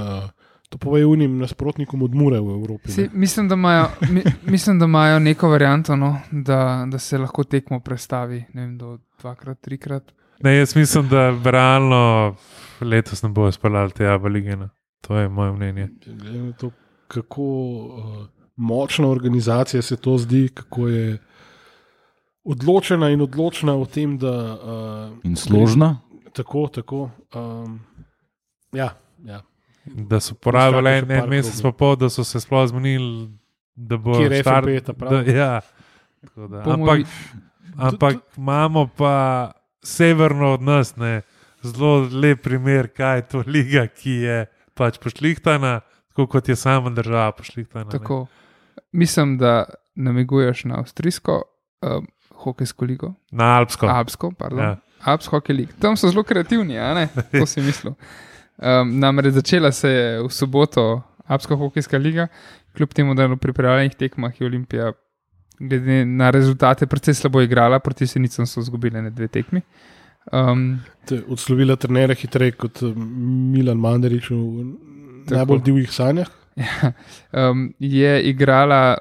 [0.72, 2.92] to pove unim nasprotnikom od Mure v Evropi.
[2.92, 7.44] Si, mislim, da imajo, mi, mislim, da imajo neko varianto, no, da, da se lahko
[7.44, 10.12] tekmo prestavi ne vem, do dvakrat, trikrat.
[10.40, 12.34] Ne, jaz mislim, da realno
[12.80, 14.56] letos ne bojo speljali te Abu lige.
[14.56, 14.68] no.
[15.00, 15.88] To je moje mnenje.
[16.06, 16.70] Glede na to,
[17.08, 21.18] kako uh, močna organizacija se to zdi, kako je
[22.44, 24.32] odločena in odločna v tem, da.
[24.54, 25.98] Uh, In složna?
[26.32, 27.10] Tako, tako.
[27.34, 27.80] Um,
[28.72, 28.94] ja,
[29.24, 29.42] ja.
[29.84, 33.28] Da so porabili en, en mesec, pa pol, da so se sploh zmenili,
[33.74, 35.10] da bo Kjer je štart- FFP, ta prav?
[35.16, 35.60] da- Ja,
[36.20, 37.06] Tako da, Bomo ampak,
[37.78, 39.50] ampak imamo pa
[39.82, 41.22] severno od nas ne,
[41.62, 44.36] zelo lep primer, kaj je to liga, ki je
[44.74, 47.84] pač pošlihtana, tako kot je sama država pošlihtana.
[47.84, 47.90] ne.
[47.90, 48.26] Tako.
[48.92, 49.64] Mislim, da
[49.94, 51.42] namiguješ na avstrijsko
[51.82, 53.86] um, hokejsko ligo, Na Alpsko.
[53.86, 54.58] Alpsko, pardon.
[54.58, 54.64] Ja.
[54.66, 54.76] Ja.
[55.02, 55.74] Alps Hockey League.
[55.80, 57.08] Tam so zelo kreativni, a ne?
[57.32, 57.94] To si mislil.
[58.58, 62.28] Um, namreč začela se je v soboto Alpska hokejska liga,
[62.76, 64.92] kljub temu, da je na pripravljenih tekmah je Olimpija,
[65.58, 69.62] glede na rezultate, precej slabo igrala, proti Senicam so izgubili ne dve tekmi.
[70.32, 72.82] Um, Te Odslovila trenere hitreje kot
[73.52, 74.36] Milan Mandarič v
[75.26, 75.36] Tako.
[75.36, 76.28] najbolj divjih sanjah.
[77.32, 78.98] um, je igrala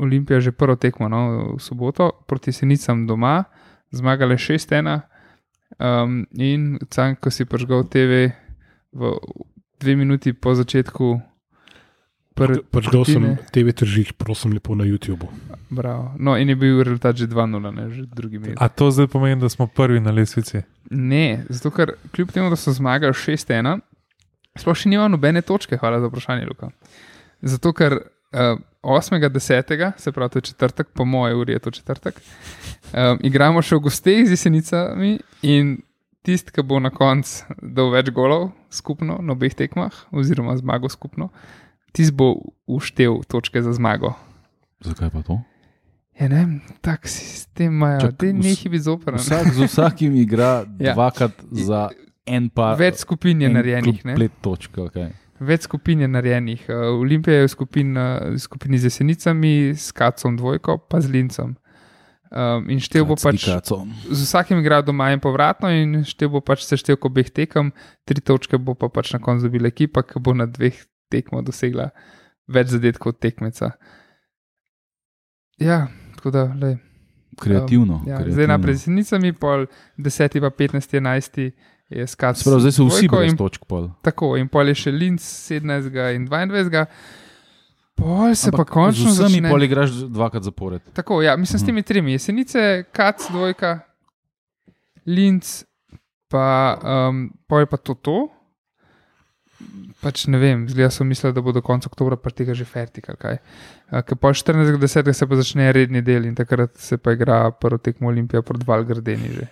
[0.00, 3.44] Olimpija že prvo tekmo no, v soboto proti Senicam doma,
[3.90, 5.00] zmagala je 6-1.
[5.76, 8.30] Um, in sam, ko si prižgal TV,
[8.96, 9.16] v
[9.80, 11.20] dve minuti po začetku
[12.36, 12.60] prve.
[12.70, 13.52] Pačgal sem tretjine.
[13.52, 15.28] TV tržič, prosim, lepo na YouTubu.
[15.70, 16.12] Bravo.
[16.18, 18.56] No, in je bil rezultat že 2-0, ne že drugi medij.
[18.60, 20.64] A to zdaj pomeni, da smo prvi na lesvici?
[20.90, 23.80] Ne, zato ker kljub temu, da so zmagali 6-1,
[24.56, 26.70] sploh še nima nobene točke, hvala za vprašanje, Luka.
[27.42, 32.20] Zato ker uh, 8.10., se pravi, to je četrtek, po moje uri je to četrtek,
[32.92, 35.80] um, igramo še v gosteh z jesenicami in
[36.26, 41.30] tisti, ki bo na koncu dal več golov skupno na obeh tekmah, oziroma zmago skupno,
[41.94, 42.32] tisti bo
[42.66, 44.16] uštev točke za zmago.
[44.84, 45.38] Zakaj pa to?
[46.16, 46.42] Ja, ne,
[46.80, 49.20] tak sistem imajo, te nehi biti zoprn.
[49.20, 50.94] Vsak z vsakim igra Ja.
[50.96, 51.90] dvakrat za
[52.26, 52.78] en par.
[52.80, 54.16] Več skupin je narejenih, ne?
[54.16, 55.12] Plet točk, okay.
[55.40, 56.62] Več skupin je narejenih.
[56.72, 61.52] Uh, Olimpija je v skupin, uh, skupini z jesenicami, s Kacom dvojko, pa z Lincem.
[62.26, 66.64] Um, in štev bo pač, z vsakim igra doma in povratno, in štev bo pač
[66.66, 67.70] seštevek obeh tekem,
[68.02, 70.74] tri točke bo pa pač na koncu dobila ekipa, ki bo na dveh
[71.12, 71.92] tekmah dosegla
[72.50, 73.70] več zadetkov od tekmeca.
[75.62, 75.86] Ja,
[76.18, 76.76] tako da, lej.
[77.40, 78.02] Kreativno.
[78.06, 78.34] Ja, kreativno.
[78.34, 79.66] zdaj naprej z jesenicami, pol
[79.98, 81.40] 10, pa 15, 11
[81.90, 82.06] je.
[82.10, 83.66] Sprav, zdaj so vsi dvojko brez in točk.
[83.68, 83.88] Pol.
[84.02, 86.86] Tako, in pol je še Linz 17 in 22.
[87.96, 89.50] Pol se Ampak pa končno Z vsemi začne.
[89.50, 90.82] pol igraš dvakrat zapored.
[90.92, 92.12] Tako, ja, mislim s temi tremi.
[92.12, 93.80] Jesenice, Kac, dvojka,
[95.06, 95.64] Linz,
[96.28, 96.76] pa
[97.08, 98.16] um, pol je pa to to.
[100.04, 103.08] Pač ne vem, zgleda so mislili, da bo do konca oktobra pa tega že fertik
[103.08, 103.36] ali kaj.
[104.04, 105.12] Ker pa 14.10.
[105.12, 109.32] se pa začne redni del in takrat se pa igra prvo tekmo Olimpija proti Valgardeni
[109.32, 109.46] že.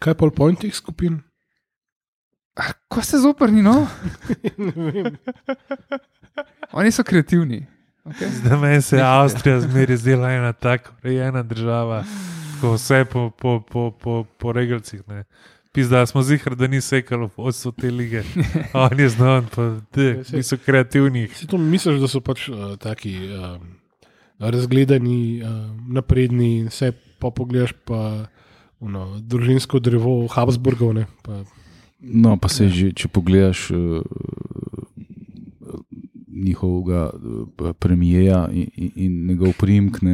[0.00, 1.20] Kaj pa point teh skupin?
[2.56, 3.84] Ah, Ko ste zoprni, no?
[4.56, 5.12] ne vem.
[6.72, 7.66] Oni so kreativni.
[8.04, 8.28] Okay?
[8.30, 12.04] Zdaj meni se je Avstrija zmeraj zdela ena tako urejena država,
[12.60, 15.02] ko vse po, po, po, po, po regalcih.
[15.08, 15.24] ne.
[15.72, 18.22] Pizda, smo zihar, da ni sekalo v vodstvu te lige.
[18.72, 21.28] Oni je znan, pa de, niso kreativni.
[21.34, 23.76] Si to misliš, da so pač uh, taki um,
[24.38, 25.52] razgledani, uh,
[25.88, 28.26] napredni, in vse pa pogledaš pa
[28.80, 30.94] ono, družinsko drevo Habsburgov.
[30.94, 31.44] Ne, pa,
[32.00, 34.02] No, pa se že, če pogledaš uh,
[36.44, 40.02] njihovega uh, premijeja in, in, in njegov primek.
[40.02, 40.12] Ne,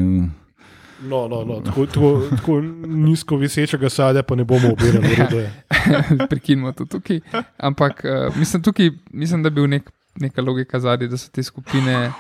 [1.03, 5.37] no, no, no, tako, tako, tako nizko visečega sadja pa ne bomo obirali.
[5.37, 5.65] je.
[6.31, 7.21] prekinemo to tukaj.
[7.57, 9.91] Ampak uh, mislim, tukaj, mislim, da bi bil nek,
[10.21, 12.13] neka logika zadnji, da so te skupine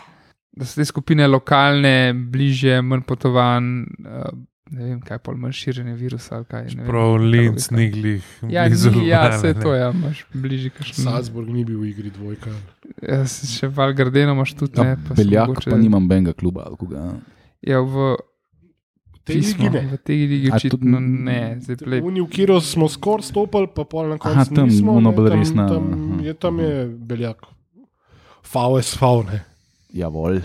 [0.56, 3.70] da so te skupine lokalne, bližje, manj potovanj.
[3.82, 6.36] Uh, ne vem, kaj pa manj širjenje virusa.
[6.36, 7.70] ali Kaj, ne vem, Prav, Linz.
[7.70, 9.60] Niglih, Ja, blizu ni, ja, vse ne.
[9.60, 11.04] to je, ja, imaš bližje, kakšno.
[11.04, 12.50] Salzburg ni bil v igri dvojka.
[13.00, 14.86] Ja, še Valgardeno imaš tudi, ne.
[14.86, 16.64] Ja, so Beljak mogoče- pa nimam benga kluba.
[16.64, 17.20] ali koga.
[17.62, 18.16] Ja, v
[19.24, 19.80] Tej ligi ne.
[19.86, 21.56] v tej ligi očitno ne.
[22.02, 25.00] Oni, v kjer smo skoraj stopili, pa pol na koncu Aha, tam, nismo.
[25.00, 25.84] ne, tam, resna, Tam
[26.20, 27.40] je, tam je beljak.
[28.44, 29.44] VS Faune.
[29.90, 30.42] Jawohl.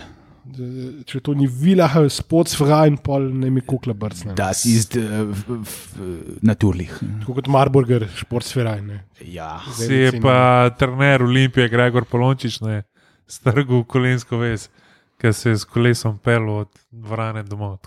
[1.06, 4.34] Če to ni Villaha, Sportsverein, pol ne mi kukla brcne.
[4.38, 5.00] Das ist äh,
[5.30, 5.94] f- f-
[6.42, 6.90] natürlich.
[7.20, 8.86] Tako kot Marburger, Sportsverein.
[8.86, 9.00] ne.
[9.24, 9.60] Ja.
[9.76, 12.82] Si je pa trener Olimpije, Gregor Polončič, ne,
[13.30, 14.68] strgal kolensko vez,
[15.20, 17.78] ker se je s kolesom pel od dvorane domov.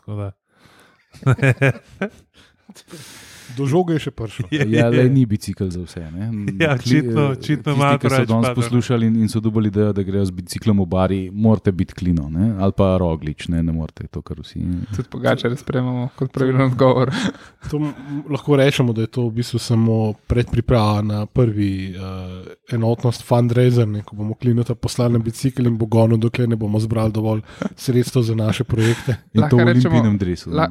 [3.54, 4.46] Do žoge je še prišel.
[4.68, 6.04] Ja, le ni bicikl za vse.
[6.08, 6.32] Ne?
[6.58, 8.56] Ja, očitno- eh, malo so preveč danes padel, ne.
[8.56, 12.30] poslušali in, in so dobili idejo, da grejo z biciklom v bari, morate biti klino
[12.30, 12.56] ne?
[12.58, 14.60] ali pa roglič, ne, ne morete to, kar vsi.
[14.90, 17.12] tudi pogačare sprejemamo kot pravilen odgovor.
[17.64, 17.80] To
[18.28, 19.96] lahko rečemo, da je to v bistvu samo
[20.28, 22.04] predpriprava na prvi uh,
[22.70, 26.80] enotnost fundraiser, ne, ko bomo klinota poslali na bicikl in bo gonil, dokler ne bomo
[26.80, 27.42] zbrali dovolj
[27.76, 29.16] sredstev za naše projekte.
[29.32, 30.52] In to Lahko v rečemo, olimpijnem dresu.
[30.52, 30.68] la-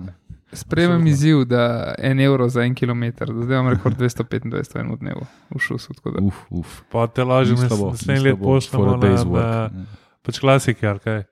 [0.53, 1.09] Absolutno.
[1.09, 1.63] izziv, da
[1.99, 5.93] en evro za en kilometr, da zdaj imam rekord 225 v enem dnevu v šusu.
[6.05, 6.81] da- Uf, uf.
[6.91, 9.87] Pa te lažje Ni slabo, ni naslednji let slabo for pošljemo a na, na
[10.23, 11.23] pač klasike, ali kaj.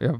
[0.00, 0.14] Ja,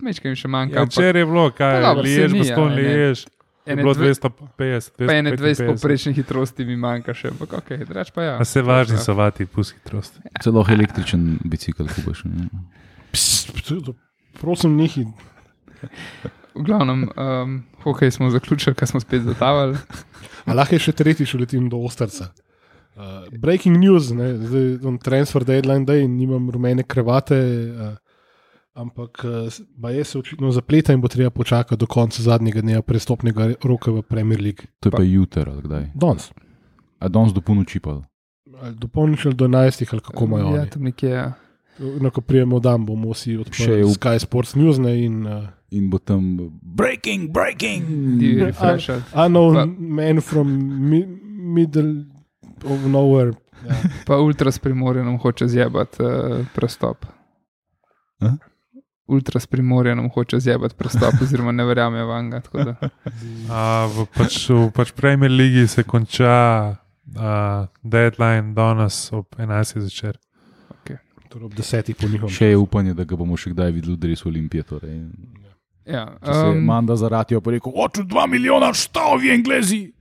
[0.00, 0.74] Mečkaj mi še manjka.
[0.74, 2.74] Ja, ampak včeraj je bilo, kaj liješ, ja, ne.
[2.74, 3.26] liješ.
[3.66, 5.66] Je bilo dve- 250, Pa ene 20 255.
[5.68, 8.34] poprečne hitrosti mi manjka še, ampak ok, drač pa ja.
[8.34, 10.18] A se važni so vati, pus hitrost.
[10.42, 12.24] Celo električen bicikl kubaš.
[14.34, 15.06] prosim, nehi.
[16.54, 19.76] V glavnem, um, hokej smo zaključili, ker smo spet zatavali.
[20.46, 22.32] A lahko je še tretjič uletim do Ostrca.
[22.92, 27.38] Uh, breaking news, ne, zdaj imam transfer deadline, da nimam rumene krevate,
[27.70, 27.94] uh,
[28.74, 33.54] ampak uh, je se očitno zapleta in bo treba počakati do konca zadnjega dneva prestopnega
[33.64, 34.66] roka v Premier League.
[34.80, 35.86] To je pa jutr ali kdaj.
[35.94, 36.30] Danes.
[36.98, 38.02] A danes do polnoči pa.
[38.60, 41.10] Ali Do polnoči ali do 11, ali kako imajo Ja, tam nekje.
[41.10, 41.32] Ja.
[42.12, 45.48] Ko prijemo dan, bomo vsi Še odprli je v- Sky Sports News ne, in uh,
[45.72, 47.84] In bo tam breaking, breaking.
[48.18, 48.90] Di refresh.
[48.90, 50.48] ali- unknown Pa- man from
[50.80, 51.00] mi,
[51.56, 52.04] middle
[52.64, 53.32] of nowhere.
[53.64, 53.74] Ja.
[54.06, 57.06] Pa ultra s primorjem nam hoče zjebati uh, prestop.
[58.20, 58.32] A?
[59.06, 62.40] Ultra s primorjem nam hoče zjebati prestop, oziroma ne verjame v Anga.
[62.40, 62.74] tako da.
[63.50, 66.36] A, v, pač, v pač Premier League se konča
[67.16, 67.22] uh,
[67.82, 69.78] deadline danes ob 11.
[69.80, 70.18] zvečer.
[71.32, 72.28] Torej ob desetih po njihovem.
[72.28, 74.62] Še je upanje, da ga bomo še kdaj videli v dresu Olimpije.
[74.68, 74.98] Torej.
[75.86, 79.92] Ja, se je um, Manda zaradijo, pa rekel, oču dva milijona, šta ovi englezi.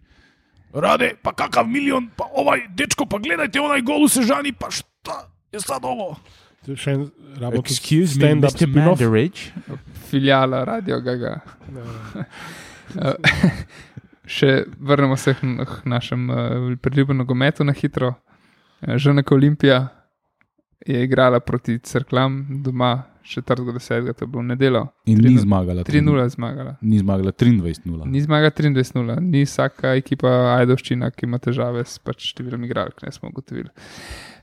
[0.73, 5.17] Rade, pa kakav milijon, pa ovaj dečko, pa gledajte, onaj gol v sežani, pa šta
[5.51, 6.15] je sad ovo.
[6.61, 8.67] Je Še en rabimo tudi Excuse me, stand-up Mr.
[8.67, 9.01] spin-off.
[9.01, 9.51] Mandarich.
[10.07, 11.39] filijala Radio Gaga.
[12.95, 13.13] Ja.
[14.25, 16.39] Še vrnemo se k n- k našemu uh,
[16.77, 18.13] priljubljenemu nogometu na hitro.
[18.81, 19.87] Uh, Žena Olimpija
[20.85, 24.13] je igrala proti Cerklam doma 4.10.
[24.13, 24.87] to je bilo v nedeljo.
[25.05, 25.83] In 3:0 ni zmagala.
[25.83, 26.75] 3-0 je zmagala.
[26.81, 28.05] Ni zmagala 23-0.
[28.05, 33.11] Ni zmaga 23-0, ni vsaka ekipa Ajdoščina, ki ima težave s pač številom igralk, ne
[33.11, 33.69] smo ugotovili.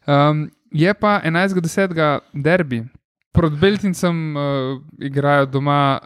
[0.07, 1.99] Um, je pa 11.10.
[2.35, 2.85] derbi.
[3.33, 5.99] Proti Beltincem uh, igrajo doma,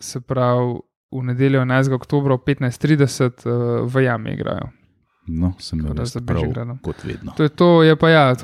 [0.00, 0.80] se pravi
[1.14, 1.92] v nedeljo 11.
[1.94, 4.72] oktober ob 15.30 uh, v Jami igrajo.
[5.26, 6.78] No, sem imel da res prav, Bežigradom.
[6.82, 7.32] kot vedno.
[7.32, 8.34] To je to, je pa ja,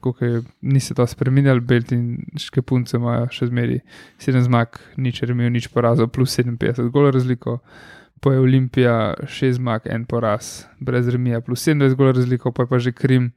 [0.00, 0.16] kot
[0.62, 3.80] nisi to spremenjali, Beltinške punce imajo še zmeri
[4.18, 7.58] 7 zmag, nič remijo, nič porazov, plus 57 golo razliko.
[8.20, 12.66] Pa je Olimpija 6 zmag, en poraz, brez remija, plus 27 golo razliko, pa je
[12.68, 13.32] pa že Krim,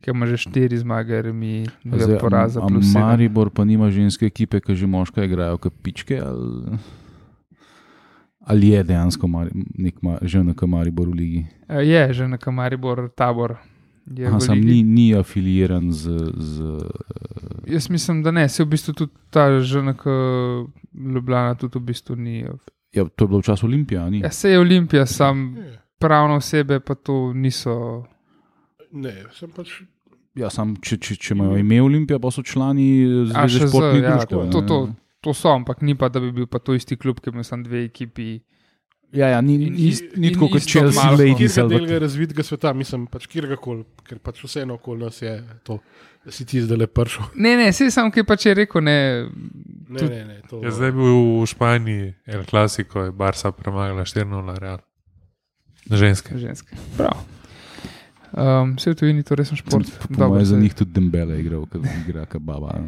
[0.00, 3.00] ki ima že 4 zmage, remi, dve poraza, a- a plus 7.
[3.00, 6.20] Maribor pa nima ženske ekipe, ki že moška igrajo, kot pičke.
[6.20, 6.76] Ali,
[8.50, 11.40] ali je dejansko Mari, nek ma, že na Maribor v ligi?
[11.68, 13.56] Eh, Je že na Kamaribor tabor.
[14.06, 16.10] Je Aha, sam ni, ni afiliiran z.
[16.34, 16.56] z
[17.66, 20.02] Jaz mislim, da ne, se v bistvu tudi ta ženek
[20.94, 22.44] Ljubljana tudi v bistvu ni.
[22.92, 24.20] ja, to je bilo v času Olimpije, ni?
[24.20, 25.78] Ja, se je Olimpija, sam Je.
[25.98, 28.04] pravne osebe pa to niso.
[28.92, 29.82] Ne, sem pač.
[30.34, 34.50] Ja, sam, če, če, če imajo ime Olimpija, pa so člani Zveze športnih ja, društev.
[34.50, 34.66] to, ne.
[34.66, 34.78] to,
[35.20, 37.62] to so, ampak ni pa, da bi bil pa to isti klub, ki ima samo
[37.62, 38.40] dve ekipi.
[39.12, 40.62] Ja, ja, ni, In ni, ist- ni tako kot
[40.94, 41.16] malo.
[41.18, 41.54] Ladies.
[41.54, 45.32] Kjer ali del razvitega sveta, mislim, pač kjerkoli, ker pač vseeno okoli nas je
[45.64, 45.80] to,
[46.24, 47.24] da si ti zdaj le pršel.
[47.36, 49.26] Ne, ne, se sam, ki pa če je rekel, ne.
[49.88, 50.38] Ne, Tudi- ne, ne.
[50.48, 51.10] To, Je zdaj bil
[51.42, 54.78] v Španiji, El Clasico, je Barca premagala 4-0 Real.
[55.90, 56.38] Ženske.
[56.38, 56.78] Ženske.
[56.96, 57.18] Prav.
[58.30, 59.90] Um, vse v tujini to resen šport.
[60.06, 62.78] Po Dobro, za njih tudi Dembele igral, kot igra, kot baba.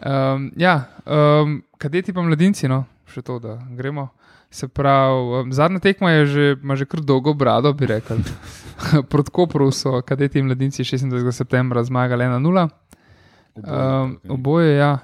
[0.00, 4.10] Um, ja, um, kadeti pa mladinci, no, še to, da gremo.
[4.52, 8.20] Se pravi, um, zadnja tekma je že, ima že kar dolgo brado, bi rekel.
[9.10, 11.32] Proti Kopru so kadeti in mladinci 26.
[11.32, 12.68] septembra zmagali 1-0.
[13.56, 14.98] Um, oboje, ja.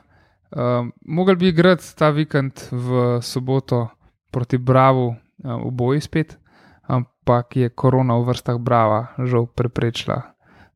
[0.52, 3.88] Um, mogli bi igrati ta vikend v soboto
[4.30, 6.36] proti Bravo, um, oboje spet,
[6.84, 10.32] ampak je korona v vrstah Brava žal preprečila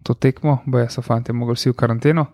[0.07, 2.27] to tekmo, boje so fanti mogli vsi v karanteno.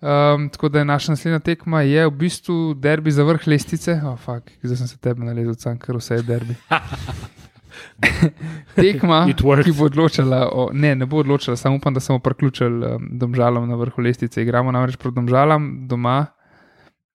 [0.00, 4.00] Um, tako da je naša naslednja tekma je v bistvu derbi za vrh lestvice.
[4.04, 6.56] Oh, fuck, zdaj sem se tebe nalezel, ker vse je derbi.
[8.80, 13.08] tekma, ki bo odločila, o, ne, ne bo odločila, samo upam, da smo priključili um,
[13.20, 14.42] domžalam na vrhu lestvice.
[14.42, 16.26] Igramo namreč proti domžalam doma.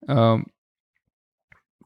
[0.08, 0.46] Um,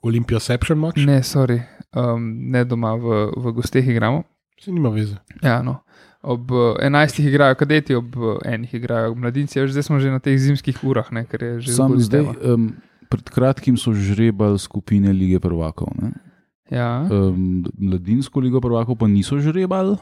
[0.02, 0.96] Olimpija Seption Max?
[0.96, 1.62] ne, sorry,
[1.96, 4.24] um, ne doma, v, v gosteh igramo.
[4.60, 5.16] Se nima veze.
[5.44, 5.80] Ja, no.
[6.22, 10.36] Ob uh, 11 igrajo kadeti, ob uh, enih igrajo mladinci, zdaj smo že na teh
[10.36, 11.24] zimskih urah, ne,
[11.64, 12.74] Sam zdaj, um,
[13.08, 15.96] pred kratkim so žrebali skupine lige prvakov.
[15.96, 16.12] Ne?
[16.70, 17.08] Ja.
[17.08, 19.96] Um, mladinsko ligo prvakov pa niso žrebali.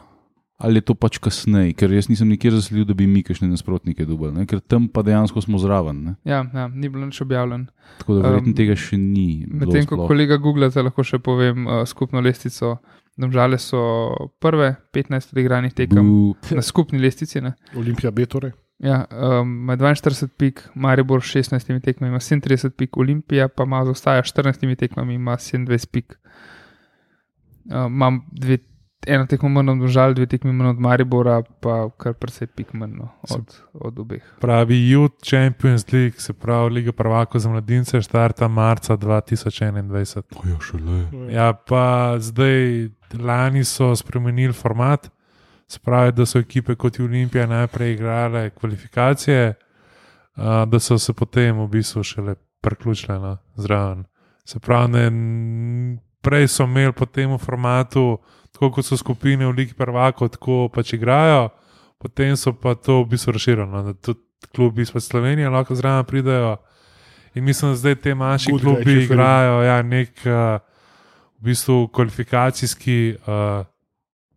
[0.57, 4.07] Ali je to pač kasneje, ker jaz nisem nikjer zasledil, da bi mi kakšne nasprotnike
[4.10, 5.99] dubali, ker tam pa dejansko smo zraven.
[6.02, 6.14] Ne?
[6.26, 7.68] Ja, ja, ni bilo nič objavljen.
[8.02, 9.45] Tako da verjetno Um, tega še ni.
[9.45, 12.80] Medtem ko kolega googlate, lahko še povem uh, skupno lestvico.
[13.18, 13.80] Domžale so
[14.39, 17.41] prve 15 odigranih tekem Bu, na skupni lestvici.
[17.41, 17.53] Ne?
[17.76, 18.53] Olimpija B torej.
[18.80, 23.84] Ja, um, ima 42 pik, Maribor s 16 tekmami ima 37 pik, Olimpija pa ima
[23.85, 26.18] zaostaja s 14 tekmami ima 27 pik.
[27.65, 28.57] Um, imam dve,
[29.07, 32.95] eno tekmo manj od Domžal, dve tekmi manj od Maribora, pa kar precej pik manj
[32.99, 34.23] no, od, od obeh.
[34.41, 40.23] Pravi Youth Champions League, se pravi Liga prvakov za mladince, štarta marca 2021.
[40.49, 41.31] ja, šele.
[41.34, 42.89] Ja, pa zdaj,
[43.19, 45.09] lani so spremenili format,
[45.67, 49.53] se pravi, da so ekipe kot je Olimpija najprej igrale kvalifikacije,
[50.35, 54.03] a, da so se potem v bistvu šele priključile na zraven.
[54.45, 55.09] Se pravi, ne,
[56.21, 58.17] prej so imeli po tem formatu,
[58.57, 61.51] tako kot so skupine v Ligi prvakov, tako pač igrajo,
[62.01, 64.19] potem so pa to v bistvu razširili, no, tudi
[64.55, 66.57] klubi iz Slovenije lahko zraven pridejo.
[67.35, 69.03] In mislim, da zdaj te manjši Good guy, klubi Čeferin.
[69.03, 70.59] igrajo ja, nek uh,
[71.38, 73.65] v bistvu kvalifikacijski, uh,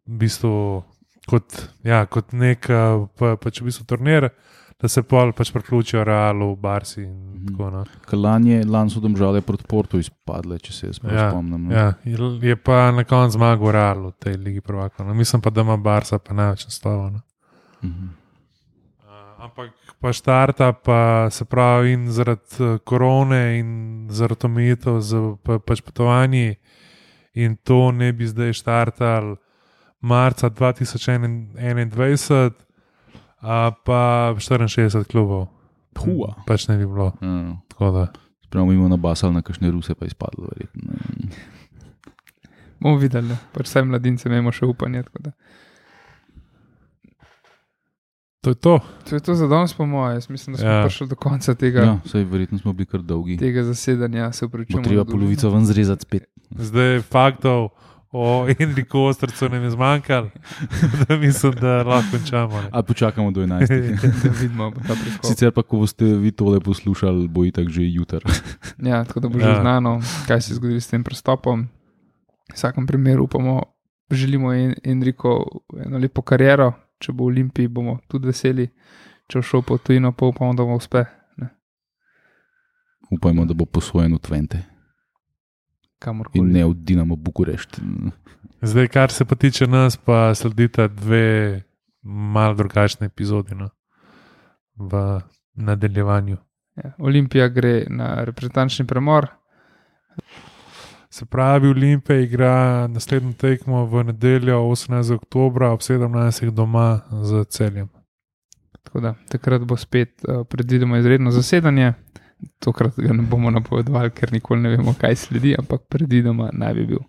[0.06, 0.82] v bistvu
[1.26, 4.28] kot, ja, kot nek uh, pa, pač v bistvu turnir,
[4.80, 7.46] da se pol pač priključijo Realu, Barsi in Mhm.
[7.48, 8.14] tako naprej.
[8.14, 11.62] Lani lan so domžale proti Portu izpadle, če se jaz Ja, spomnim.
[11.62, 11.72] no.
[11.72, 11.94] Ja,
[12.42, 15.06] je- pa na koncu zmagal Real v tej Ligi prvakov.
[15.06, 15.14] No.
[15.14, 17.20] Mislim pa, da ima Barsa pa največ nastavljeno.
[17.82, 18.20] Mhm.
[19.00, 19.06] Uh,
[19.38, 19.70] ampak
[20.00, 25.80] pa štarta, pa se pravi, in zaradi uh, korone, in zaradi omejitev z pa, pač
[25.80, 26.56] potovanji,
[27.34, 29.36] in to ne bi zdaj štartal
[30.00, 32.54] marca 2021,
[33.40, 34.00] a pa
[34.34, 35.48] 64 klubov.
[35.96, 36.34] Hua.
[36.46, 37.12] Pač ne bi bilo.
[37.20, 37.56] Ja.
[37.80, 38.06] Da.
[38.42, 40.48] Spravo imamo nabasali na kakšne ruse, pa izpadlo.
[42.78, 45.02] Bomo videli, pač vse mladince imamo še upanje.
[45.02, 45.32] tako da.
[48.40, 48.74] To je to.
[49.04, 50.14] To je to za danes, po mojem.
[50.14, 50.82] Jaz mislim, da smo Ja.
[50.82, 51.98] prišli do konca tega, ja.
[52.06, 53.36] Saj verjetno smo bili kar dolgi.
[53.36, 54.32] tega zasedanja.
[54.32, 54.84] Se Bo upravičujem.
[54.84, 56.24] treba polovico ven zrezati spet.
[56.50, 57.68] Zdaj faktov
[58.12, 60.30] o Enriku Ostrcu nam je zmanjkalo,
[61.00, 62.56] da mislim, da lahko končamo.
[62.56, 62.68] ne.
[62.72, 63.68] A počakamo do 11.
[64.22, 64.72] Da vidimo.
[65.22, 68.22] Sicer pa, ko boste vi tole poslušali, bo itak že jutr.
[68.82, 69.60] Ja, tako da bo že Ja.
[69.60, 71.68] znano, kaj se je zgodilo s tem prestopom.
[72.48, 73.62] V vsakem primeru upamo,
[74.10, 75.28] želimo En- Enriku
[75.76, 76.72] eno lepo kariero.
[76.98, 78.66] Če bo v Olimpiji, bomo tudi veseli.
[79.26, 81.04] Če bo šel po tujino, pa upamo, da bo uspe.
[83.10, 84.58] Upajmo, da bo posvojen v Twente
[86.00, 86.40] Kamorkoli.
[86.40, 87.80] in ne v Dinamo Bukurešt.
[88.62, 91.62] Zdaj, kar se pa tiče nas, pa sledita dve
[92.02, 93.68] malo drugačne epizode no?
[94.76, 95.20] v
[95.54, 96.36] nadaljevanju.
[96.76, 99.28] Ja, Olimpija gre na reprezentančni premor,
[101.10, 105.14] Se pravi, Olimpija igra naslednjo tekmo v nedeljo 18.
[105.14, 106.50] oktober ob 17.
[106.50, 107.88] doma z celjem.
[108.82, 111.92] tako da takrat bo spet uh, predvideno izredno zasedanje.
[112.60, 116.86] Tokrat ga ne bomo napovedovali, ker nikoli ne vemo, kaj sledi, ampak predvidoma naj bi
[116.92, 117.02] bil.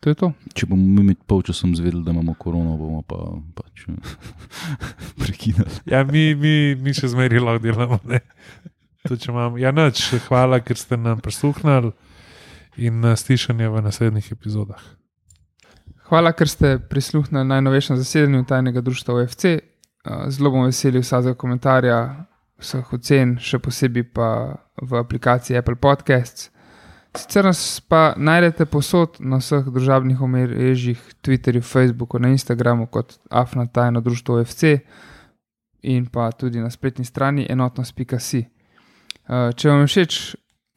[0.00, 0.28] To je to.
[0.54, 3.18] Če bomo mi med polčasom zvedeli, da imamo korono, bomo pa
[3.58, 3.88] pač
[5.22, 5.80] prekinili.
[5.90, 7.98] Ja, mi, mi, mi še zmeraj lahko delamo.
[8.06, 9.58] imamo.
[9.58, 11.90] Ja, noč, hvala, ker ste nam prisluhnili
[12.78, 14.78] in na slišanje v naslednjih epizodah.
[16.08, 19.58] Hvala, ker ste prisluhnili najnovejšemu zasedanju tajnega društva OFC.
[20.06, 21.98] Uh, Zelo bom veseli vsakega komentarja,
[22.58, 24.30] vseh ocen, še posebej pa
[24.82, 26.50] v aplikaciji Apple Podcasts.
[27.16, 33.66] Sicer nas pa najdete posod na vseh družabnih omrežjih, Twitterju, Facebooku, na Instagramu kot Afna
[33.66, 34.76] tajno društvo OFC
[35.82, 38.44] in pa tudi na spletni strani enotnost.si.
[39.28, 40.18] Uh, če vam je všeč,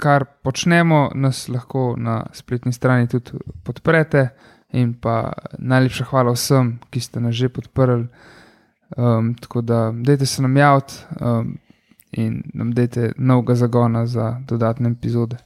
[0.01, 4.29] kar počnemo, nas lahko na spletni strani tudi podprete.
[4.71, 8.07] In pa najlepša hvala vsem, ki ste nas že podprli.
[8.97, 11.57] Um, tako da, dajte se nam javiti um,
[12.11, 15.37] in nam dajte novega zagona za dodatne epizode.